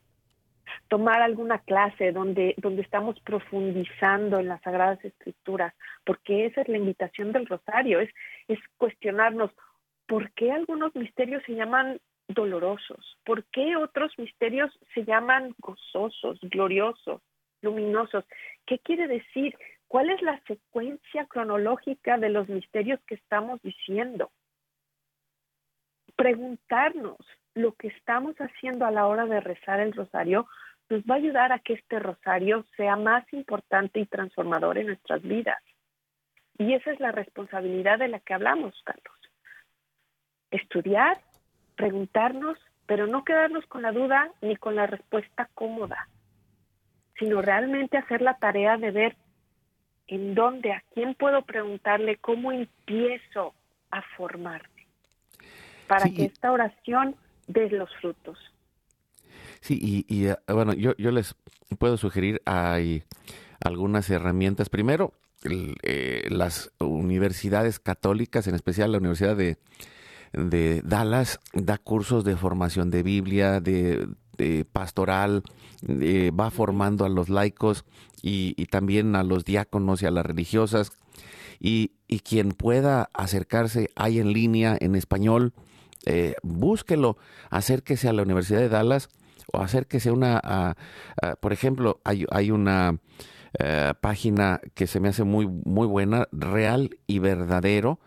tomar 0.87 1.21
alguna 1.21 1.59
clase 1.59 2.11
donde, 2.11 2.53
donde 2.57 2.83
estamos 2.83 3.19
profundizando 3.21 4.39
en 4.39 4.47
las 4.47 4.61
Sagradas 4.61 5.03
Escrituras, 5.03 5.73
porque 6.05 6.45
esa 6.45 6.61
es 6.61 6.67
la 6.67 6.77
invitación 6.77 7.31
del 7.31 7.47
rosario, 7.47 7.99
es, 7.99 8.09
es 8.47 8.59
cuestionarnos 8.77 9.51
por 10.07 10.31
qué 10.31 10.51
algunos 10.51 10.95
misterios 10.95 11.41
se 11.45 11.55
llaman 11.55 11.99
dolorosos, 12.27 13.17
por 13.25 13.43
qué 13.45 13.75
otros 13.75 14.17
misterios 14.17 14.71
se 14.93 15.03
llaman 15.03 15.55
gozosos, 15.59 16.39
gloriosos, 16.41 17.21
luminosos. 17.61 18.25
¿Qué 18.65 18.79
quiere 18.79 19.07
decir? 19.07 19.57
¿Cuál 19.93 20.09
es 20.09 20.23
la 20.23 20.41
secuencia 20.47 21.27
cronológica 21.27 22.17
de 22.17 22.29
los 22.29 22.49
misterios 22.49 22.99
que 23.05 23.13
estamos 23.13 23.61
diciendo? 23.61 24.31
Preguntarnos 26.15 27.19
lo 27.53 27.73
que 27.73 27.89
estamos 27.89 28.35
haciendo 28.37 28.87
a 28.87 28.91
la 28.91 29.05
hora 29.05 29.27
de 29.27 29.39
rezar 29.39 29.79
el 29.81 29.93
rosario 29.93 30.47
nos 30.89 31.03
va 31.03 31.13
a 31.13 31.17
ayudar 31.19 31.51
a 31.51 31.59
que 31.59 31.73
este 31.73 31.99
rosario 31.99 32.65
sea 32.75 32.95
más 32.95 33.31
importante 33.33 33.99
y 33.99 34.07
transformador 34.07 34.79
en 34.79 34.87
nuestras 34.87 35.21
vidas. 35.21 35.61
Y 36.57 36.73
esa 36.73 36.89
es 36.89 36.99
la 36.99 37.11
responsabilidad 37.11 37.99
de 37.99 38.07
la 38.07 38.19
que 38.19 38.33
hablamos, 38.33 38.73
Carlos. 38.83 39.15
Estudiar, 40.49 41.21
preguntarnos, 41.75 42.57
pero 42.87 43.05
no 43.05 43.23
quedarnos 43.23 43.67
con 43.67 43.83
la 43.83 43.91
duda 43.91 44.31
ni 44.41 44.55
con 44.55 44.75
la 44.75 44.87
respuesta 44.87 45.51
cómoda, 45.53 46.09
sino 47.19 47.43
realmente 47.43 47.99
hacer 47.99 48.23
la 48.23 48.39
tarea 48.39 48.77
de 48.77 48.89
ver 48.89 49.17
en 50.07 50.35
dónde, 50.35 50.71
a 50.71 50.83
quién 50.93 51.15
puedo 51.15 51.41
preguntarle, 51.43 52.17
cómo 52.17 52.51
empiezo 52.51 53.53
a 53.91 54.01
formarme, 54.17 54.87
para 55.87 56.09
que 56.09 56.25
esta 56.25 56.51
oración 56.51 57.15
dé 57.47 57.69
los 57.69 57.89
frutos. 58.01 58.37
Sí, 59.61 60.05
y, 60.07 60.25
eh, 60.25 60.35
bueno, 60.47 60.73
yo, 60.73 60.93
yo 60.97 61.11
les 61.11 61.35
puedo 61.79 61.97
sugerir 61.97 62.41
hay 62.45 63.03
algunas 63.63 64.09
herramientas. 64.09 64.69
Primero, 64.69 65.13
eh, 65.83 66.27
las 66.29 66.71
universidades 66.79 67.79
católicas, 67.79 68.47
en 68.47 68.55
especial 68.55 68.91
la 68.91 68.97
Universidad 68.97 69.35
de, 69.35 69.57
de 70.33 70.81
Dallas, 70.83 71.39
da 71.53 71.77
cursos 71.77 72.23
de 72.23 72.35
formación 72.35 72.89
de 72.89 73.03
Biblia, 73.03 73.59
de, 73.59 74.07
pastoral, 74.71 75.43
va 75.87 76.51
formando 76.51 77.05
a 77.05 77.09
los 77.09 77.29
laicos 77.29 77.85
y, 78.21 78.53
y, 78.57 78.65
también 78.65 79.15
a 79.15 79.23
los 79.23 79.45
diáconos 79.45 80.01
y 80.01 80.05
a 80.05 80.11
las 80.11 80.25
religiosas. 80.25 80.91
Y, 81.59 81.91
y 82.07 82.19
quien 82.19 82.49
pueda 82.51 83.09
acercarse, 83.13 83.89
hay 83.95 84.19
en 84.19 84.33
línea, 84.33 84.75
en 84.79 84.95
español, 84.95 85.53
eh, 86.05 86.35
búsquelo, 86.43 87.17
acérquese 87.49 88.09
a 88.09 88.13
la 88.13 88.23
Universidad 88.23 88.59
de 88.59 88.69
Dallas 88.69 89.09
o 89.51 89.59
acérquese 89.59 90.09
a 90.09 90.13
una, 90.13 90.75
por 91.39 91.53
ejemplo, 91.53 92.01
hay, 92.03 92.25
hay 92.31 92.51
una 92.51 92.97
eh, 93.59 93.93
página 94.01 94.61
que 94.73 94.87
se 94.87 94.99
me 94.99 95.09
hace 95.09 95.23
muy, 95.23 95.47
muy 95.47 95.85
buena, 95.85 96.27
real 96.31 96.97
y 97.05 97.19
verdadero. 97.19 97.99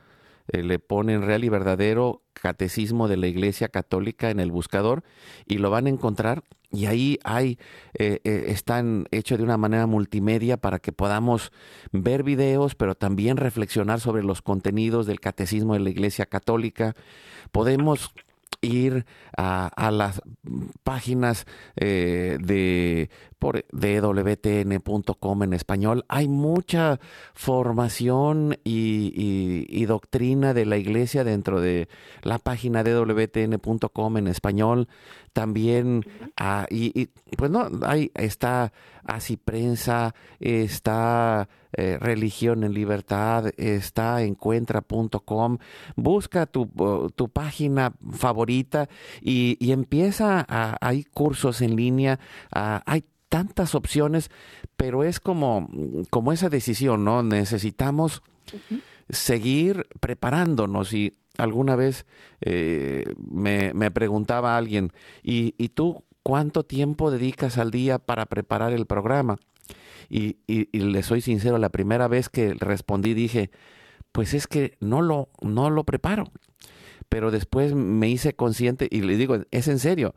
Eh, 0.49 0.63
le 0.63 0.79
ponen 0.79 1.23
real 1.23 1.45
y 1.45 1.49
verdadero 1.49 2.23
catecismo 2.33 3.09
de 3.09 3.17
la 3.17 3.27
Iglesia 3.27 3.69
Católica 3.69 4.31
en 4.31 4.41
el 4.41 4.53
buscador 4.53 5.03
y 5.47 5.59
lo 5.59 5.71
van 5.71 5.87
a 5.87 5.91
encontrar 5.91 6.45
y 6.71 6.87
ahí 6.87 7.19
hay 7.25 7.59
eh, 7.95 8.21
están 8.25 9.07
hechos 9.11 9.39
de 9.39 9.45
una 9.45 9.57
manera 9.57 9.87
multimedia 9.87 10.57
para 10.57 10.79
que 10.79 10.93
podamos 10.93 11.53
ver 11.93 12.23
videos 12.23 12.75
pero 12.75 12.95
también 12.95 13.37
reflexionar 13.39 14.01
sobre 14.01 14.23
los 14.23 14.43
contenidos 14.43 15.07
del 15.07 15.21
catecismo 15.21 15.75
de 15.75 15.81
la 15.81 15.91
Iglesia 15.91 16.27
Católica. 16.27 16.95
Podemos 17.53 18.13
ir 18.61 19.07
a, 19.37 19.91
las 19.91 20.23
páginas 20.83 21.47
eh, 21.77 22.39
de 22.41 23.11
por 23.47 23.65
de 23.71 24.01
wtn.com 24.01 25.43
en 25.45 25.53
español. 25.53 26.05
Hay 26.09 26.27
mucha 26.27 26.99
formación 27.33 28.59
y, 28.65 29.85
doctrina 29.87 30.53
de 30.53 30.67
la 30.67 30.79
iglesia 30.79 31.23
dentro 31.23 31.61
de 31.61 31.89
la 32.23 32.41
página 32.41 32.83
de 32.83 32.93
wtn.com 32.93 34.17
en 34.17 34.27
español. 34.27 34.89
También, 35.33 36.05
ah, 36.37 36.67
y, 36.71 37.07
pues 37.37 37.53
no, 37.53 37.71
ahí 37.83 38.11
está 38.15 38.73
así 39.05 39.37
prensa, 39.37 40.13
está 40.41 41.49
eh, 41.73 41.99
religión 42.01 42.65
en 42.65 42.75
libertad, 42.75 43.53
está 43.59 44.23
encuentra.com. 44.23 45.59
Busca 45.95 46.47
tu, 46.47 46.67
tu, 47.15 47.29
página 47.29 47.93
favorita 48.11 48.89
y, 49.21 49.71
empieza 49.71 50.45
a, 50.49 50.77
hay 50.81 51.05
cursos 51.05 51.61
en 51.61 51.77
línea, 51.77 52.19
ah, 52.51 52.83
hay 52.87 53.05
tantas 53.29 53.75
opciones, 53.75 54.31
pero 54.77 55.05
es 55.05 55.21
como, 55.21 55.69
como 56.11 56.33
esa 56.33 56.49
decisión, 56.49 57.05
¿no? 57.05 57.23
Necesitamos 57.23 58.23
seguir 59.09 59.87
preparándonos 60.01 60.93
y 60.93 61.17
alguna 61.39 61.77
vez 61.77 62.07
eh, 62.41 63.05
me, 63.19 63.73
me, 63.75 63.91
preguntaba 63.91 64.57
alguien, 64.57 64.93
¿y, 65.23 65.55
¿y, 65.59 65.71
tú 65.71 66.05
cuánto 66.23 66.65
tiempo 66.65 67.11
dedicas 67.11 67.59
al 67.59 67.71
día 67.71 67.99
para 67.99 68.27
preparar 68.27 68.73
el 68.73 68.87
programa? 68.87 69.37
Y, 70.09 70.39
y, 70.47 70.69
y, 70.73 70.81
le 70.81 71.03
soy 71.03 71.21
sincero, 71.21 71.59
la 71.59 71.71
primera 71.71 72.09
vez 72.09 72.29
que 72.29 72.55
respondí 72.55 73.15
dije, 73.15 73.51
pues 74.13 74.35
es 74.35 74.47
que 74.47 74.77
no 74.81 75.03
lo, 75.03 75.29
no 75.41 75.71
lo 75.71 75.85
preparo. 75.85 76.25
Pero 77.09 77.31
después 77.31 77.75
me 77.75 78.09
hice 78.09 78.35
consciente 78.35 78.89
y 78.91 79.03
le 79.03 79.17
digo, 79.17 79.39
es 79.51 79.69
en 79.69 79.79
serio, 79.79 80.15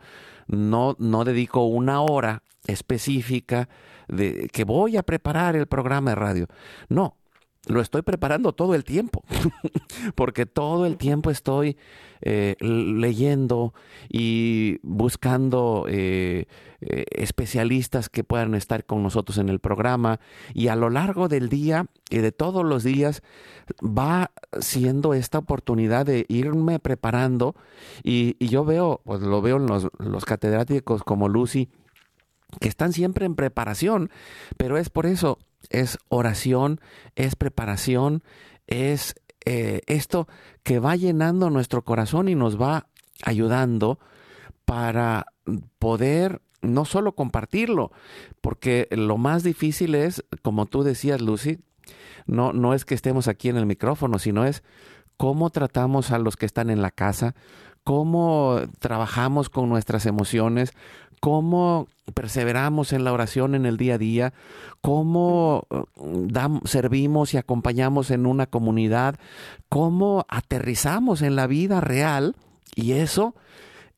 no, 0.47 0.95
no 0.99 1.23
dedico 1.23 1.65
una 1.65 2.01
hora 2.01 2.43
específica 2.69 3.69
de 4.07 4.49
que 4.51 4.63
voy 4.63 4.97
a 4.97 5.03
preparar 5.03 5.55
el 5.55 5.67
programa 5.67 6.11
de 6.11 6.15
radio. 6.15 6.47
No, 6.89 7.19
lo 7.67 7.81
estoy 7.81 8.01
preparando 8.01 8.53
todo 8.53 8.73
el 8.73 8.83
tiempo, 8.83 9.23
porque 10.15 10.45
todo 10.45 10.85
el 10.85 10.97
tiempo 10.97 11.29
estoy 11.29 11.77
eh, 12.21 12.55
leyendo 12.59 13.73
y 14.09 14.79
buscando 14.81 15.85
eh, 15.87 16.47
eh, 16.81 17.05
especialistas 17.11 18.09
que 18.09 18.23
puedan 18.23 18.55
estar 18.55 18.85
con 18.85 19.03
nosotros 19.03 19.37
en 19.37 19.49
el 19.49 19.59
programa 19.59 20.19
y 20.53 20.69
a 20.69 20.75
lo 20.75 20.89
largo 20.89 21.27
del 21.27 21.49
día 21.49 21.85
y 22.09 22.17
de 22.17 22.31
todos 22.31 22.65
los 22.65 22.83
días 22.83 23.21
va 23.83 24.31
siendo 24.59 25.13
esta 25.13 25.37
oportunidad 25.37 26.05
de 26.05 26.25
irme 26.29 26.79
preparando 26.79 27.55
y, 28.03 28.35
yo 28.45 28.65
veo, 28.65 29.01
pues 29.03 29.21
lo 29.21 29.41
veo 29.41 29.57
en 29.57 29.67
los, 29.67 29.89
los 29.99 30.25
catedráticos 30.25 31.03
como 31.03 31.27
Lucy, 31.27 31.69
que 32.59 32.67
están 32.67 32.93
siempre 32.93 33.25
en 33.25 33.35
preparación, 33.35 34.09
pero 34.57 34.77
es 34.77 34.89
por 34.89 35.05
eso, 35.05 35.39
es 35.69 35.97
oración, 36.09 36.79
es 37.15 37.35
preparación, 37.35 38.23
es 38.67 39.15
eh, 39.45 39.81
esto 39.87 40.27
que 40.63 40.79
va 40.79 40.95
llenando 40.95 41.49
nuestro 41.49 41.83
corazón 41.83 42.27
y 42.27 42.35
nos 42.35 42.59
va 42.59 42.87
ayudando 43.23 43.99
para 44.65 45.27
poder 45.79 46.41
no 46.61 46.85
solo 46.85 47.13
compartirlo, 47.13 47.91
porque 48.41 48.87
lo 48.91 49.17
más 49.17 49.43
difícil 49.43 49.95
es, 49.95 50.23
como 50.41 50.65
tú 50.65 50.83
decías, 50.83 51.21
Lucy, 51.21 51.59
no, 52.25 52.53
no 52.53 52.73
es 52.73 52.85
que 52.85 52.95
estemos 52.95 53.27
aquí 53.27 53.49
en 53.49 53.57
el 53.57 53.65
micrófono, 53.65 54.19
sino 54.19 54.45
es 54.45 54.63
cómo 55.17 55.49
tratamos 55.49 56.11
a 56.11 56.19
los 56.19 56.35
que 56.35 56.45
están 56.45 56.69
en 56.69 56.81
la 56.81 56.91
casa, 56.91 57.33
cómo 57.83 58.59
trabajamos 58.79 59.49
con 59.49 59.69
nuestras 59.69 60.05
emociones, 60.05 60.73
cómo 61.19 61.87
perseveramos 62.13 62.93
en 62.93 63.03
la 63.03 63.13
oración 63.13 63.55
en 63.55 63.65
el 63.65 63.77
día 63.77 63.95
a 63.95 63.97
día, 63.97 64.33
cómo 64.81 65.67
uh, 65.69 66.59
servimos 66.65 67.33
y 67.33 67.37
acompañamos 67.37 68.11
en 68.11 68.25
una 68.25 68.45
comunidad, 68.45 69.15
cómo 69.69 70.25
aterrizamos 70.29 71.21
en 71.21 71.35
la 71.35 71.47
vida 71.47 71.81
real 71.81 72.35
y 72.75 72.93
eso 72.93 73.35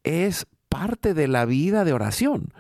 es 0.03 0.47
parte 0.69 1.13
de 1.13 1.27
la 1.27 1.45
vida 1.45 1.83
de 1.83 1.93
oración. 1.93 2.53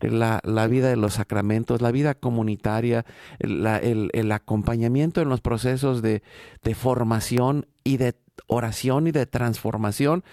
La, 0.00 0.40
vida 0.68 0.90
de 0.90 0.96
los 0.96 1.14
sacramentos, 1.14 1.80
la 1.80 1.90
vida 1.90 2.14
comunitaria, 2.14 3.06
el, 3.38 4.30
acompañamiento 4.30 5.22
en 5.22 5.30
los 5.30 5.40
procesos 5.40 6.02
de, 6.02 6.22
de 6.62 6.74
formación 6.74 7.66
y 7.82 7.96
de 7.96 8.14
oración 8.46 9.06
y 9.06 9.12
de 9.12 9.26
transformación, 9.26 10.24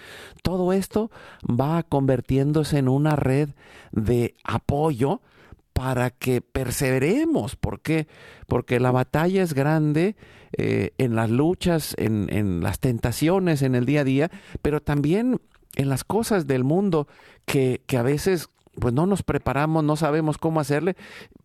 todo 0.42 0.72
esto 0.72 1.10
va 1.48 1.82
convirtiéndose 1.82 2.78
en 2.78 2.88
una 2.88 3.16
red 3.16 3.50
de 3.92 4.34
apoyo 4.44 5.20
para 5.72 6.10
que 6.10 6.40
perseveremos. 6.40 7.56
¿Por 7.56 7.80
qué? 7.80 8.06
Porque 8.46 8.80
la 8.80 8.92
batalla 8.92 9.42
es 9.42 9.54
grande 9.54 10.16
eh, 10.56 10.92
en 10.98 11.16
las 11.16 11.30
luchas, 11.30 11.94
en, 11.98 12.28
en 12.30 12.62
las 12.62 12.78
tentaciones, 12.78 13.62
en 13.62 13.74
el 13.74 13.84
día 13.84 14.02
a 14.02 14.04
día, 14.04 14.30
pero 14.62 14.80
también 14.80 15.40
en 15.76 15.88
las 15.88 16.04
cosas 16.04 16.46
del 16.46 16.64
mundo 16.64 17.08
que, 17.44 17.82
que 17.86 17.96
a 17.96 18.02
veces 18.02 18.48
pues 18.78 18.94
no 18.94 19.06
nos 19.06 19.22
preparamos, 19.22 19.84
no 19.84 19.96
sabemos 19.96 20.38
cómo 20.38 20.60
hacerle, 20.60 20.96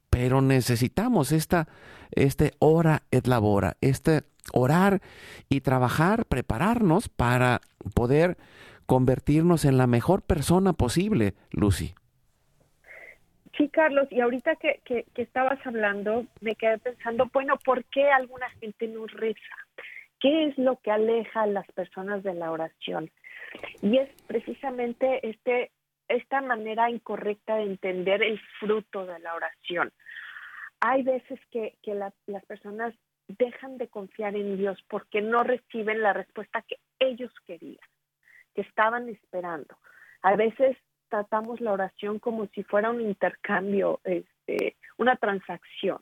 pero 0.10 0.42
necesitamos 0.42 1.32
esta, 1.32 1.68
este 2.12 2.52
hora 2.60 3.04
et 3.12 3.28
labora, 3.28 3.78
este 3.82 4.24
orar 4.54 5.02
y 5.50 5.62
trabajar, 5.62 6.26
prepararnos 6.26 7.10
para 7.10 7.62
poder 7.94 8.38
convertirnos 8.86 9.66
en 9.66 9.78
la 9.78 9.88
mejor 9.88 10.24
persona 10.24 10.74
posible, 10.74 11.34
Lucy. 11.52 11.94
Sí, 13.58 13.68
Carlos, 13.70 14.08
y 14.10 14.22
ahorita 14.22 14.56
que, 14.56 14.80
que, 14.86 15.06
estabas 15.22 15.60
hablando, 15.68 16.26
me 16.40 16.56
quedé 16.56 16.78
pensando, 16.78 17.30
bueno, 17.34 17.58
¿por 17.64 17.84
qué 17.86 18.10
alguna 18.10 18.50
gente 18.52 18.88
no 18.88 19.06
reza? 19.06 19.56
¿Qué 20.20 20.48
es 20.48 20.58
lo 20.58 20.78
que 20.78 20.92
aleja 20.92 21.42
a 21.42 21.48
las 21.48 21.68
personas 21.74 22.24
de 22.24 22.34
la 22.34 22.52
oración? 22.52 23.12
Y 23.82 23.98
es 23.98 24.10
precisamente 24.28 25.28
este, 25.28 25.72
esta 26.08 26.42
manera 26.42 26.90
incorrecta 26.90 27.58
de 27.58 27.64
entender 27.64 28.24
el 28.24 28.40
fruto 28.60 29.06
de 29.06 29.20
la 29.20 29.36
oración. 29.36 29.92
Hay 30.82 31.04
veces 31.04 31.40
que, 31.52 31.78
las 31.86 32.46
personas 32.46 32.94
dejan 33.28 33.78
de 33.78 33.88
confiar 33.88 34.36
en 34.36 34.58
Dios 34.58 34.84
porque 34.90 35.22
no 35.22 35.44
reciben 35.44 36.02
la 36.02 36.14
respuesta 36.14 36.64
que 36.64 36.78
ellos 37.00 37.32
querían, 37.46 37.88
que 38.56 38.62
estaban 38.62 39.10
esperando. 39.10 39.78
A 40.22 40.36
veces 40.36 40.78
tratamos 41.10 41.60
la 41.60 41.74
oración 41.74 42.20
como 42.20 42.48
si 42.48 42.64
fuera 42.64 42.90
un 42.90 43.02
intercambio, 43.02 44.00
este, 44.04 44.78
una 44.98 45.16
transacción. 45.16 46.00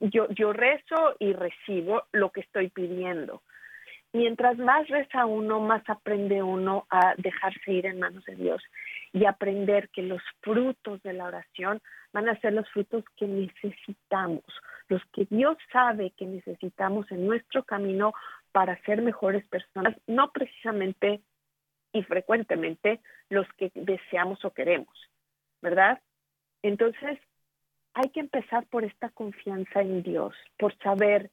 Yo, 0.00 0.28
yo 0.30 0.52
rezo 0.52 1.16
y 1.18 1.32
recibo 1.32 2.04
lo 2.12 2.30
que 2.30 2.40
estoy 2.40 2.68
pidiendo. 2.68 3.42
Mientras 4.12 4.58
más 4.58 4.88
reza 4.88 5.24
uno, 5.24 5.60
más 5.60 5.82
aprende 5.88 6.42
uno 6.42 6.86
a 6.90 7.14
dejarse 7.16 7.72
ir 7.72 7.86
en 7.86 7.98
manos 7.98 8.24
de 8.26 8.36
Dios 8.36 8.62
y 9.12 9.24
aprender 9.24 9.88
que 9.88 10.02
los 10.02 10.22
frutos 10.40 11.02
de 11.02 11.14
la 11.14 11.24
oración 11.24 11.80
van 12.12 12.28
a 12.28 12.38
ser 12.40 12.52
los 12.52 12.68
frutos 12.70 13.04
que 13.16 13.26
necesitamos, 13.26 14.44
los 14.88 15.02
que 15.12 15.26
Dios 15.30 15.56
sabe 15.72 16.12
que 16.16 16.26
necesitamos 16.26 17.10
en 17.10 17.26
nuestro 17.26 17.64
camino 17.64 18.12
para 18.52 18.80
ser 18.82 19.00
mejores 19.00 19.46
personas, 19.48 19.96
no 20.06 20.30
precisamente 20.30 21.22
y 21.92 22.02
frecuentemente 22.02 23.00
los 23.30 23.46
que 23.54 23.70
deseamos 23.74 24.44
o 24.44 24.52
queremos, 24.52 24.94
¿verdad? 25.62 26.00
Entonces, 26.62 27.18
hay 27.94 28.10
que 28.10 28.20
empezar 28.20 28.66
por 28.66 28.84
esta 28.84 29.08
confianza 29.10 29.80
en 29.80 30.02
Dios, 30.02 30.34
por 30.58 30.76
saber 30.78 31.30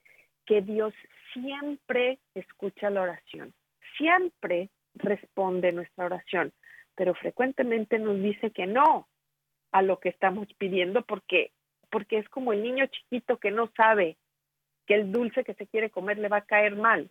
que 0.50 0.62
Dios 0.62 0.96
siempre 1.32 2.18
escucha 2.34 2.90
la 2.90 3.04
oración, 3.04 3.54
siempre 3.98 4.70
responde 4.96 5.72
nuestra 5.72 6.06
oración, 6.06 6.52
pero 6.96 7.14
frecuentemente 7.14 8.00
nos 8.00 8.20
dice 8.20 8.50
que 8.50 8.66
no 8.66 9.08
a 9.72 9.84
lo 9.84 10.00
que 10.00 10.10
estamos 10.10 10.48
pidiendo 10.58 11.04
porque 11.04 11.52
porque 11.92 12.18
es 12.18 12.28
como 12.30 12.54
el 12.54 12.64
niño 12.64 12.86
chiquito 12.88 13.38
que 13.38 13.52
no 13.52 13.72
sabe 13.78 14.18
que 14.88 14.96
el 14.96 15.12
dulce 15.12 15.44
que 15.44 15.54
se 15.54 15.68
quiere 15.68 15.92
comer 15.92 16.18
le 16.18 16.28
va 16.28 16.38
a 16.38 16.46
caer 16.46 16.76
mal. 16.76 17.10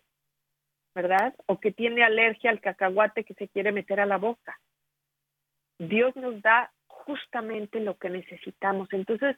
¿verdad? 0.94 1.32
O 1.46 1.60
que 1.60 1.70
tiene 1.70 2.02
alergia 2.02 2.50
al 2.50 2.60
cacahuate 2.60 3.22
que 3.22 3.34
se 3.34 3.46
quiere 3.46 3.70
meter 3.70 4.00
a 4.00 4.06
la 4.06 4.16
boca. 4.16 4.58
Dios 5.78 6.16
nos 6.16 6.42
da 6.42 6.72
justamente 6.88 7.78
lo 7.78 7.96
que 7.98 8.10
necesitamos. 8.10 8.88
Entonces, 8.92 9.36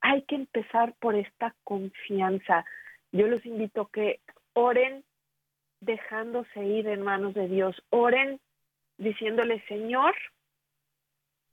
hay 0.00 0.22
que 0.22 0.34
empezar 0.34 0.94
por 0.98 1.14
esta 1.14 1.54
confianza. 1.62 2.64
Yo 3.12 3.26
los 3.26 3.44
invito 3.46 3.82
a 3.82 3.90
que 3.90 4.20
oren 4.52 5.04
dejándose 5.80 6.64
ir 6.64 6.88
en 6.88 7.02
manos 7.02 7.34
de 7.34 7.48
Dios. 7.48 7.76
Oren 7.90 8.40
diciéndole, 8.98 9.62
Señor, 9.68 10.14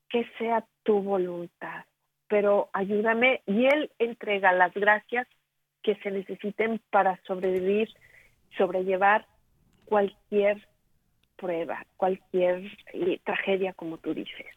que 0.10 0.26
sea 0.38 0.66
tu 0.84 1.01
voluntad, 1.01 1.86
pero 2.28 2.70
ayúdame. 2.74 3.41
Y 3.45 3.66
Él 3.66 3.91
entrega 3.99 4.51
las 4.54 4.74
gracias 4.74 5.28
que 5.82 5.95
se 5.95 6.12
necesiten 6.12 6.82
para 6.89 7.20
sobrevivir, 7.28 7.89
sobrellevar 8.58 9.28
cualquier 9.86 10.68
prueba, 11.36 11.86
cualquier 11.97 12.72
eh, 12.93 13.20
tragedia, 13.26 13.74
como 13.74 13.97
tú 13.97 14.14
dices. 14.14 14.47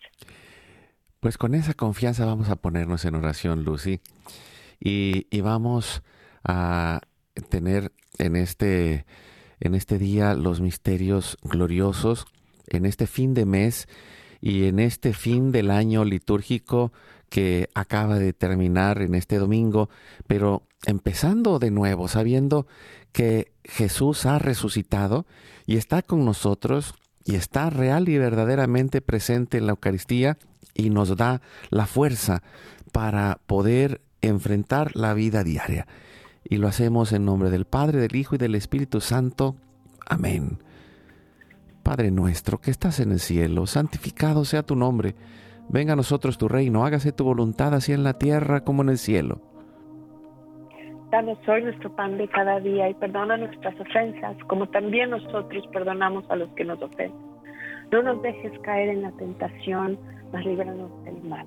Pues 1.21 1.37
con 1.37 1.55
esa 1.55 1.75
confianza 1.75 2.25
vamos 2.25 2.49
a 2.51 2.57
ponernos 2.57 3.05
en 3.05 3.17
oración, 3.17 3.65
Lucy, 3.65 4.01
y, 4.79 5.27
y 5.31 5.41
vamos 5.41 6.03
a 6.47 7.01
tener 7.49 7.93
en 8.19 8.37
este, 8.37 9.05
en 9.61 9.75
este 9.75 9.99
día 9.99 10.35
los 10.35 10.61
misterios 10.61 11.37
gloriosos, 11.43 12.27
en 12.69 12.87
este 12.87 13.07
fin 13.07 13.35
de 13.35 13.45
mes 13.45 13.89
y 14.41 14.65
en 14.65 14.79
este 14.79 15.13
fin 15.13 15.53
del 15.53 15.71
año 15.71 16.05
litúrgico 16.05 16.93
que 17.29 17.69
acaba 17.75 18.19
de 18.19 18.33
terminar 18.33 19.03
en 19.03 19.15
este 19.15 19.39
domingo, 19.39 19.91
pero 20.27 20.63
empezando 20.87 21.59
de 21.59 21.71
nuevo, 21.71 22.09
sabiendo 22.09 22.67
que 23.13 23.53
Jesús 23.65 24.27
ha 24.27 24.39
resucitado 24.39 25.27
y 25.67 25.77
está 25.77 26.03
con 26.03 26.25
nosotros 26.25 26.95
y 27.25 27.35
está 27.35 27.71
real 27.71 28.09
y 28.09 28.19
verdaderamente 28.19 29.01
presente 29.01 29.59
en 29.59 29.67
la 29.67 29.73
Eucaristía 29.73 30.39
y 30.75 30.91
nos 30.91 31.17
da 31.17 31.41
la 31.71 31.87
fuerza 31.87 32.43
para 32.93 33.41
poder 33.47 34.01
enfrentar 34.21 34.95
la 34.95 35.15
vida 35.15 35.43
diaria. 35.43 35.87
Y 36.49 36.59
lo 36.59 36.69
hacemos 36.69 37.13
en 37.13 37.25
nombre 37.25 37.51
del 37.51 37.65
Padre, 37.65 37.99
del 37.99 38.15
Hijo 38.15 38.37
y 38.37 38.39
del 38.39 38.55
Espíritu 38.55 39.01
Santo. 39.01 39.57
Amén. 40.09 40.59
Padre 41.83 42.11
nuestro 42.11 42.59
que 42.59 42.71
estás 42.71 43.01
en 43.01 43.13
el 43.13 43.21
cielo, 43.21 43.67
santificado 43.67 44.45
sea 44.45 44.63
tu 44.63 44.77
nombre. 44.77 45.15
Venga 45.69 45.95
a 45.95 45.97
nosotros 45.97 46.39
tu 46.39 46.49
reino, 46.49 46.85
hágase 46.85 47.13
tu 47.13 47.25
voluntad 47.25 47.75
así 47.75 47.93
en 47.93 48.05
la 48.05 48.19
tierra 48.19 48.65
como 48.65 48.83
en 48.83 48.91
el 48.91 48.99
cielo. 48.99 49.41
Danos 51.11 51.39
hoy 51.49 51.63
nuestro 51.63 51.95
pan 51.95 52.19
de 52.19 52.29
cada 52.29 52.61
día 52.61 52.89
y 52.89 52.95
perdona 52.95 53.37
nuestras 53.37 53.79
ofensas, 53.81 54.37
como 54.49 54.69
también 54.69 55.11
nosotros 55.11 55.65
perdonamos 55.73 56.25
a 56.31 56.37
los 56.37 56.49
que 56.51 56.65
nos 56.65 56.81
ofenden. 56.83 57.15
No 57.93 58.03
nos 58.03 58.21
dejes 58.23 58.53
caer 58.61 58.89
en 58.89 59.03
la 59.03 59.13
tentación, 59.13 59.99
mas 60.33 60.45
líbranos 60.45 60.91
del 61.05 61.23
mal. 61.23 61.47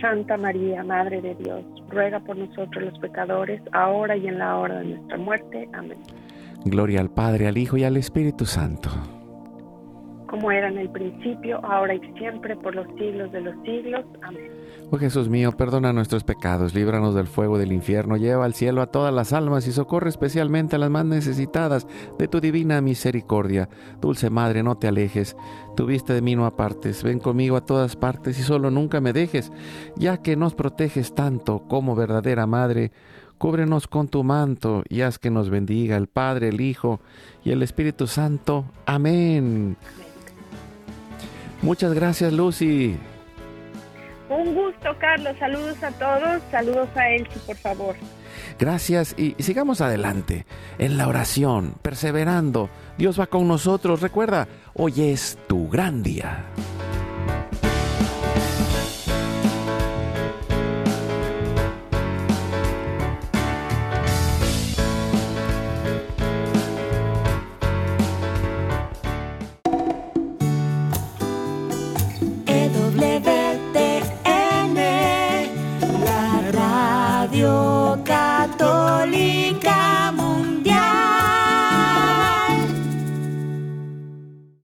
Santa 0.00 0.36
María, 0.36 0.82
Madre 0.82 1.20
de 1.20 1.34
Dios, 1.34 1.64
ruega 1.90 2.20
por 2.20 2.36
nosotros 2.36 2.84
los 2.84 2.98
pecadores, 2.98 3.60
ahora 3.72 4.16
y 4.16 4.26
en 4.26 4.38
la 4.38 4.56
hora 4.56 4.80
de 4.80 4.86
nuestra 4.86 5.18
muerte. 5.18 5.68
Amén. 5.72 5.98
Gloria 6.64 7.00
al 7.00 7.10
Padre, 7.10 7.48
al 7.48 7.58
Hijo 7.58 7.76
y 7.76 7.84
al 7.84 7.96
Espíritu 7.96 8.46
Santo 8.46 8.90
como 10.30 10.52
era 10.52 10.68
en 10.68 10.78
el 10.78 10.88
principio, 10.88 11.58
ahora 11.64 11.94
y 11.94 12.00
siempre, 12.16 12.54
por 12.56 12.74
los 12.74 12.86
siglos 12.96 13.32
de 13.32 13.40
los 13.40 13.54
siglos. 13.64 14.04
Amén. 14.22 14.50
Oh 14.92 14.96
Jesús 14.96 15.28
mío, 15.28 15.52
perdona 15.52 15.92
nuestros 15.92 16.24
pecados, 16.24 16.74
líbranos 16.74 17.14
del 17.14 17.26
fuego 17.26 17.58
del 17.58 17.72
infierno, 17.72 18.16
lleva 18.16 18.44
al 18.44 18.54
cielo 18.54 18.80
a 18.80 18.86
todas 18.86 19.12
las 19.12 19.32
almas 19.32 19.66
y 19.66 19.72
socorre 19.72 20.08
especialmente 20.08 20.76
a 20.76 20.78
las 20.78 20.90
más 20.90 21.04
necesitadas 21.04 21.86
de 22.18 22.28
tu 22.28 22.40
divina 22.40 22.80
misericordia. 22.80 23.68
Dulce 24.00 24.30
Madre, 24.30 24.62
no 24.62 24.76
te 24.76 24.88
alejes, 24.88 25.36
tu 25.76 25.86
vista 25.86 26.14
de 26.14 26.22
mí 26.22 26.34
no 26.34 26.46
apartes, 26.46 27.02
ven 27.04 27.20
conmigo 27.20 27.56
a 27.56 27.64
todas 27.64 27.94
partes 27.96 28.38
y 28.38 28.42
solo 28.42 28.70
nunca 28.70 29.00
me 29.00 29.12
dejes, 29.12 29.52
ya 29.96 30.18
que 30.22 30.36
nos 30.36 30.54
proteges 30.54 31.14
tanto 31.14 31.64
como 31.68 31.94
verdadera 31.94 32.46
Madre. 32.46 32.92
Cúbrenos 33.38 33.86
con 33.86 34.08
tu 34.08 34.22
manto 34.22 34.82
y 34.88 35.00
haz 35.00 35.18
que 35.18 35.30
nos 35.30 35.48
bendiga 35.48 35.96
el 35.96 36.08
Padre, 36.08 36.48
el 36.48 36.60
Hijo 36.60 37.00
y 37.42 37.52
el 37.52 37.62
Espíritu 37.62 38.06
Santo. 38.06 38.66
Amén. 38.84 39.78
Muchas 41.62 41.92
gracias, 41.94 42.32
Lucy. 42.32 42.96
Un 44.30 44.54
gusto, 44.54 44.96
Carlos. 44.98 45.36
Saludos 45.38 45.82
a 45.82 45.90
todos. 45.92 46.42
Saludos 46.50 46.88
a 46.94 47.10
Elsie, 47.10 47.40
por 47.46 47.56
favor. 47.56 47.96
Gracias 48.58 49.14
y, 49.18 49.34
sigamos 49.42 49.80
adelante 49.80 50.46
en 50.78 50.96
la 50.96 51.08
oración, 51.08 51.74
perseverando. 51.82 52.70
Dios 52.96 53.18
va 53.18 53.26
con 53.26 53.48
nosotros. 53.48 54.00
Recuerda, 54.00 54.46
hoy 54.74 55.10
es 55.10 55.36
tu 55.48 55.68
gran 55.68 56.02
día. 56.02 56.44